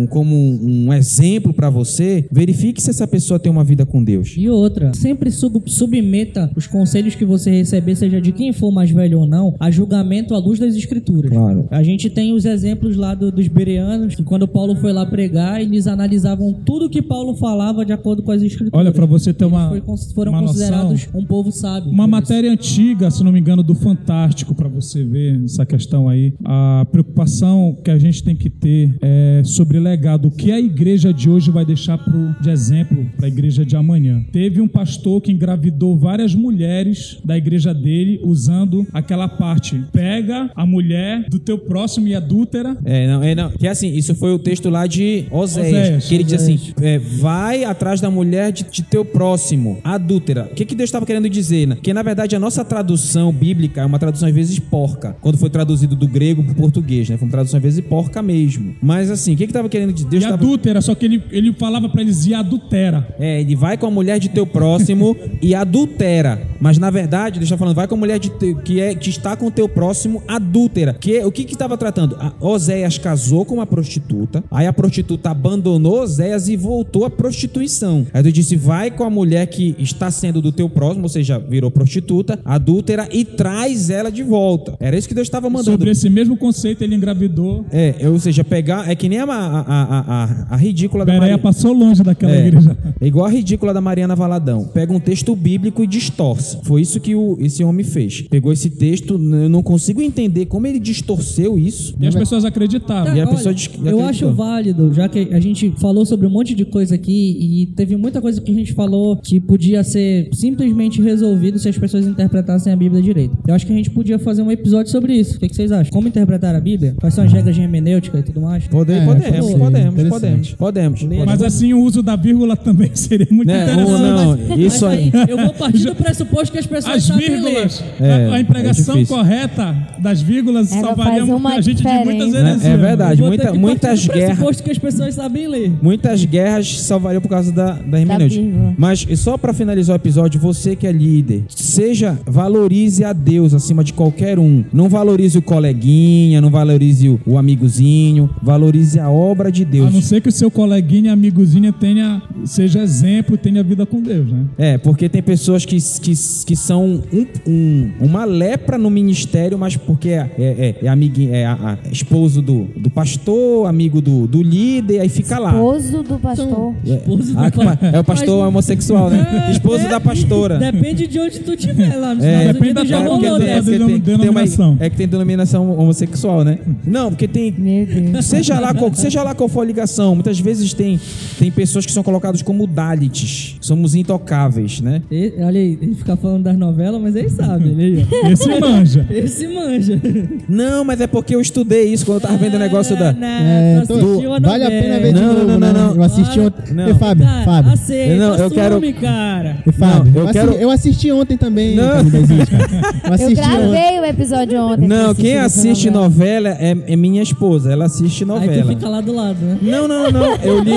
um- 0.03 0.07
como 0.09 0.36
um, 0.36 0.91
exemplo 0.93 1.53
para 1.53 1.70
você, 1.70 2.26
verifique 2.32 2.82
se 2.82 2.89
essa 2.89 3.07
pessoa 3.07 3.39
tem 3.39 3.51
uma 3.51 3.63
vida 3.63 3.86
com 3.86 4.03
Deus. 4.03 4.34
E 4.38 4.49
outra, 4.49 4.91
sempre 4.93 5.32
sub- 5.32 5.61
submeta 5.67 6.51
os 6.55 6.67
conselhos 6.67 7.15
que 7.15 7.24
você 7.26 7.51
receber, 7.51 7.95
seja 7.95 8.20
de 8.20 8.32
quem 8.32 8.51
for 8.51 8.72
mais 8.72 8.91
velho 8.91 9.20
ou 9.20 9.28
não, 9.28 9.55
a 9.59 9.70
julgamento 9.72 10.34
à 10.34 10.38
luz 10.39 10.59
das 10.59 10.76
escrituras. 10.76 11.32
Claro. 11.32 11.67
A 11.70 11.84
gente 11.84 12.09
tem 12.09 12.34
os 12.34 12.45
exemplos 12.45 12.95
lá 12.95 13.13
do- 13.13 13.32
dos 13.32 13.47
bereanos, 13.47 14.15
que 14.15 14.24
quando 14.24 14.47
Paulo 14.47 14.76
foi 14.76 14.91
lá 14.91 15.05
pregar, 15.05 15.61
eles 15.61 15.88
analisavam 15.88 16.53
tudo 16.65 16.89
que 16.89 17.01
Paulo 17.01 17.36
falava 17.36 17.86
de 17.86 17.93
acordo 17.93 18.24
com 18.24 18.32
as 18.32 18.41
escrituras. 18.41 18.74
Olha, 18.74 18.91
pra 18.91 19.05
você 19.05 19.32
ter 19.34 19.45
Eles 19.45 19.53
uma- 19.53 19.70
foi 19.70 19.82
foram 20.13 20.32
uma 20.32 20.41
considerados 20.41 21.05
noção, 21.05 21.22
um 21.22 21.26
povo 21.26 21.51
sábio. 21.51 21.89
Uma 21.91 21.97
por 22.03 22.03
isso. 22.03 22.09
matéria 22.09 22.51
antiga, 22.51 23.11
se 23.11 23.24
não 23.24 23.32
me 23.32 23.39
engano, 23.39 23.61
do 23.63 23.76
Fantástico, 23.76 24.53
para 24.55 24.67
você 24.67 25.03
ver 25.03 25.41
essa 25.43 25.65
questão 25.65 26.09
aí. 26.10 26.34
A 26.43 26.86
preocupação 26.91 27.78
que 27.84 27.91
a 27.91 27.97
gente 27.97 28.24
tem 28.24 28.36
que 28.36 28.49
ter 28.49 28.95
é 29.01 29.41
sobre 29.43 29.80
legado. 29.80 30.28
O 30.28 30.32
que 30.32 30.51
a 30.51 30.60
igreja 30.60 31.14
de 31.14 31.30
hoje 31.30 31.51
vai 31.51 31.66
deixar 31.66 31.97
pro, 31.97 32.36
de 32.41 32.49
exemplo 32.49 33.05
para 33.16 33.26
a 33.26 33.30
igreja 33.30 33.66
de 33.66 33.76
amanhã. 33.76 34.24
Teve 34.32 34.62
um 34.62 34.68
pastor 34.68 35.22
que 35.22 35.32
engravidou 35.32 35.97
várias 35.97 36.34
mulheres 36.36 37.20
da 37.24 37.38
igreja 37.38 37.74
dele 37.74 38.20
usando 38.24 38.86
aquela 38.93 39.28
parte. 39.28 39.82
Pega 39.91 40.49
a 40.55 40.66
mulher 40.66 41.26
do 41.30 41.39
teu 41.39 41.57
próximo 41.57 42.07
e 42.07 42.16
adúltera. 42.16 42.78
É, 42.84 43.07
não, 43.07 43.24
é, 43.24 43.36
não. 43.36 43.51
Que 43.51 43.68
assim, 43.68 43.93
isso 43.93 44.16
foi 44.16 44.34
o 44.34 44.39
texto 44.39 44.70
lá 44.70 44.88
de 44.88 45.26
Oséias. 45.32 45.68
Oséias, 45.68 46.07
que 46.07 46.16
ele 46.16 46.24
diz 46.24 46.34
assim: 46.34 46.60
é, 46.82 46.97
vai 46.97 47.64
atrás 47.64 48.01
da 48.01 48.10
mulher 48.10 48.51
de, 48.51 48.64
de 48.64 48.84
teu 48.84 49.03
próximo, 49.03 49.80
adúltera. 49.84 50.49
O 50.51 50.55
que, 50.55 50.66
que 50.66 50.76
Deus 50.76 50.88
estava 50.88 51.05
querendo 51.05 51.30
dizer? 51.30 51.68
Né? 51.68 51.78
Que 51.82 51.93
na 51.93 52.01
verdade 52.01 52.36
a 52.36 52.39
nossa 52.39 52.64
tradução 52.64 53.32
bíblica 53.32 53.82
é 53.82 53.86
uma 53.86 53.99
tradução 53.99 54.28
às 54.28 54.36
vezes 54.36 54.60
porca. 54.60 55.16
Quando 55.22 55.38
foi 55.38 55.49
traduzido 55.49 55.95
do 56.00 56.08
grego 56.08 56.43
para 56.43 56.54
o 56.54 56.56
português, 56.56 57.10
né? 57.10 57.18
Foi 57.18 57.28
uma 57.28 57.32
tradução 57.32 57.58
às 57.58 57.64
vezes 57.64 57.82
porca 57.82 58.22
mesmo. 58.22 58.76
Mas 58.82 59.12
assim, 59.12 59.34
o 59.34 59.38
que, 59.38 59.45
que 59.45 59.52
estava 59.52 59.70
querendo 59.70 59.93
dizer? 59.93 60.10
Deus 60.10 60.24
E 60.24 60.26
estava. 60.26 60.41
adúltera, 60.43 60.82
só 60.82 60.95
que 60.95 61.06
ele, 61.06 61.24
ele 61.32 61.54
falava 61.54 61.88
para 61.89 62.02
eles 62.02 62.26
e 62.26 62.34
adultera. 62.34 63.08
É, 63.20 63.41
ele 63.41 63.56
vai 63.56 63.78
com 63.78 63.86
a 63.86 63.91
mulher 63.91 64.20
de 64.20 64.30
teu 64.30 64.47
próximo 64.47 65.16
e 65.41 65.54
adultera. 65.54 66.47
Mas 66.60 66.78
na 66.78 66.89
verdade, 66.89 67.39
Deus 67.39 67.45
está 67.45 67.58
falando, 67.58 67.76
vai 67.76 67.88
com 67.88 67.95
a 67.95 67.97
mulher 67.97 68.20
de 68.20 68.30
teu- 68.32 68.56
que, 68.58 68.80
é, 68.82 68.95
que 68.95 69.10
está 69.10 69.36
com 69.36 69.50
teu 69.52 69.68
próximo 69.70 70.22
adúltera. 70.28 70.93
Que, 70.93 71.24
o 71.24 71.32
que 71.32 71.43
que 71.45 71.54
estava 71.54 71.78
tratando? 71.78 72.16
A 72.20 72.34
Oséias 72.39 72.97
casou 72.97 73.45
com 73.45 73.56
uma 73.56 73.66
prostituta, 73.66 74.43
aí 74.52 74.68
a 74.68 74.74
prostituta 74.74 75.30
abandonou 75.30 76.02
Oséias 76.02 76.47
e 76.47 76.56
voltou 76.58 77.06
à 77.06 77.10
prostituição. 77.10 78.06
Aí 78.14 78.22
Deus 78.24 78.34
disse, 78.34 78.56
vai 78.56 78.91
com 78.91 79.04
a 79.04 79.10
mulher 79.10 79.47
que 79.47 79.76
está 79.80 80.12
sendo 80.12 80.41
do 80.41 80.52
teu 80.52 80.70
próximo, 80.70 81.04
ou 81.04 81.10
seja, 81.10 81.39
virou 81.39 81.72
prostituta, 81.72 82.39
adúltera, 82.43 83.08
e 83.12 83.24
traz 83.26 83.89
ela 83.89 84.10
de 84.12 84.24
volta. 84.24 84.76
Era 84.80 84.97
isso 84.97 85.08
que 85.08 85.14
Deus 85.14 85.28
estava 85.28 85.50
mandando. 85.50 85.78
Sobre 85.89 85.91
esse 85.91 86.09
mesmo 86.09 86.37
conceito, 86.37 86.83
ele 86.83 86.95
engravidou. 86.95 87.65
É, 87.71 88.07
ou 88.09 88.19
seja, 88.19 88.43
pegar. 88.43 88.89
É 88.89 88.95
que 88.95 89.09
nem 89.09 89.19
a, 89.19 89.23
a, 89.23 89.59
a, 89.61 90.23
a, 90.23 90.47
a 90.51 90.55
ridícula 90.55 91.03
da 91.05 91.13
Bereia 91.13 91.31
Maria. 91.31 91.37
passou 91.37 91.73
longe 91.73 92.03
daquela 92.03 92.33
É, 92.33 92.47
igreja. 92.47 92.77
é 92.99 93.07
igual 93.07 93.25
a 93.25 93.29
ridícula 93.29 93.73
da 93.73 93.81
Mariana 93.81 94.15
Valadão. 94.15 94.65
Pega 94.73 94.93
um 94.93 94.99
texto 94.99 95.35
bíblico 95.35 95.83
e 95.83 95.87
distorce. 95.87 96.57
Foi 96.63 96.81
isso 96.81 96.99
que 96.99 97.15
o, 97.15 97.37
esse 97.39 97.63
homem 97.63 97.83
fez. 97.85 98.21
Pegou 98.21 98.51
esse 98.53 98.69
texto, 98.69 99.13
eu 99.15 99.49
não 99.49 99.63
consigo 99.63 100.01
entender 100.01 100.45
como 100.45 100.67
ele 100.67 100.79
distorceu 100.79 101.57
isso. 101.57 101.95
E 101.99 102.07
as 102.07 102.15
pessoas 102.15 102.45
acreditaram. 102.45 103.15
E 103.15 103.21
a 103.21 103.27
Olha, 103.27 103.35
pessoa 103.35 103.55
eu 103.85 104.01
acho 104.05 104.31
válido, 104.33 104.93
já 104.93 105.07
que 105.09 105.29
a 105.31 105.39
gente 105.39 105.73
falou 105.79 106.05
sobre 106.05 106.27
um 106.27 106.29
monte 106.29 106.53
de 106.53 106.65
coisa 106.65 106.95
aqui 106.95 107.37
e 107.39 107.65
teve 107.75 107.95
muita 107.95 108.21
coisa 108.21 108.39
que 108.41 108.51
a 108.51 108.55
gente 108.55 108.73
falou 108.73 109.17
que 109.17 109.39
podia 109.39 109.83
ser 109.83 110.29
simplesmente 110.33 111.01
resolvido 111.01 111.57
se 111.57 111.67
as 111.69 111.77
pessoas 111.77 112.05
interpretassem 112.05 112.71
a 112.71 112.75
Bíblia 112.75 113.01
direito. 113.01 113.37
Eu 113.47 113.53
acho 113.55 113.65
que 113.65 113.73
a 113.73 113.75
gente 113.75 113.89
podia 113.89 114.19
fazer 114.19 114.41
um 114.41 114.51
episódio 114.51 114.91
sobre 114.91 115.13
isso. 115.13 115.37
O 115.37 115.39
que, 115.39 115.47
que 115.49 115.55
vocês 115.55 115.71
acham? 115.71 115.78
Como 115.89 116.07
interpretar 116.07 116.55
a 116.55 116.59
Bíblia? 116.59 116.95
Quais 116.99 117.13
são 117.13 117.23
as 117.23 117.32
regras 117.32 117.55
de 117.55 117.61
hermenêutica 117.61 118.19
e 118.19 118.23
tudo 118.23 118.41
mais? 118.41 118.67
Pode- 118.67 118.91
É, 118.91 119.05
podemos, 119.05 119.53
podemos, 119.53 120.09
podemos, 120.09 120.53
podemos, 120.53 121.03
podemos. 121.03 121.25
Mas 121.25 121.41
assim, 121.43 121.73
o 121.73 121.82
uso 121.82 122.01
da 122.03 122.15
vírgula 122.15 122.57
também 122.57 122.89
seria 122.95 123.27
muito 123.32 123.47
Né, 123.47 123.63
interessante. 123.63 124.43
não, 124.47 124.57
isso 124.57 124.86
Mas 124.86 124.97
aí. 124.99 125.11
Eu 125.27 125.38
vou 125.38 125.53
partir 125.53 125.86
do 125.86 125.95
pressuposto 125.95 126.51
que 126.51 126.57
as 126.57 126.65
pessoas 126.65 126.95
As 126.97 127.03
sabem 127.03 127.27
vírgulas, 127.30 127.84
ler. 127.99 128.07
É, 128.07 128.25
a, 128.25 128.34
a 128.36 128.39
empregação 128.41 128.97
é 128.97 129.05
correta 129.05 129.75
das 129.99 130.21
vírgulas 130.21 130.71
Ela 130.71 130.82
salvaria 130.88 131.23
a 131.23 131.61
gente 131.61 131.77
de 131.84 131.84
muitas 131.84 132.34
heresias. 132.34 132.65
É 132.65 132.77
verdade. 132.77 133.21
Eu 133.21 133.27
vou 133.27 133.27
muita- 133.38 133.53
muitas 133.53 134.07
guerras. 134.07 134.25
pressuposto 134.25 134.63
que 134.63 134.71
as 134.71 134.77
pessoas 134.77 135.15
sabem 135.15 135.47
ler. 135.47 135.71
Muitas 135.82 136.25
guerras 136.25 136.82
salvariam 136.82 137.21
por 137.21 137.30
causa 137.30 137.51
da, 137.51 137.73
da 137.73 137.99
hermenêutica. 137.99 138.41
vírgula. 138.41 138.73
Mas 138.77 139.05
só 139.15 139.38
pra 139.38 139.53
finalizar 139.53 139.95
o 139.95 139.97
episódio, 139.97 140.39
você 140.39 140.75
que 140.75 140.88
é 140.88 140.91
líder, 140.91 141.43
seja, 141.49 142.17
valorize 142.25 143.03
a 143.03 143.13
Deus 143.13 143.53
acima 143.53 143.84
de 143.84 143.93
qualquer 143.93 144.39
um. 144.39 144.63
Não 144.73 144.89
valorize 144.89 145.38
o 145.38 145.41
coleguinha, 145.60 146.39
não 146.41 146.49
valorize 146.49 147.10
o, 147.10 147.20
o 147.26 147.38
amigozinho, 147.38 148.30
valorize 148.41 148.97
a 148.99 149.10
obra 149.10 149.51
de 149.51 149.64
A 149.64 149.66
Deus. 149.66 149.93
não 149.93 150.01
ser 150.01 150.22
que 150.22 150.30
o 150.30 150.32
seu 150.32 150.49
coleguinha, 150.49 151.12
amigozinha, 151.12 151.74
tenha, 151.74 152.22
seja 152.45 152.82
exemplo, 152.82 153.38
tenha 153.38 153.62
vida 153.62 153.86
com 153.86 154.01
Deus, 154.01 154.32
né? 154.32 154.45
É, 154.57 154.78
porque 154.78 155.10
tem 155.10 155.22
pessoas 155.22 155.66
que, 155.66 155.76
que, 156.01 156.12
que 156.45 156.55
são 156.55 156.86
um- 156.86 157.01
um- 157.45 157.91
uma 157.99 158.24
lepra 158.26 158.78
no 158.78 158.89
ministério, 158.89 159.57
mas 159.57 159.76
porque 159.76 160.10
é, 160.10 160.30
é, 160.39 160.76
é, 160.82 160.88
amiguinho, 160.88 161.34
é 161.34 161.45
a, 161.45 161.53
a- 161.53 161.78
esposo 161.91 162.41
do, 162.41 162.68
do 162.78 162.89
pastor, 162.89 163.68
amigo 163.68 164.01
do, 164.01 164.26
do 164.28 164.41
líder, 164.41 165.01
aí 165.01 165.10
fica 165.10 165.38
lá. 165.38 165.49
Esposo 165.51 166.03
do 166.03 166.20
pastor. 166.20 166.74
Esposo 166.86 167.34
do 167.34 167.39
Ah, 167.39 167.51
pa- 167.51 167.78
é 167.93 167.99
o 167.99 168.03
pastor 168.03 168.39
Mas- 168.39 168.47
homossexual, 168.47 169.10
né? 169.10 169.20
É, 169.49 169.51
Esposo 169.51 169.86
é, 169.86 169.89
da 169.89 169.99
pastora. 169.99 170.57
Depende 170.57 171.05
de 171.07 171.20
onde 171.20 171.39
tu 171.39 171.55
tiver 171.55 171.95
lá 171.95 172.16
nos 172.16 172.24
É, 172.24 172.30
Estados 172.47 172.53
depende 172.53 172.72
Unidos 172.80 172.89
da 172.89 172.97
já 172.97 173.03
rolou 173.07 173.39
dessa. 173.39 173.64
porque- 173.72 173.86
tem- 173.86 173.99
denominação. 173.99 174.72
uma, 174.74 174.84
é 174.86 174.89
que 174.89 174.95
tem 174.95 175.07
denominação 175.07 175.49
homossexual, 175.58 176.43
né? 176.43 176.60
Não, 176.86 177.10
porque 177.10 177.28
tem. 177.28 177.54
Meu 177.58 177.86
Deus. 177.86 178.26
Seja 178.26 178.60
lá, 178.60 178.74
qual, 178.74 178.93
seja 178.93 179.24
lá 179.24 179.34
qual 179.34 179.47
for 179.50 179.62
a 179.62 179.66
ligação, 179.66 180.14
muitas 180.16 180.39
vezes 180.39 180.74
tem, 180.74 181.00
tem 181.39 181.50
pessoas 181.52 181.86
que 181.86 181.91
são 181.91 182.04
colocadas 182.04 182.41
como 182.41 182.68
Dalits. 182.68 183.56
Somos 183.62 183.95
intocáveis, 183.95 184.82
né? 184.82 185.02
E- 185.12 185.34
olha 185.39 185.60
aí, 185.60 185.78
ele 185.82 185.95
fica 185.95 186.16
falando 186.16 186.43
das 186.43 186.58
novelas, 186.58 187.02
mas 187.02 187.16
ele 187.16 187.30
sabe, 187.30 187.70
ele 187.70 188.06
Esse 188.32 188.60
manja. 188.60 189.06
Esse 189.10 189.47
manja. 189.47 190.00
Não, 190.47 190.84
mas 190.84 191.02
é 191.02 191.08
porque 191.08 191.36
eu 191.36 191.41
estudei 191.41 191.91
isso 191.93 192.06
quando 192.06 192.18
eu 192.18 192.22
tava 192.22 192.38
vendo 192.38 192.56
o 192.56 192.60
negócio 192.60 192.97
da. 192.97 193.12
Não, 193.14 193.28
É, 193.28 193.78
assistiu 193.78 194.34
a 194.34 194.39
vale 194.39 194.64
a 194.64 194.70
pena 194.70 195.00
ver 195.00 195.14
de 195.14 195.20
Não, 195.22 195.28
novo, 195.34 195.39
não, 195.45 195.47
não, 195.47 195.60
né? 195.60 195.74
não. 195.74 195.95
Eu 195.95 196.04
assisti 196.04 196.39
ontem. 196.39 196.74
não. 196.74 196.89
E 196.89 196.93
Fábio, 196.93 197.26
Cara, 197.26 197.45
Fábio. 197.45 197.72
aceita, 197.74 198.16
Não, 198.16 198.36
eu 198.36 198.52
quero- 198.52 198.76
assume, 198.76 198.93
cara. 198.93 199.58
E 199.66 199.72
Fábio, 199.72 200.12
eu 200.16 200.22
eu, 200.28 200.34
quero- 200.34 200.47
assisti, 200.50 200.64
eu 200.64 200.72
assisti 200.72 201.12
ontem 201.12 201.38
também, 201.38 201.76
Não. 201.76 201.84
Eu 201.84 201.89
Eu 201.89 203.14
assisti 203.14 203.32
ontem. 203.32 203.36
gravei 203.36 204.00
o 204.00 204.06
episódio 204.06 204.60
ontem. 204.62 204.88
Não, 204.88 205.14
quem 205.16 205.38
assiste 205.39 205.89
novela 205.89 206.49
é, 206.49 206.77
é 206.87 206.95
minha 206.95 207.21
esposa. 207.21 207.71
Ela 207.71 207.85
assiste 207.85 208.23
Aí 208.23 208.27
tu 208.27 208.33
novela. 208.33 208.67
fica 208.73 208.89
lá 208.89 209.01
do 209.01 209.13
lado, 209.15 209.39
né? 209.39 209.57
Não, 209.61 209.87
não, 209.87 210.11
não. 210.11 210.35
Eu 210.35 210.61
li, 210.63 210.71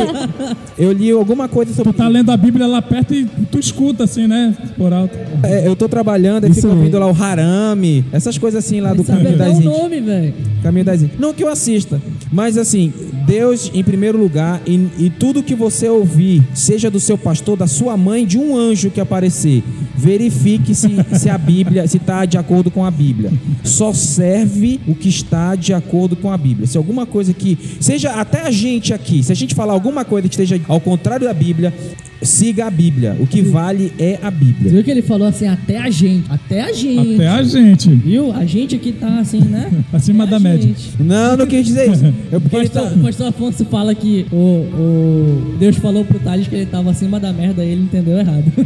eu 0.79 0.93
li 0.93 1.11
alguma 1.11 1.49
coisa 1.49 1.73
sobre. 1.75 1.93
Tu 1.93 1.97
tá 1.97 2.09
lendo 2.09 2.31
a 2.31 2.37
Bíblia 2.37 2.67
lá 2.67 2.81
perto 2.81 3.15
e 3.15 3.25
tu 3.51 3.59
escuta 3.59 4.05
assim, 4.05 4.27
né? 4.27 4.55
Por 4.77 4.93
alto. 4.93 5.17
É, 5.43 5.67
eu 5.67 5.75
tô 5.77 5.89
trabalhando 5.89 6.47
e 6.47 6.55
fico 6.55 6.69
ouvindo 6.69 6.99
lá 6.99 7.07
o 7.11 7.15
Harame, 7.23 8.05
essas 8.13 8.39
coisas 8.39 8.65
assim 8.65 8.81
lá 8.81 8.95
do 8.95 9.05
Sabe 9.05 9.25
Caminho 9.25 9.35
até 9.35 9.45
das 9.45 9.59
o 9.59 9.61
Índias. 9.63 9.79
nome, 9.79 10.01
velho. 10.01 10.35
Caminho 10.63 10.85
das 10.85 11.03
Índias. 11.03 11.21
Não 11.21 11.35
que 11.35 11.43
eu 11.43 11.49
assista, 11.49 12.01
mas 12.33 12.57
assim, 12.57 12.93
Deus 13.27 13.71
em 13.75 13.83
primeiro 13.83 14.19
lugar 14.19 14.61
e, 14.67 14.89
e 14.99 15.11
tudo 15.11 15.43
que 15.43 15.55
você 15.55 15.89
ouvir, 15.89 16.43
seja 16.55 16.91
do 16.91 17.01
seu 17.01 17.19
pastor, 17.19 17.57
da 17.57 17.67
sua 17.67 17.97
mãe, 17.97 18.25
de 18.27 18.39
um 18.39 18.57
anjo 18.57 18.91
que 18.91 19.01
aparecer, 19.01 19.63
verifique 19.97 20.75
se, 20.75 20.89
se 21.19 21.29
a 21.29 21.37
Bíblia, 21.39 21.87
se 21.87 21.97
está 21.97 22.25
de 22.25 22.39
acordo 22.39 22.71
com 22.71 22.85
a 22.85 22.91
Bíblia. 22.91 23.33
Só 23.65 23.93
serve 23.93 24.52
o 24.87 24.95
que 24.95 25.09
está 25.09 25.55
de 25.55 25.73
acordo 25.73 26.15
com 26.17 26.31
a 26.31 26.37
Bíblia. 26.37 26.67
Se 26.67 26.77
alguma 26.77 27.07
coisa 27.07 27.33
que, 27.33 27.57
seja 27.81 28.11
até 28.13 28.43
a 28.43 28.51
gente 28.51 28.93
aqui, 28.93 29.23
se 29.23 29.33
a 29.33 29.37
gente 29.37 29.55
falar 29.55 29.73
alguma 29.73 30.05
coisa 30.05 30.29
que 30.29 30.35
esteja 30.35 30.61
ao 30.69 30.81
contrário 30.81 31.27
da 31.27 31.35
Bíblia, 31.35 31.73
siga 32.23 32.67
a 32.67 32.71
Bíblia. 32.71 33.17
O 33.19 33.27
que 33.27 33.43
vale 33.43 33.93
é 33.99 34.17
a 34.23 34.31
Bíblia. 34.31 34.71
Viu 34.71 34.85
que 34.85 34.91
ele 34.93 35.03
falou 35.03 35.27
assim, 35.27 35.49
até 35.49 35.79
a 35.79 35.91
gente. 35.91 36.25
Até 36.31 36.61
a 36.63 36.73
gente. 36.73 37.15
Até 37.17 37.27
a 37.29 37.43
gente. 37.43 37.89
Viu? 37.91 38.31
A 38.33 38.45
gente 38.45 38.77
aqui 38.77 38.93
tá 38.93 39.19
assim, 39.19 39.41
né? 39.41 39.69
Acima 39.93 40.23
Até 40.25 40.31
da 40.33 40.39
média. 40.41 40.63
gente. 40.69 40.91
Não, 41.01 41.37
não 41.37 41.47
quis 41.47 41.67
dizer 41.67 41.91
isso. 41.91 42.05
Eu, 42.31 42.41
porque 42.41 42.59
pastor, 42.59 42.83
tá- 42.83 42.95
o 42.95 42.99
pastor 43.01 43.27
Afonso 43.27 43.65
fala 43.65 43.93
que 43.95 44.25
o, 44.31 44.37
o 44.37 45.57
Deus 45.59 45.77
falou 45.79 46.05
pro 46.05 46.19
Thales 46.21 46.47
que 46.47 46.55
ele 46.55 46.67
tava 46.67 46.91
acima 46.93 47.19
da 47.19 47.33
merda 47.33 47.65
e 47.65 47.71
ele 47.71 47.83
entendeu 47.83 48.17
errado. 48.19 48.45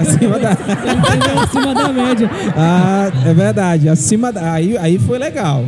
acima 0.00 0.38
da- 0.38 0.56
ele 0.84 1.00
entendeu 1.00 1.38
acima 1.40 1.74
da 1.74 1.92
média. 1.92 2.30
Ah, 2.56 3.10
é 3.26 3.34
verdade. 3.34 3.85
Acima 3.88 4.32
da... 4.32 4.52
aí, 4.52 4.76
aí 4.78 4.98
foi 4.98 5.18
legal. 5.18 5.64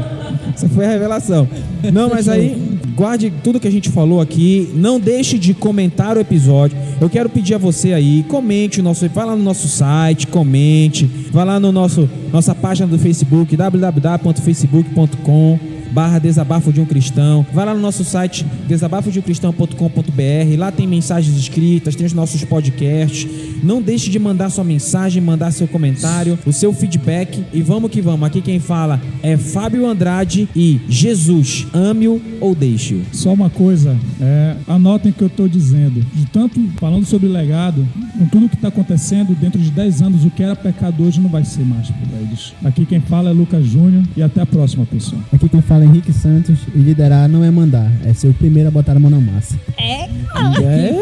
Essa 0.54 0.68
foi 0.68 0.84
a 0.84 0.88
revelação. 0.88 1.48
Não, 1.92 2.10
mas 2.10 2.28
aí 2.28 2.78
guarde 2.94 3.32
tudo 3.44 3.60
que 3.60 3.68
a 3.68 3.70
gente 3.70 3.90
falou 3.90 4.20
aqui. 4.20 4.68
Não 4.74 4.98
deixe 4.98 5.38
de 5.38 5.54
comentar 5.54 6.16
o 6.16 6.20
episódio. 6.20 6.76
Eu 7.00 7.08
quero 7.08 7.28
pedir 7.28 7.54
a 7.54 7.58
você 7.58 7.92
aí, 7.92 8.24
comente 8.28 8.80
o 8.80 8.82
nosso, 8.82 9.08
vai 9.08 9.24
lá 9.24 9.36
no 9.36 9.42
nosso 9.42 9.68
site, 9.68 10.26
comente, 10.26 11.08
vai 11.30 11.44
lá 11.44 11.60
no 11.60 11.70
nosso 11.70 12.10
nossa 12.32 12.56
página 12.56 12.88
do 12.88 12.98
Facebook 12.98 13.56
www.facebook.com 13.56 15.77
barra 15.92 16.18
desabafo 16.18 16.72
de 16.72 16.80
um 16.80 16.84
cristão. 16.84 17.46
Vai 17.52 17.64
lá 17.64 17.74
no 17.74 17.80
nosso 17.80 18.04
site 18.04 18.44
desabafodeumcristão.com.br. 18.66 20.58
Lá 20.58 20.70
tem 20.70 20.86
mensagens 20.86 21.36
escritas, 21.36 21.94
tem 21.94 22.06
os 22.06 22.12
nossos 22.12 22.44
podcasts. 22.44 23.28
Não 23.62 23.82
deixe 23.82 24.10
de 24.10 24.18
mandar 24.18 24.50
sua 24.50 24.64
mensagem, 24.64 25.22
mandar 25.22 25.50
seu 25.50 25.66
comentário, 25.66 26.38
o 26.46 26.52
seu 26.52 26.72
feedback 26.72 27.44
e 27.52 27.62
vamos 27.62 27.90
que 27.90 28.00
vamos. 28.00 28.26
Aqui 28.26 28.40
quem 28.40 28.60
fala 28.60 29.00
é 29.22 29.36
Fábio 29.36 29.86
Andrade 29.86 30.48
e 30.54 30.80
Jesus, 30.88 31.66
ame-o 31.72 32.20
ou 32.40 32.54
deixe-o. 32.54 33.02
Só 33.12 33.32
uma 33.32 33.50
coisa, 33.50 33.96
é, 34.20 34.56
anotem 34.66 35.10
o 35.10 35.14
que 35.14 35.22
eu 35.22 35.28
estou 35.28 35.48
dizendo. 35.48 36.04
De 36.14 36.26
tanto 36.26 36.60
falando 36.78 37.04
sobre 37.04 37.28
legado, 37.28 37.86
com 38.18 38.26
tudo 38.26 38.48
que 38.48 38.56
está 38.56 38.68
acontecendo, 38.68 39.34
dentro 39.34 39.60
de 39.60 39.70
10 39.70 40.02
anos, 40.02 40.24
o 40.24 40.30
que 40.30 40.42
era 40.42 40.54
pecado 40.56 41.04
hoje 41.04 41.20
não 41.20 41.28
vai 41.28 41.44
ser 41.44 41.64
mais 41.64 41.88
para 41.90 42.18
eles. 42.20 42.52
Aqui 42.64 42.84
quem 42.84 43.00
fala 43.00 43.30
é 43.30 43.32
Lucas 43.32 43.66
Júnior 43.66 44.02
e 44.16 44.22
até 44.22 44.40
a 44.40 44.46
próxima, 44.46 44.84
pessoal. 44.86 45.20
Aqui 45.32 45.48
quem 45.48 45.62
fala 45.62 45.77
é 45.84 45.86
Henrique 45.86 46.12
Santos 46.12 46.58
e 46.74 46.78
liderar 46.78 47.28
não 47.28 47.44
é 47.44 47.50
mandar, 47.50 47.90
é 48.04 48.12
ser 48.12 48.28
o 48.28 48.34
primeiro 48.34 48.68
a 48.68 48.70
botar 48.72 48.96
a 48.96 48.98
mão 48.98 49.10
na 49.10 49.20
massa. 49.20 49.56
É, 49.76 50.08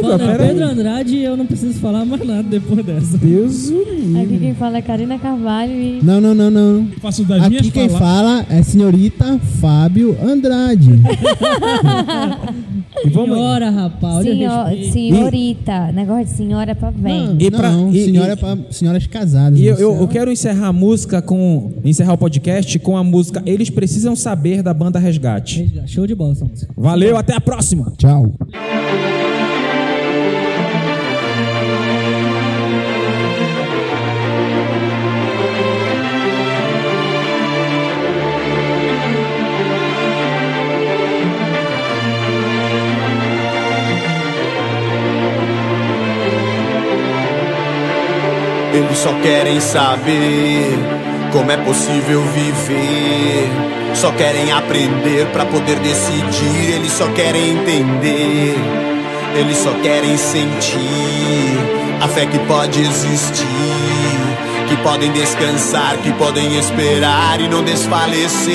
Fala, 0.00 0.18
pera 0.18 0.42
aí. 0.42 0.48
Pedro 0.48 0.64
Andrade 0.64 1.16
e 1.16 1.24
eu 1.24 1.36
não 1.36 1.46
preciso 1.46 1.78
falar 1.80 2.04
mais 2.04 2.24
nada 2.26 2.42
depois 2.44 2.84
dessa. 2.84 3.18
Deus 3.18 3.68
o 3.68 3.82
livre. 3.82 4.20
Aqui 4.22 4.38
quem 4.38 4.54
fala 4.54 4.78
é 4.78 4.82
Karina 4.82 5.18
Carvalho 5.18 5.72
e. 5.72 6.00
Não, 6.02 6.20
não, 6.20 6.34
não, 6.34 6.50
não. 6.50 6.88
Eu 6.92 7.00
faço 7.00 7.24
das 7.24 7.48
minhas 7.48 7.62
Aqui 7.62 7.70
quem 7.70 7.88
palavras. 7.88 8.08
fala 8.08 8.46
é 8.50 8.62
senhorita 8.62 9.38
Fábio 9.60 10.16
Andrade. 10.22 11.00
E 13.04 13.08
vamos 13.10 13.36
Senhora, 13.36 13.70
rapaz, 13.70 14.22
Senhor, 14.24 14.66
senhorita. 14.92 15.92
Negócio 15.92 16.24
de 16.24 16.30
senhora 16.30 16.70
é 16.70 16.74
pra 16.74 16.90
velho. 16.90 17.26
Não, 17.34 17.40
E 17.40 17.50
pra- 17.50 17.70
não, 17.70 17.90
e- 17.92 18.04
senhora 18.04 18.28
e- 18.28 18.32
é 18.32 18.36
pra 18.36 18.58
senhoras 18.70 19.06
casadas. 19.06 19.58
E 19.58 19.66
eu, 19.66 19.76
eu- 19.76 19.94
eu 20.00 20.08
quero 20.08 20.30
encerrar 20.32 20.68
a 20.68 20.72
música 20.72 21.20
com. 21.22 21.72
Encerrar 21.84 22.14
o 22.14 22.18
podcast 22.18 22.78
com 22.78 22.96
a 22.96 23.04
música 23.04 23.42
Eles 23.46 23.70
Precisam 23.70 24.16
Saber 24.16 24.62
da 24.62 24.72
banda 24.74 24.98
Resgate. 24.98 25.72
Show 25.86 26.06
de 26.06 26.14
bola 26.14 26.32
essa 26.32 26.44
música. 26.44 26.72
Valeu, 26.76 27.16
até 27.16 27.34
a 27.34 27.40
próxima! 27.40 27.92
Tchau. 27.98 28.32
Eles 48.76 48.98
só 48.98 49.10
querem 49.22 49.58
saber 49.58 50.68
como 51.32 51.50
é 51.50 51.56
possível 51.56 52.20
viver. 52.34 53.48
Só 53.94 54.12
querem 54.12 54.52
aprender 54.52 55.26
pra 55.32 55.46
poder 55.46 55.76
decidir. 55.76 56.74
Eles 56.74 56.92
só 56.92 57.06
querem 57.12 57.52
entender. 57.52 58.54
Eles 59.34 59.56
só 59.56 59.70
querem 59.82 60.18
sentir 60.18 61.58
a 62.02 62.06
fé 62.06 62.26
que 62.26 62.38
pode 62.40 62.82
existir. 62.82 63.46
Que 64.68 64.76
podem 64.82 65.10
descansar, 65.12 65.96
que 66.02 66.12
podem 66.12 66.58
esperar 66.58 67.40
e 67.40 67.48
não 67.48 67.64
desfalecer. 67.64 68.52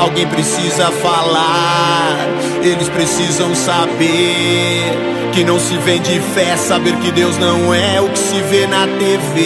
Alguém 0.00 0.26
precisa 0.26 0.90
falar, 0.90 2.26
eles 2.64 2.88
precisam 2.88 3.54
saber 3.54 5.14
que 5.34 5.42
não 5.42 5.58
se 5.58 5.76
vende 5.78 6.20
fé, 6.32 6.56
saber 6.56 6.94
que 6.98 7.10
Deus 7.10 7.36
não 7.38 7.74
é 7.74 8.00
o 8.00 8.08
que 8.08 8.18
se 8.18 8.40
vê 8.42 8.68
na 8.68 8.86
TV. 8.86 9.40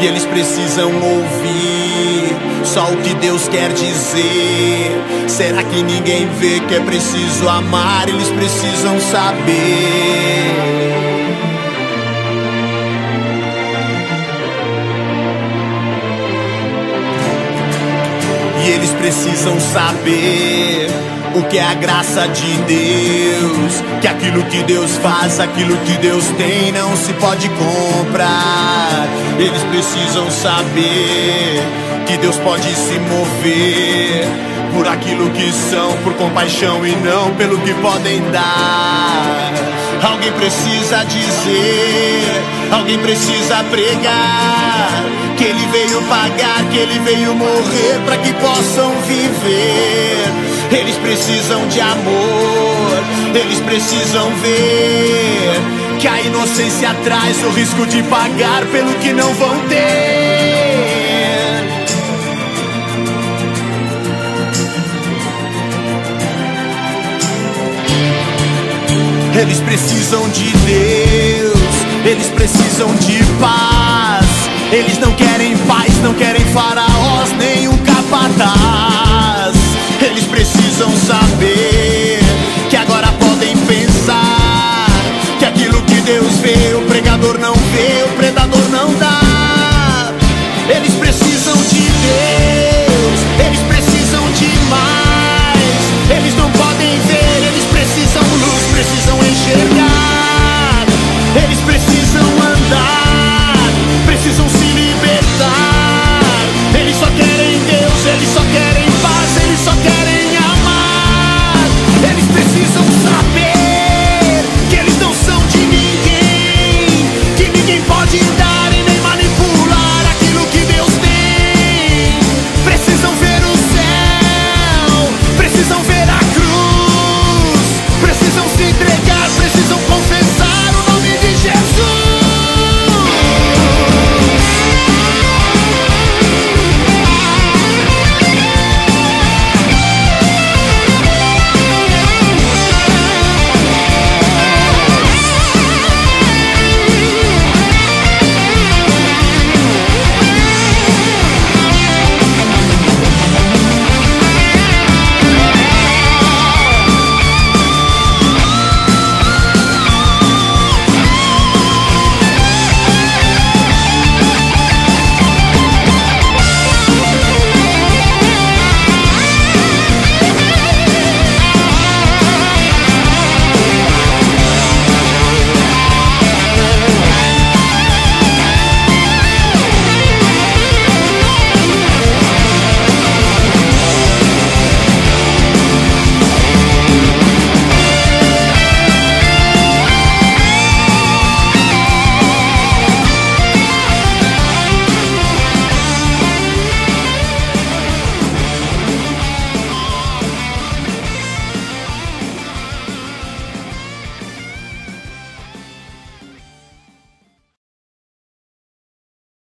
E 0.00 0.06
eles 0.06 0.24
precisam 0.24 0.90
ouvir 0.90 2.34
só 2.64 2.90
o 2.90 2.96
que 2.96 3.12
Deus 3.16 3.46
quer 3.48 3.70
dizer. 3.70 5.28
Será 5.28 5.62
que 5.62 5.82
ninguém 5.82 6.26
vê 6.40 6.60
que 6.60 6.74
é 6.74 6.80
preciso 6.80 7.46
amar? 7.50 8.08
Eles 8.08 8.28
precisam 8.30 8.98
saber. 8.98 9.52
E 18.64 18.70
eles 18.70 18.90
precisam 18.92 19.60
saber 19.60 20.88
o 21.34 21.42
que 21.44 21.58
é 21.58 21.64
a 21.64 21.74
graça 21.74 22.26
de 22.28 22.56
Deus. 22.62 23.82
Que 24.00 24.08
aquilo 24.08 24.42
que 24.44 24.62
Deus 24.62 24.96
faz, 24.98 25.40
aquilo 25.40 25.76
que 25.78 25.96
Deus 25.98 26.24
tem, 26.36 26.72
não 26.72 26.96
se 26.96 27.12
pode 27.14 27.48
comprar. 27.48 29.06
Eles 29.38 29.62
precisam 29.64 30.30
saber 30.30 31.62
que 32.06 32.16
Deus 32.18 32.36
pode 32.36 32.74
se 32.74 32.98
mover 32.98 34.26
por 34.74 34.88
aquilo 34.88 35.30
que 35.30 35.52
são, 35.52 35.92
por 35.98 36.14
compaixão 36.14 36.86
e 36.86 36.94
não 36.96 37.34
pelo 37.34 37.58
que 37.58 37.74
podem 37.74 38.20
dar. 38.30 39.52
Alguém 40.02 40.32
precisa 40.32 41.04
dizer, 41.04 42.42
alguém 42.72 42.98
precisa 42.98 43.62
pregar 43.70 45.04
que 45.36 45.44
ele 45.44 45.66
veio 45.70 46.02
pagar, 46.02 46.64
que 46.70 46.78
ele 46.78 46.98
veio 47.00 47.34
morrer 47.34 48.00
para 48.04 48.16
que 48.16 48.32
possam 48.34 48.90
viver. 49.06 50.51
Eles 50.72 50.96
precisam 50.96 51.68
de 51.68 51.80
amor, 51.80 53.04
eles 53.34 53.60
precisam 53.60 54.30
ver 54.36 55.60
que 56.00 56.08
a 56.08 56.20
inocência 56.22 56.94
traz 57.04 57.44
o 57.44 57.50
risco 57.50 57.86
de 57.86 58.02
pagar 58.04 58.64
pelo 58.66 58.92
que 58.94 59.12
não 59.12 59.32
vão 59.34 59.58
ter. 59.68 60.72
Eles 69.40 69.60
precisam 69.60 70.28
de 70.30 70.50
Deus, 70.52 71.52
eles 72.04 72.28
precisam 72.28 72.94
de 72.96 73.22
paz. 73.40 74.26
Eles 74.72 74.98
não 74.98 75.12
querem 75.12 75.54
paz, 75.68 75.98
não 76.02 76.14
querem 76.14 76.44
faraós, 76.46 77.30
nem 77.38 77.68
um 77.68 77.76
capataz. 77.78 79.54
Eles 80.00 80.24
precisam 80.24 80.61
precisam 80.72 80.96
saber 80.96 82.20
que 82.70 82.76
agora 82.76 83.08
podem 83.12 83.54
pensar 83.66 84.86
que 85.38 85.44
aquilo 85.44 85.82
que 85.82 86.00
Deus 86.00 86.32
veio 86.38 86.80
pregar. 86.88 87.11